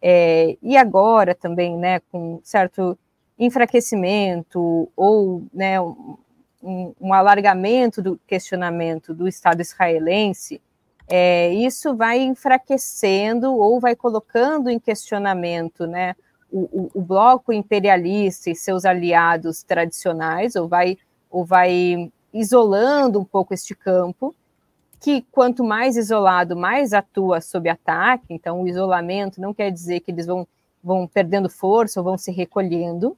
É, 0.02 0.58
e 0.62 0.78
agora 0.78 1.34
também, 1.34 1.78
né, 1.78 2.02
com 2.12 2.40
certo 2.44 2.98
enfraquecimento 3.40 4.90
ou 4.96 5.44
né, 5.54 5.82
um, 5.82 6.94
um 7.00 7.14
alargamento 7.14 8.02
do 8.02 8.20
questionamento 8.28 9.14
do 9.14 9.28
Estado 9.28 9.62
israelense, 9.62 10.62
é, 11.08 11.54
isso 11.54 11.96
vai 11.96 12.20
enfraquecendo 12.20 13.56
ou 13.56 13.80
vai 13.80 13.96
colocando 13.96 14.70
em 14.70 14.80
questionamento 14.80 15.86
né, 15.86 16.16
o, 16.58 16.90
o, 16.94 17.02
bloco 17.02 17.52
imperialista 17.52 18.50
e 18.50 18.56
seus 18.56 18.86
aliados 18.86 19.62
tradicionais, 19.62 20.56
ou 20.56 20.68
vai, 20.70 20.98
ou 21.30 21.44
vai 21.44 22.12
isolando 22.34 23.20
um 23.20 23.26
pouco 23.26 23.54
este 23.54 23.76
campo, 23.76 24.34
que 25.02 25.26
quanto 25.32 25.64
mais 25.64 25.98
isolado, 25.98 26.56
mais 26.56 26.94
atua 26.94 27.42
sob 27.42 27.68
ataque. 27.70 28.28
Então, 28.30 28.62
o 28.62 28.68
isolamento 28.68 29.42
não 29.42 29.54
quer 29.54 29.70
dizer 29.70 30.00
que 30.00 30.12
eles 30.12 30.26
vão, 30.26 30.48
vão 30.82 31.06
perdendo 31.08 31.50
força 31.50 32.00
ou 32.00 32.04
vão 32.06 32.18
se 32.18 32.32
recolhendo, 32.32 33.18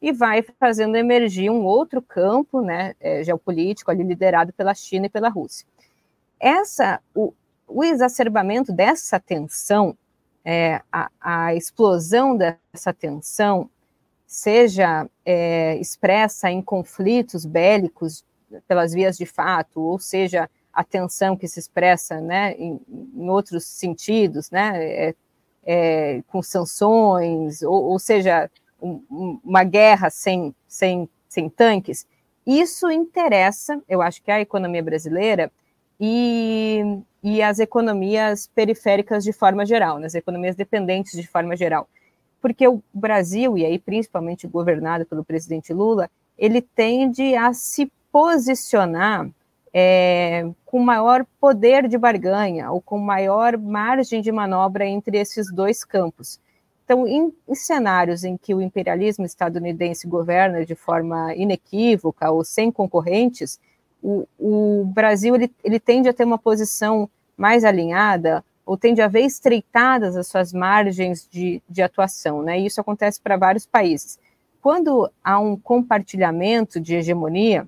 e 0.00 0.12
vai 0.12 0.42
fazendo 0.42 0.96
emergir 0.96 1.50
um 1.50 1.64
outro 1.64 2.00
campo 2.00 2.60
né, 2.60 2.94
é, 3.00 3.24
geopolítico 3.24 3.90
ali 3.90 4.02
liderado 4.02 4.52
pela 4.52 4.74
China 4.74 5.06
e 5.06 5.10
pela 5.10 5.28
Rússia. 5.28 5.66
Essa, 6.38 7.00
o, 7.14 7.32
o 7.66 7.82
exacerbamento 7.82 8.72
dessa 8.72 9.18
tensão 9.18 9.96
é, 10.48 10.80
a, 10.92 11.10
a, 11.20 11.54
explosão 11.56 12.36
dessa 12.36 12.94
tensão 12.96 13.68
seja 14.24 15.10
é, 15.24 15.76
expressa 15.78 16.48
em 16.48 16.62
conflitos 16.62 17.44
bélicos 17.44 18.24
pelas 18.68 18.92
vias 18.92 19.18
de 19.18 19.26
fato, 19.26 19.80
ou 19.80 19.98
seja, 19.98 20.48
a 20.72 20.84
tensão 20.84 21.36
que 21.36 21.48
se 21.48 21.58
expressa 21.58 22.20
né, 22.20 22.52
em, 22.52 22.80
em 22.88 23.28
outros 23.28 23.64
sentidos, 23.64 24.48
né, 24.52 24.84
é, 24.84 25.14
é 25.64 26.22
com 26.28 26.40
sanções, 26.40 27.62
ou, 27.62 27.82
ou 27.86 27.98
seja, 27.98 28.48
um, 28.80 29.40
uma 29.42 29.64
guerra 29.64 30.10
sem, 30.10 30.54
sem, 30.68 31.08
sem 31.28 31.48
tanques, 31.48 32.06
isso 32.46 32.88
interessa, 32.88 33.82
eu 33.88 34.00
acho 34.00 34.22
que 34.22 34.30
a 34.30 34.40
economia 34.40 34.82
brasileira 34.82 35.50
e, 36.00 37.00
e 37.22 37.42
as 37.42 37.58
economias 37.58 38.48
periféricas 38.54 39.24
de 39.24 39.32
forma 39.32 39.64
geral, 39.64 39.98
né, 39.98 40.08
economias 40.14 40.56
dependentes 40.56 41.12
de 41.12 41.26
forma 41.26 41.56
geral. 41.56 41.88
Porque 42.40 42.66
o 42.68 42.82
Brasil, 42.92 43.56
e 43.56 43.64
aí 43.64 43.78
principalmente 43.78 44.46
governado 44.46 45.06
pelo 45.06 45.24
presidente 45.24 45.72
Lula, 45.72 46.10
ele 46.38 46.60
tende 46.60 47.34
a 47.34 47.52
se 47.52 47.90
posicionar 48.12 49.28
é, 49.72 50.48
com 50.64 50.78
maior 50.80 51.26
poder 51.38 51.86
de 51.86 51.98
barganha 51.98 52.70
ou 52.70 52.80
com 52.80 52.98
maior 52.98 53.58
margem 53.58 54.22
de 54.22 54.32
manobra 54.32 54.86
entre 54.86 55.18
esses 55.18 55.52
dois 55.52 55.84
campos. 55.84 56.40
Então, 56.84 57.06
em, 57.06 57.34
em, 57.48 57.54
cenários 57.54 58.22
em 58.22 58.36
que 58.36 58.54
o 58.54 58.62
imperialismo 58.62 59.26
estadunidense 59.26 60.06
governa 60.06 60.64
de 60.64 60.74
forma 60.74 61.34
inequívoca 61.34 62.30
ou 62.30 62.44
sem 62.44 62.70
concorrentes, 62.70 63.58
o, 64.06 64.28
o 64.38 64.84
Brasil 64.84 65.34
ele, 65.34 65.52
ele 65.64 65.80
tende 65.80 66.08
a 66.08 66.12
ter 66.12 66.22
uma 66.22 66.38
posição 66.38 67.10
mais 67.36 67.64
alinhada 67.64 68.44
ou 68.64 68.76
tende 68.76 69.02
a 69.02 69.08
ver 69.08 69.22
estreitadas 69.22 70.16
as 70.16 70.28
suas 70.28 70.52
margens 70.52 71.28
de, 71.28 71.60
de 71.68 71.82
atuação, 71.82 72.40
né? 72.40 72.58
E 72.58 72.66
isso 72.66 72.80
acontece 72.80 73.20
para 73.20 73.36
vários 73.36 73.66
países. 73.66 74.18
Quando 74.62 75.10
há 75.24 75.40
um 75.40 75.56
compartilhamento 75.56 76.80
de 76.80 76.94
hegemonia 76.94 77.66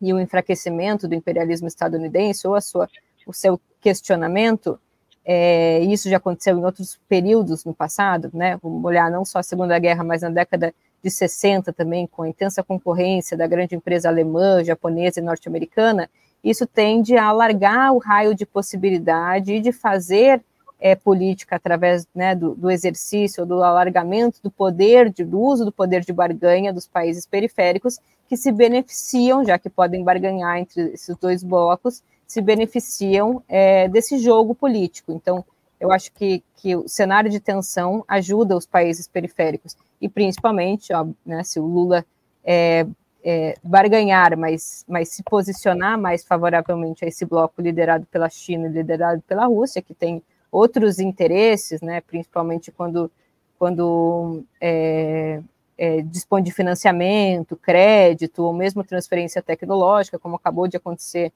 e 0.00 0.12
o 0.12 0.16
um 0.16 0.20
enfraquecimento 0.20 1.08
do 1.08 1.14
imperialismo 1.16 1.66
estadunidense 1.66 2.46
ou 2.46 2.54
a 2.54 2.60
sua, 2.60 2.88
o 3.26 3.32
seu 3.32 3.60
questionamento, 3.80 4.78
é, 5.24 5.80
isso 5.80 6.08
já 6.08 6.16
aconteceu 6.16 6.56
em 6.56 6.64
outros 6.64 6.98
períodos 7.08 7.64
no 7.64 7.74
passado, 7.74 8.30
né? 8.32 8.56
Vamos 8.62 8.84
olhar 8.84 9.10
não 9.10 9.24
só 9.24 9.40
a 9.40 9.42
Segunda 9.42 9.78
Guerra, 9.80 10.04
mas 10.04 10.22
na 10.22 10.30
década 10.30 10.72
de 11.02 11.10
60 11.10 11.72
também, 11.72 12.06
com 12.06 12.22
a 12.22 12.28
intensa 12.28 12.62
concorrência 12.62 13.36
da 13.36 13.46
grande 13.46 13.74
empresa 13.74 14.08
alemã, 14.08 14.62
japonesa 14.62 15.20
e 15.20 15.22
norte-americana, 15.22 16.08
isso 16.42 16.66
tende 16.66 17.16
a 17.16 17.26
alargar 17.26 17.92
o 17.92 17.98
raio 17.98 18.34
de 18.34 18.46
possibilidade 18.46 19.54
e 19.54 19.60
de 19.60 19.72
fazer 19.72 20.42
é, 20.80 20.96
política 20.96 21.54
através 21.56 22.06
né, 22.12 22.34
do, 22.34 22.54
do, 22.56 22.70
exercício, 22.70 23.46
do 23.46 23.62
alargamento 23.62 24.40
do 24.42 24.50
poder, 24.50 25.10
de, 25.10 25.24
do 25.24 25.40
uso 25.40 25.64
do 25.64 25.70
poder 25.70 26.04
de 26.04 26.12
barganha 26.12 26.72
dos 26.72 26.88
países 26.88 27.24
periféricos, 27.24 28.00
que 28.28 28.36
se 28.36 28.50
beneficiam, 28.50 29.44
já 29.44 29.58
que 29.58 29.70
podem 29.70 30.02
barganhar 30.02 30.58
entre 30.58 30.94
esses 30.94 31.16
dois 31.16 31.44
blocos, 31.44 32.02
se 32.26 32.40
beneficiam 32.40 33.42
é, 33.48 33.88
desse 33.88 34.18
jogo 34.18 34.54
político. 34.54 35.12
Então, 35.12 35.44
eu 35.82 35.90
acho 35.90 36.12
que, 36.12 36.44
que 36.54 36.76
o 36.76 36.88
cenário 36.88 37.28
de 37.28 37.40
tensão 37.40 38.04
ajuda 38.06 38.56
os 38.56 38.64
países 38.64 39.08
periféricos, 39.08 39.76
e 40.00 40.08
principalmente, 40.08 40.92
ó, 40.92 41.08
né, 41.26 41.42
se 41.42 41.58
o 41.58 41.66
Lula 41.66 42.06
é, 42.44 42.86
é, 43.24 43.56
barganhar, 43.64 44.38
mas, 44.38 44.84
mas 44.88 45.08
se 45.08 45.24
posicionar 45.24 45.98
mais 45.98 46.24
favoravelmente 46.24 47.04
a 47.04 47.08
esse 47.08 47.24
bloco 47.24 47.60
liderado 47.60 48.06
pela 48.06 48.30
China 48.30 48.68
e 48.68 48.70
liderado 48.72 49.20
pela 49.22 49.46
Rússia, 49.46 49.82
que 49.82 49.92
tem 49.92 50.22
outros 50.52 51.00
interesses, 51.00 51.80
né, 51.80 52.00
principalmente 52.00 52.70
quando, 52.70 53.10
quando 53.58 54.44
é, 54.60 55.40
é, 55.76 56.00
dispõe 56.02 56.44
de 56.44 56.52
financiamento, 56.52 57.56
crédito, 57.56 58.44
ou 58.44 58.52
mesmo 58.52 58.84
transferência 58.84 59.42
tecnológica, 59.42 60.16
como 60.16 60.36
acabou 60.36 60.68
de 60.68 60.76
acontecer 60.76 61.32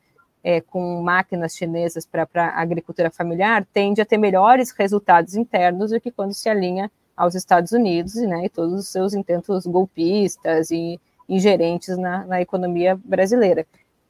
é, 0.46 0.60
com 0.60 1.02
máquinas 1.02 1.56
chinesas 1.56 2.06
para 2.06 2.24
a 2.32 2.62
agricultura 2.62 3.10
familiar 3.10 3.66
tende 3.72 4.00
a 4.00 4.06
ter 4.06 4.16
melhores 4.16 4.70
resultados 4.70 5.34
internos 5.34 5.90
do 5.90 6.00
que 6.00 6.12
quando 6.12 6.32
se 6.34 6.48
alinha 6.48 6.88
aos 7.16 7.34
Estados 7.34 7.72
Unidos 7.72 8.14
né, 8.14 8.44
e 8.44 8.48
todos 8.48 8.78
os 8.78 8.88
seus 8.88 9.12
intentos 9.12 9.66
golpistas 9.66 10.70
e 10.70 11.00
ingerentes 11.28 11.98
na, 11.98 12.24
na 12.26 12.40
economia 12.40 12.94
brasileira. 13.04 13.66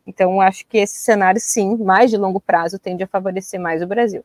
Então, 0.06 0.38
acho 0.38 0.66
que 0.66 0.76
esse 0.76 0.98
cenário, 0.98 1.40
sim, 1.40 1.74
mais 1.78 2.10
de 2.10 2.18
longo 2.18 2.38
prazo, 2.38 2.78
tende 2.78 3.02
a 3.02 3.06
favorecer 3.06 3.58
mais 3.58 3.80
o 3.80 3.86
Brasil. 3.86 4.22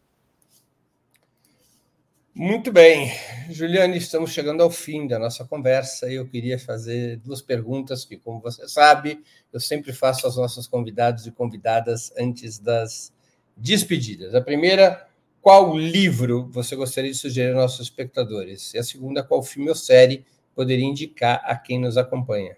Muito 2.34 2.72
bem, 2.72 3.12
Juliane, 3.50 3.98
estamos 3.98 4.32
chegando 4.32 4.64
ao 4.64 4.70
fim 4.72 5.06
da 5.06 5.20
nossa 5.20 5.44
conversa 5.44 6.10
e 6.10 6.16
eu 6.16 6.26
queria 6.26 6.58
fazer 6.58 7.18
duas 7.18 7.42
perguntas 7.42 8.06
que, 8.06 8.16
como 8.16 8.40
você 8.40 8.70
sabe, 8.70 9.22
eu 9.52 9.60
sempre 9.60 9.92
faço 9.92 10.26
aos 10.26 10.38
nossos 10.38 10.66
convidados 10.66 11.28
e 11.28 11.32
convidadas 11.32 12.10
antes 12.18 12.58
das 12.58 13.14
despedidas. 13.56 14.34
A 14.34 14.40
primeira, 14.40 15.06
qual 15.42 15.78
livro 15.78 16.48
você 16.50 16.74
gostaria 16.74 17.12
de 17.12 17.18
sugerir 17.18 17.50
aos 17.50 17.64
nossos 17.64 17.82
espectadores? 17.82 18.74
E 18.74 18.78
a 18.78 18.84
segunda, 18.84 19.22
qual 19.22 19.44
filme 19.44 19.68
ou 19.68 19.76
série 19.76 20.26
poderia 20.56 20.86
indicar 20.86 21.42
a 21.44 21.58
quem 21.58 21.82
nos 21.82 21.98
acompanha? 21.98 22.56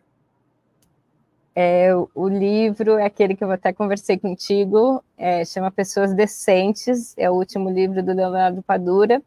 É, 1.55 1.89
o 2.13 2.27
livro 2.27 2.99
é 2.99 3.05
aquele 3.05 3.35
que 3.35 3.43
eu 3.43 3.49
até 3.49 3.73
conversei 3.73 4.19
contigo, 4.19 5.03
é, 5.17 5.43
chama 5.43 5.71
Pessoas 5.71 6.13
Decentes, 6.13 7.15
é 7.17 7.27
o 7.27 7.33
último 7.33 7.71
livro 7.71 8.03
do 8.03 8.13
Leonardo 8.13 8.61
Padura 8.61 9.19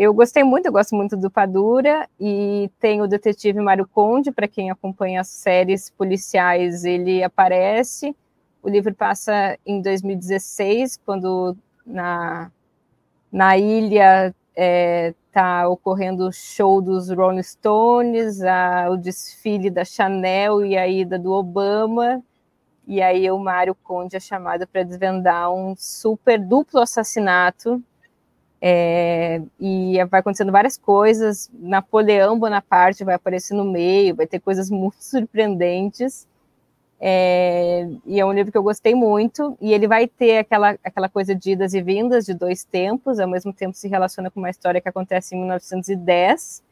eu 0.00 0.14
gostei 0.14 0.42
muito, 0.42 0.64
eu 0.64 0.72
gosto 0.72 0.94
muito 0.94 1.14
do 1.14 1.30
Padura 1.30 2.08
e 2.18 2.70
tem 2.80 3.02
o 3.02 3.06
detetive 3.06 3.60
Mário 3.60 3.86
Conde, 3.86 4.32
para 4.32 4.48
quem 4.48 4.70
acompanha 4.70 5.20
as 5.20 5.28
séries 5.28 5.90
policiais, 5.90 6.86
ele 6.86 7.22
aparece. 7.22 8.16
O 8.62 8.70
livro 8.70 8.94
passa 8.94 9.58
em 9.66 9.82
2016, 9.82 10.98
quando 11.04 11.54
na, 11.84 12.50
na 13.30 13.58
ilha 13.58 14.34
é, 14.56 15.12
tá 15.30 15.68
ocorrendo 15.68 16.28
o 16.28 16.32
show 16.32 16.80
dos 16.80 17.10
Rolling 17.10 17.42
Stones, 17.42 18.40
a, 18.42 18.88
o 18.88 18.96
desfile 18.96 19.68
da 19.68 19.84
Chanel 19.84 20.64
e 20.64 20.78
a 20.78 20.88
ida 20.88 21.18
do 21.18 21.30
Obama. 21.30 22.22
E 22.88 23.02
aí 23.02 23.30
o 23.30 23.38
Mário 23.38 23.74
Conde 23.74 24.16
é 24.16 24.20
chamado 24.20 24.66
para 24.66 24.82
desvendar 24.82 25.52
um 25.52 25.74
super 25.76 26.38
duplo 26.38 26.80
assassinato. 26.80 27.84
É, 28.62 29.40
e 29.58 29.96
vai 30.04 30.20
acontecendo 30.20 30.52
várias 30.52 30.76
coisas. 30.76 31.50
Napoleão 31.52 32.38
Bonaparte 32.38 33.04
vai 33.04 33.14
aparecer 33.14 33.54
no 33.54 33.64
meio, 33.64 34.14
vai 34.14 34.26
ter 34.26 34.40
coisas 34.40 34.70
muito 34.70 35.02
surpreendentes. 35.02 36.28
É, 37.02 37.88
e 38.04 38.20
é 38.20 38.26
um 38.26 38.32
livro 38.32 38.52
que 38.52 38.58
eu 38.58 38.62
gostei 38.62 38.94
muito, 38.94 39.56
e 39.58 39.72
ele 39.72 39.88
vai 39.88 40.06
ter 40.06 40.38
aquela, 40.38 40.76
aquela 40.84 41.08
coisa 41.08 41.34
de 41.34 41.52
idas 41.52 41.72
e 41.72 41.80
vindas 41.80 42.26
de 42.26 42.34
dois 42.34 42.62
tempos, 42.62 43.18
ao 43.18 43.26
mesmo 43.26 43.54
tempo 43.54 43.74
se 43.74 43.88
relaciona 43.88 44.30
com 44.30 44.38
uma 44.38 44.50
história 44.50 44.82
que 44.82 44.88
acontece 44.88 45.34
em 45.34 45.38
1910, 45.38 46.62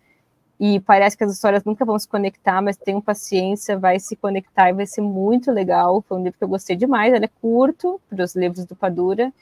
e 0.60 0.80
parece 0.80 1.16
que 1.16 1.24
as 1.24 1.32
histórias 1.32 1.64
nunca 1.64 1.82
vão 1.84 1.98
se 1.98 2.06
conectar, 2.06 2.60
mas 2.60 2.76
tenham 2.76 3.00
paciência, 3.00 3.78
vai 3.78 3.98
se 3.98 4.16
conectar 4.16 4.68
e 4.68 4.74
vai 4.74 4.86
ser 4.86 5.00
muito 5.00 5.52
legal. 5.52 6.02
Foi 6.06 6.18
um 6.18 6.22
livro 6.24 6.36
que 6.36 6.44
eu 6.44 6.48
gostei 6.48 6.76
demais, 6.76 7.14
ele 7.14 7.26
é 7.26 7.30
curto, 7.40 8.00
para 8.10 8.22
os 8.24 8.34
livros 8.34 8.66
do 8.66 8.76
Padura, 8.76 9.32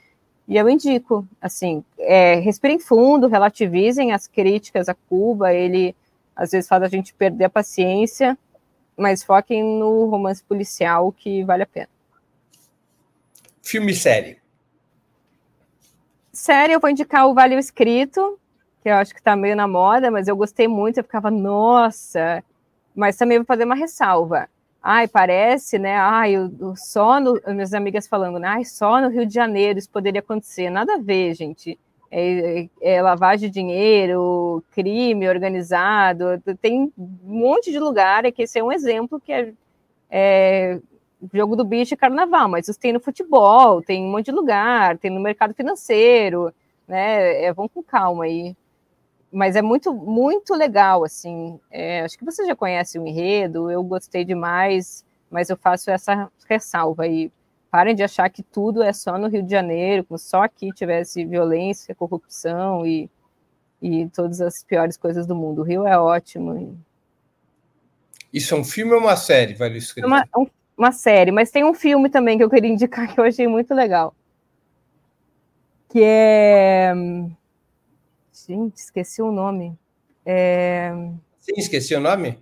e 0.48 0.56
eu 0.56 0.68
indico, 0.68 1.26
assim, 1.40 1.84
é, 1.98 2.36
respirem 2.36 2.78
fundo, 2.78 3.26
relativizem 3.26 4.12
as 4.12 4.28
críticas 4.28 4.88
a 4.88 4.94
Cuba, 4.94 5.52
ele 5.52 5.94
às 6.36 6.52
vezes 6.52 6.68
faz 6.68 6.82
a 6.82 6.88
gente 6.88 7.12
perder 7.14 7.46
a 7.46 7.50
paciência, 7.50 8.38
mas 8.96 9.24
foquem 9.24 9.62
no 9.62 10.06
romance 10.06 10.42
policial 10.42 11.10
que 11.10 11.42
vale 11.42 11.64
a 11.64 11.66
pena. 11.66 11.88
Filme 13.62 13.90
e 13.90 13.96
série. 13.96 14.38
Série, 16.32 16.74
eu 16.74 16.80
vou 16.80 16.90
indicar 16.90 17.26
o 17.26 17.34
Vale 17.34 17.56
o 17.56 17.58
Escrito, 17.58 18.38
que 18.82 18.88
eu 18.88 18.94
acho 18.94 19.12
que 19.12 19.20
está 19.20 19.34
meio 19.34 19.56
na 19.56 19.66
moda, 19.66 20.10
mas 20.10 20.28
eu 20.28 20.36
gostei 20.36 20.68
muito, 20.68 20.98
eu 20.98 21.04
ficava, 21.04 21.30
nossa, 21.30 22.44
mas 22.94 23.16
também 23.16 23.38
vou 23.38 23.44
fazer 23.46 23.64
uma 23.64 23.74
ressalva. 23.74 24.48
Ai, 24.88 25.08
parece, 25.08 25.78
né? 25.80 25.96
Ai, 25.96 26.38
o, 26.38 26.46
o 26.60 26.76
só 26.76 27.18
no, 27.18 27.40
minhas 27.48 27.74
amigas 27.74 28.06
falando, 28.06 28.38
né? 28.38 28.46
Ai, 28.48 28.64
só 28.64 29.00
no 29.00 29.08
Rio 29.08 29.26
de 29.26 29.34
Janeiro 29.34 29.78
isso 29.80 29.90
poderia 29.90 30.20
acontecer. 30.20 30.70
Nada 30.70 30.94
a 30.94 30.98
ver, 30.98 31.34
gente 31.34 31.78
é, 32.10 32.68
é, 32.80 32.94
é, 32.94 33.02
lavagem 33.02 33.48
de 33.48 33.54
dinheiro, 33.54 34.62
crime 34.70 35.28
organizado, 35.28 36.40
tem 36.60 36.92
um 36.96 37.18
monte 37.22 37.72
de 37.72 37.78
lugar, 37.80 38.24
é 38.24 38.30
que 38.30 38.42
esse 38.42 38.58
é 38.58 38.62
um 38.62 38.70
exemplo 38.72 39.20
que 39.20 39.32
é, 39.32 39.52
é 40.08 40.80
jogo 41.34 41.56
do 41.56 41.64
bicho 41.64 41.94
e 41.94 41.96
carnaval, 41.96 42.48
mas 42.48 42.68
isso 42.68 42.78
tem 42.78 42.92
no 42.92 43.00
futebol, 43.00 43.82
tem 43.82 44.04
um 44.04 44.10
monte 44.10 44.26
de 44.26 44.32
lugar, 44.32 44.98
tem 44.98 45.10
no 45.10 45.20
mercado 45.20 45.52
financeiro, 45.54 46.52
né? 46.86 47.44
É, 47.44 47.52
vão 47.52 47.68
com 47.68 47.82
calma 47.82 48.24
aí. 48.24 48.56
Mas 49.32 49.56
é 49.56 49.62
muito, 49.62 49.92
muito 49.92 50.54
legal, 50.54 51.04
assim. 51.04 51.58
É, 51.70 52.02
acho 52.02 52.18
que 52.18 52.24
você 52.24 52.46
já 52.46 52.54
conhece 52.54 52.98
o 52.98 53.06
enredo, 53.06 53.70
eu 53.70 53.82
gostei 53.82 54.24
demais, 54.24 55.04
mas 55.30 55.50
eu 55.50 55.56
faço 55.56 55.90
essa 55.90 56.30
ressalva 56.48 57.04
aí. 57.04 57.30
Parem 57.70 57.94
de 57.94 58.02
achar 58.02 58.30
que 58.30 58.42
tudo 58.42 58.82
é 58.82 58.92
só 58.92 59.18
no 59.18 59.28
Rio 59.28 59.42
de 59.42 59.50
Janeiro, 59.50 60.04
como 60.04 60.18
só 60.18 60.44
aqui 60.44 60.72
tivesse 60.72 61.24
violência, 61.24 61.94
corrupção 61.94 62.86
e, 62.86 63.10
e 63.82 64.08
todas 64.08 64.40
as 64.40 64.62
piores 64.62 64.96
coisas 64.96 65.26
do 65.26 65.34
mundo. 65.34 65.60
O 65.60 65.64
Rio 65.64 65.86
é 65.86 65.98
ótimo. 65.98 66.78
Isso 68.32 68.54
é 68.54 68.58
um 68.58 68.64
filme 68.64 68.92
ou 68.92 69.00
uma 69.00 69.16
série, 69.16 69.54
Vale 69.54 69.78
É 69.96 70.06
uma, 70.06 70.24
uma 70.76 70.92
série, 70.92 71.32
mas 71.32 71.50
tem 71.50 71.64
um 71.64 71.74
filme 71.74 72.08
também 72.08 72.36
que 72.36 72.44
eu 72.44 72.50
queria 72.50 72.70
indicar 72.70 73.08
que 73.12 73.18
eu 73.18 73.24
achei 73.24 73.48
muito 73.48 73.74
legal. 73.74 74.14
Que 75.88 76.00
é. 76.02 76.92
Gente, 78.44 78.76
esqueci 78.76 79.22
o 79.22 79.32
nome. 79.32 79.78
É... 80.24 80.92
Sim, 81.40 81.54
esqueci 81.56 81.94
o 81.94 82.00
nome? 82.00 82.38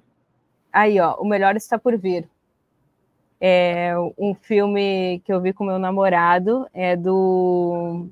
Aí, 0.73 0.99
ó, 0.99 1.15
O 1.21 1.25
Melhor 1.25 1.55
Está 1.55 1.79
Por 1.79 1.97
Vir. 1.97 2.29
É 3.41 3.93
um 4.19 4.35
filme 4.35 5.23
que 5.25 5.33
eu 5.33 5.41
vi 5.41 5.53
com 5.53 5.65
meu 5.65 5.79
namorado, 5.79 6.67
é 6.75 6.97
do 6.97 8.09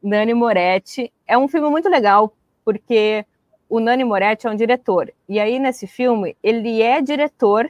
Nani 0.00 0.34
Moretti. 0.34 1.12
É 1.26 1.36
um 1.36 1.48
filme 1.48 1.68
muito 1.68 1.88
legal, 1.88 2.32
porque 2.64 3.24
o 3.68 3.80
Nani 3.80 4.04
Moretti 4.04 4.46
é 4.46 4.50
um 4.50 4.56
diretor. 4.56 5.12
E 5.28 5.40
aí, 5.40 5.58
nesse 5.58 5.88
filme, 5.88 6.36
ele 6.42 6.80
é 6.80 7.02
diretor 7.02 7.68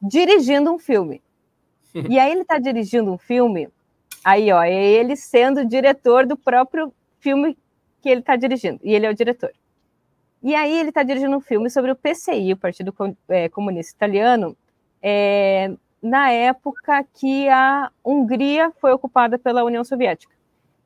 dirigindo 0.00 0.72
um 0.72 0.78
filme. 0.78 1.22
E 2.10 2.18
aí 2.18 2.30
ele 2.30 2.42
está 2.42 2.58
dirigindo 2.58 3.10
um 3.10 3.16
filme, 3.16 3.70
aí, 4.22 4.52
ó, 4.52 4.62
é 4.62 4.74
ele 4.74 5.16
sendo 5.16 5.64
diretor 5.64 6.26
do 6.26 6.36
próprio 6.36 6.92
filme 7.20 7.56
que 8.06 8.10
ele 8.10 8.20
está 8.20 8.36
dirigindo. 8.36 8.78
E 8.84 8.94
ele 8.94 9.04
é 9.04 9.10
o 9.10 9.14
diretor. 9.14 9.50
E 10.40 10.54
aí 10.54 10.78
ele 10.78 10.90
está 10.90 11.02
dirigindo 11.02 11.36
um 11.36 11.40
filme 11.40 11.68
sobre 11.68 11.90
o 11.90 11.96
PCI, 11.96 12.52
o 12.52 12.56
Partido 12.56 12.94
é, 13.28 13.48
Comunista 13.48 13.96
Italiano, 13.96 14.56
é, 15.02 15.72
na 16.00 16.30
época 16.30 17.04
que 17.14 17.48
a 17.48 17.90
Hungria 18.04 18.70
foi 18.80 18.92
ocupada 18.92 19.40
pela 19.40 19.64
União 19.64 19.82
Soviética. 19.82 20.32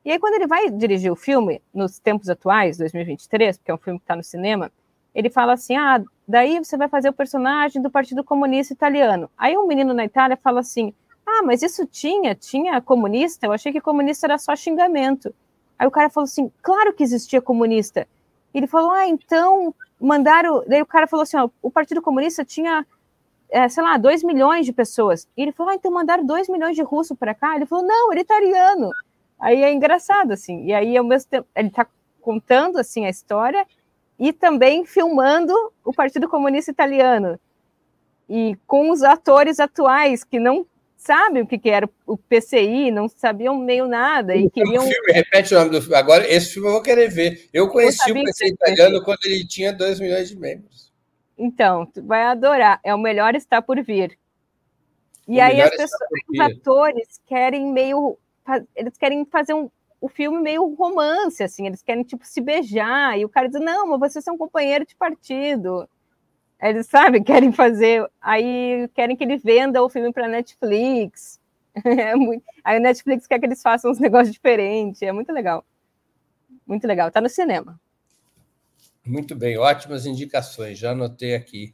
E 0.03 0.09
aí, 0.11 0.17
quando 0.17 0.33
ele 0.33 0.47
vai 0.47 0.71
dirigir 0.71 1.11
o 1.11 1.15
filme, 1.15 1.61
nos 1.71 1.99
tempos 1.99 2.27
atuais, 2.27 2.79
2023, 2.79 3.59
porque 3.59 3.69
é 3.69 3.73
um 3.75 3.77
filme 3.77 3.99
que 3.99 4.03
está 4.03 4.15
no 4.15 4.23
cinema, 4.23 4.71
ele 5.13 5.29
fala 5.29 5.53
assim: 5.53 5.75
ah, 5.75 6.03
daí 6.27 6.57
você 6.57 6.75
vai 6.75 6.89
fazer 6.89 7.09
o 7.09 7.13
personagem 7.13 7.83
do 7.83 7.91
Partido 7.91 8.23
Comunista 8.23 8.73
Italiano. 8.73 9.29
Aí 9.37 9.55
um 9.55 9.67
menino 9.67 9.93
na 9.93 10.05
Itália 10.05 10.35
fala 10.35 10.61
assim: 10.61 10.91
ah, 11.23 11.43
mas 11.45 11.61
isso 11.61 11.85
tinha, 11.85 12.33
tinha 12.33 12.81
comunista? 12.81 13.45
Eu 13.45 13.51
achei 13.51 13.71
que 13.71 13.79
comunista 13.79 14.25
era 14.25 14.39
só 14.39 14.55
xingamento. 14.55 15.31
Aí 15.81 15.87
o 15.87 15.91
cara 15.91 16.11
falou 16.11 16.25
assim: 16.25 16.51
claro 16.61 16.93
que 16.93 17.01
existia 17.01 17.41
comunista. 17.41 18.07
Ele 18.53 18.67
falou: 18.67 18.91
ah, 18.91 19.07
então 19.07 19.73
mandaram. 19.99 20.63
Daí 20.67 20.79
o 20.79 20.85
cara 20.85 21.07
falou 21.07 21.23
assim: 21.23 21.37
ó, 21.37 21.49
o 21.59 21.71
Partido 21.71 22.03
Comunista 22.03 22.45
tinha 22.45 22.85
é, 23.49 23.67
sei 23.67 23.81
lá, 23.81 23.97
2 23.97 24.23
milhões 24.23 24.63
de 24.63 24.71
pessoas. 24.71 25.27
E 25.35 25.41
ele 25.41 25.51
falou, 25.51 25.71
ah, 25.71 25.75
então 25.75 25.91
mandaram 25.91 26.23
2 26.23 26.49
milhões 26.49 26.75
de 26.75 26.83
russos 26.83 27.17
para 27.17 27.33
cá? 27.33 27.55
Ele 27.55 27.65
falou, 27.65 27.83
não, 27.83 28.11
ele 28.11 28.19
é 28.19 28.23
italiano. 28.23 28.91
Aí 29.39 29.63
é 29.63 29.73
engraçado, 29.73 30.33
assim. 30.33 30.65
E 30.65 30.73
aí, 30.73 30.95
ao 30.95 31.03
mesmo 31.03 31.31
tempo, 31.31 31.47
ele 31.55 31.69
está 31.69 31.87
contando, 32.21 32.77
assim, 32.77 33.05
a 33.05 33.09
história 33.09 33.65
e 34.19 34.31
também 34.31 34.85
filmando 34.85 35.51
o 35.83 35.91
Partido 35.91 36.29
Comunista 36.29 36.69
Italiano. 36.69 37.39
E 38.29 38.55
com 38.67 38.91
os 38.91 39.01
atores 39.01 39.59
atuais 39.59 40.23
que 40.23 40.39
não 40.39 40.63
sabem 41.01 41.41
o 41.41 41.47
que, 41.47 41.57
que 41.57 41.69
era 41.69 41.89
o 42.05 42.15
PCI, 42.15 42.91
não 42.91 43.07
sabiam 43.09 43.57
meio 43.57 43.87
nada 43.87 44.35
e 44.35 44.49
queriam. 44.49 44.83
Filme, 44.83 45.11
repete 45.11 45.53
o 45.53 45.57
nome 45.57 45.71
do 45.71 45.81
filme. 45.81 45.95
Agora, 45.95 46.27
esse 46.31 46.53
filme 46.53 46.67
eu 46.67 46.73
vou 46.73 46.81
querer 46.81 47.09
ver. 47.09 47.49
Eu 47.51 47.67
conheci 47.69 48.11
o 48.11 48.13
PCI 48.13 48.49
italiano 48.49 49.03
quando 49.03 49.25
ele 49.25 49.45
tinha 49.45 49.73
2 49.73 49.99
milhões 49.99 50.29
de 50.29 50.37
membros. 50.37 50.91
Então, 51.37 51.87
tu 51.87 52.03
vai 52.03 52.23
adorar. 52.23 52.79
É 52.83 52.93
o 52.93 52.99
melhor 52.99 53.33
está 53.33 53.61
por 53.61 53.81
vir. 53.81 54.17
E 55.27 55.37
o 55.37 55.41
aí 55.41 55.59
as 55.59 55.71
pessoas, 55.71 56.09
os 56.29 56.39
atores 56.39 57.19
querem 57.25 57.71
meio, 57.71 58.17
eles 58.75 58.95
querem 58.95 59.25
fazer 59.25 59.55
um, 59.55 59.69
o 59.99 60.07
filme 60.07 60.39
meio 60.39 60.71
romance, 60.75 61.43
assim, 61.43 61.65
eles 61.65 61.81
querem 61.81 62.03
tipo 62.03 62.25
se 62.25 62.41
beijar 62.41 63.17
e 63.17 63.25
o 63.25 63.29
cara 63.29 63.47
diz 63.47 63.59
não, 63.59 63.87
mas 63.87 64.13
vocês 64.13 64.23
são 64.23 64.37
companheiro 64.37 64.85
de 64.85 64.95
partido. 64.95 65.87
Eles 66.61 66.87
sabem, 66.87 67.23
querem 67.23 67.51
fazer, 67.51 68.07
aí 68.21 68.87
querem 68.93 69.15
que 69.15 69.23
ele 69.23 69.37
venda 69.37 69.81
o 69.81 69.89
filme 69.89 70.11
para 70.13 70.27
Netflix. 70.27 71.39
É 71.85 72.13
muito, 72.15 72.43
aí 72.65 72.77
o 72.77 72.81
Netflix 72.81 73.25
quer 73.25 73.39
que 73.39 73.45
eles 73.45 73.61
façam 73.61 73.89
uns 73.89 73.97
negócios 73.99 74.33
diferentes. 74.33 75.01
É 75.01 75.13
muito 75.13 75.31
legal. 75.31 75.65
Muito 76.67 76.85
legal. 76.85 77.09
Tá 77.09 77.21
no 77.21 77.29
cinema. 77.29 77.79
Muito 79.05 79.33
bem, 79.35 79.57
ótimas 79.57 80.05
indicações, 80.05 80.77
já 80.77 80.91
anotei 80.91 81.33
aqui. 81.33 81.73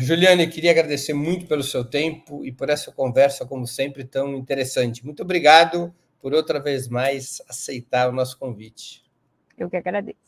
Juliane, 0.00 0.46
queria 0.46 0.70
agradecer 0.70 1.12
muito 1.12 1.46
pelo 1.46 1.62
seu 1.64 1.84
tempo 1.84 2.44
e 2.44 2.52
por 2.52 2.70
essa 2.70 2.92
conversa, 2.92 3.44
como 3.44 3.66
sempre, 3.66 4.04
tão 4.04 4.34
interessante. 4.36 5.04
Muito 5.04 5.22
obrigado 5.22 5.92
por 6.20 6.32
outra 6.32 6.60
vez 6.60 6.88
mais 6.88 7.42
aceitar 7.48 8.08
o 8.08 8.12
nosso 8.12 8.38
convite. 8.38 9.04
Eu 9.56 9.68
que 9.68 9.76
agradeço. 9.76 10.27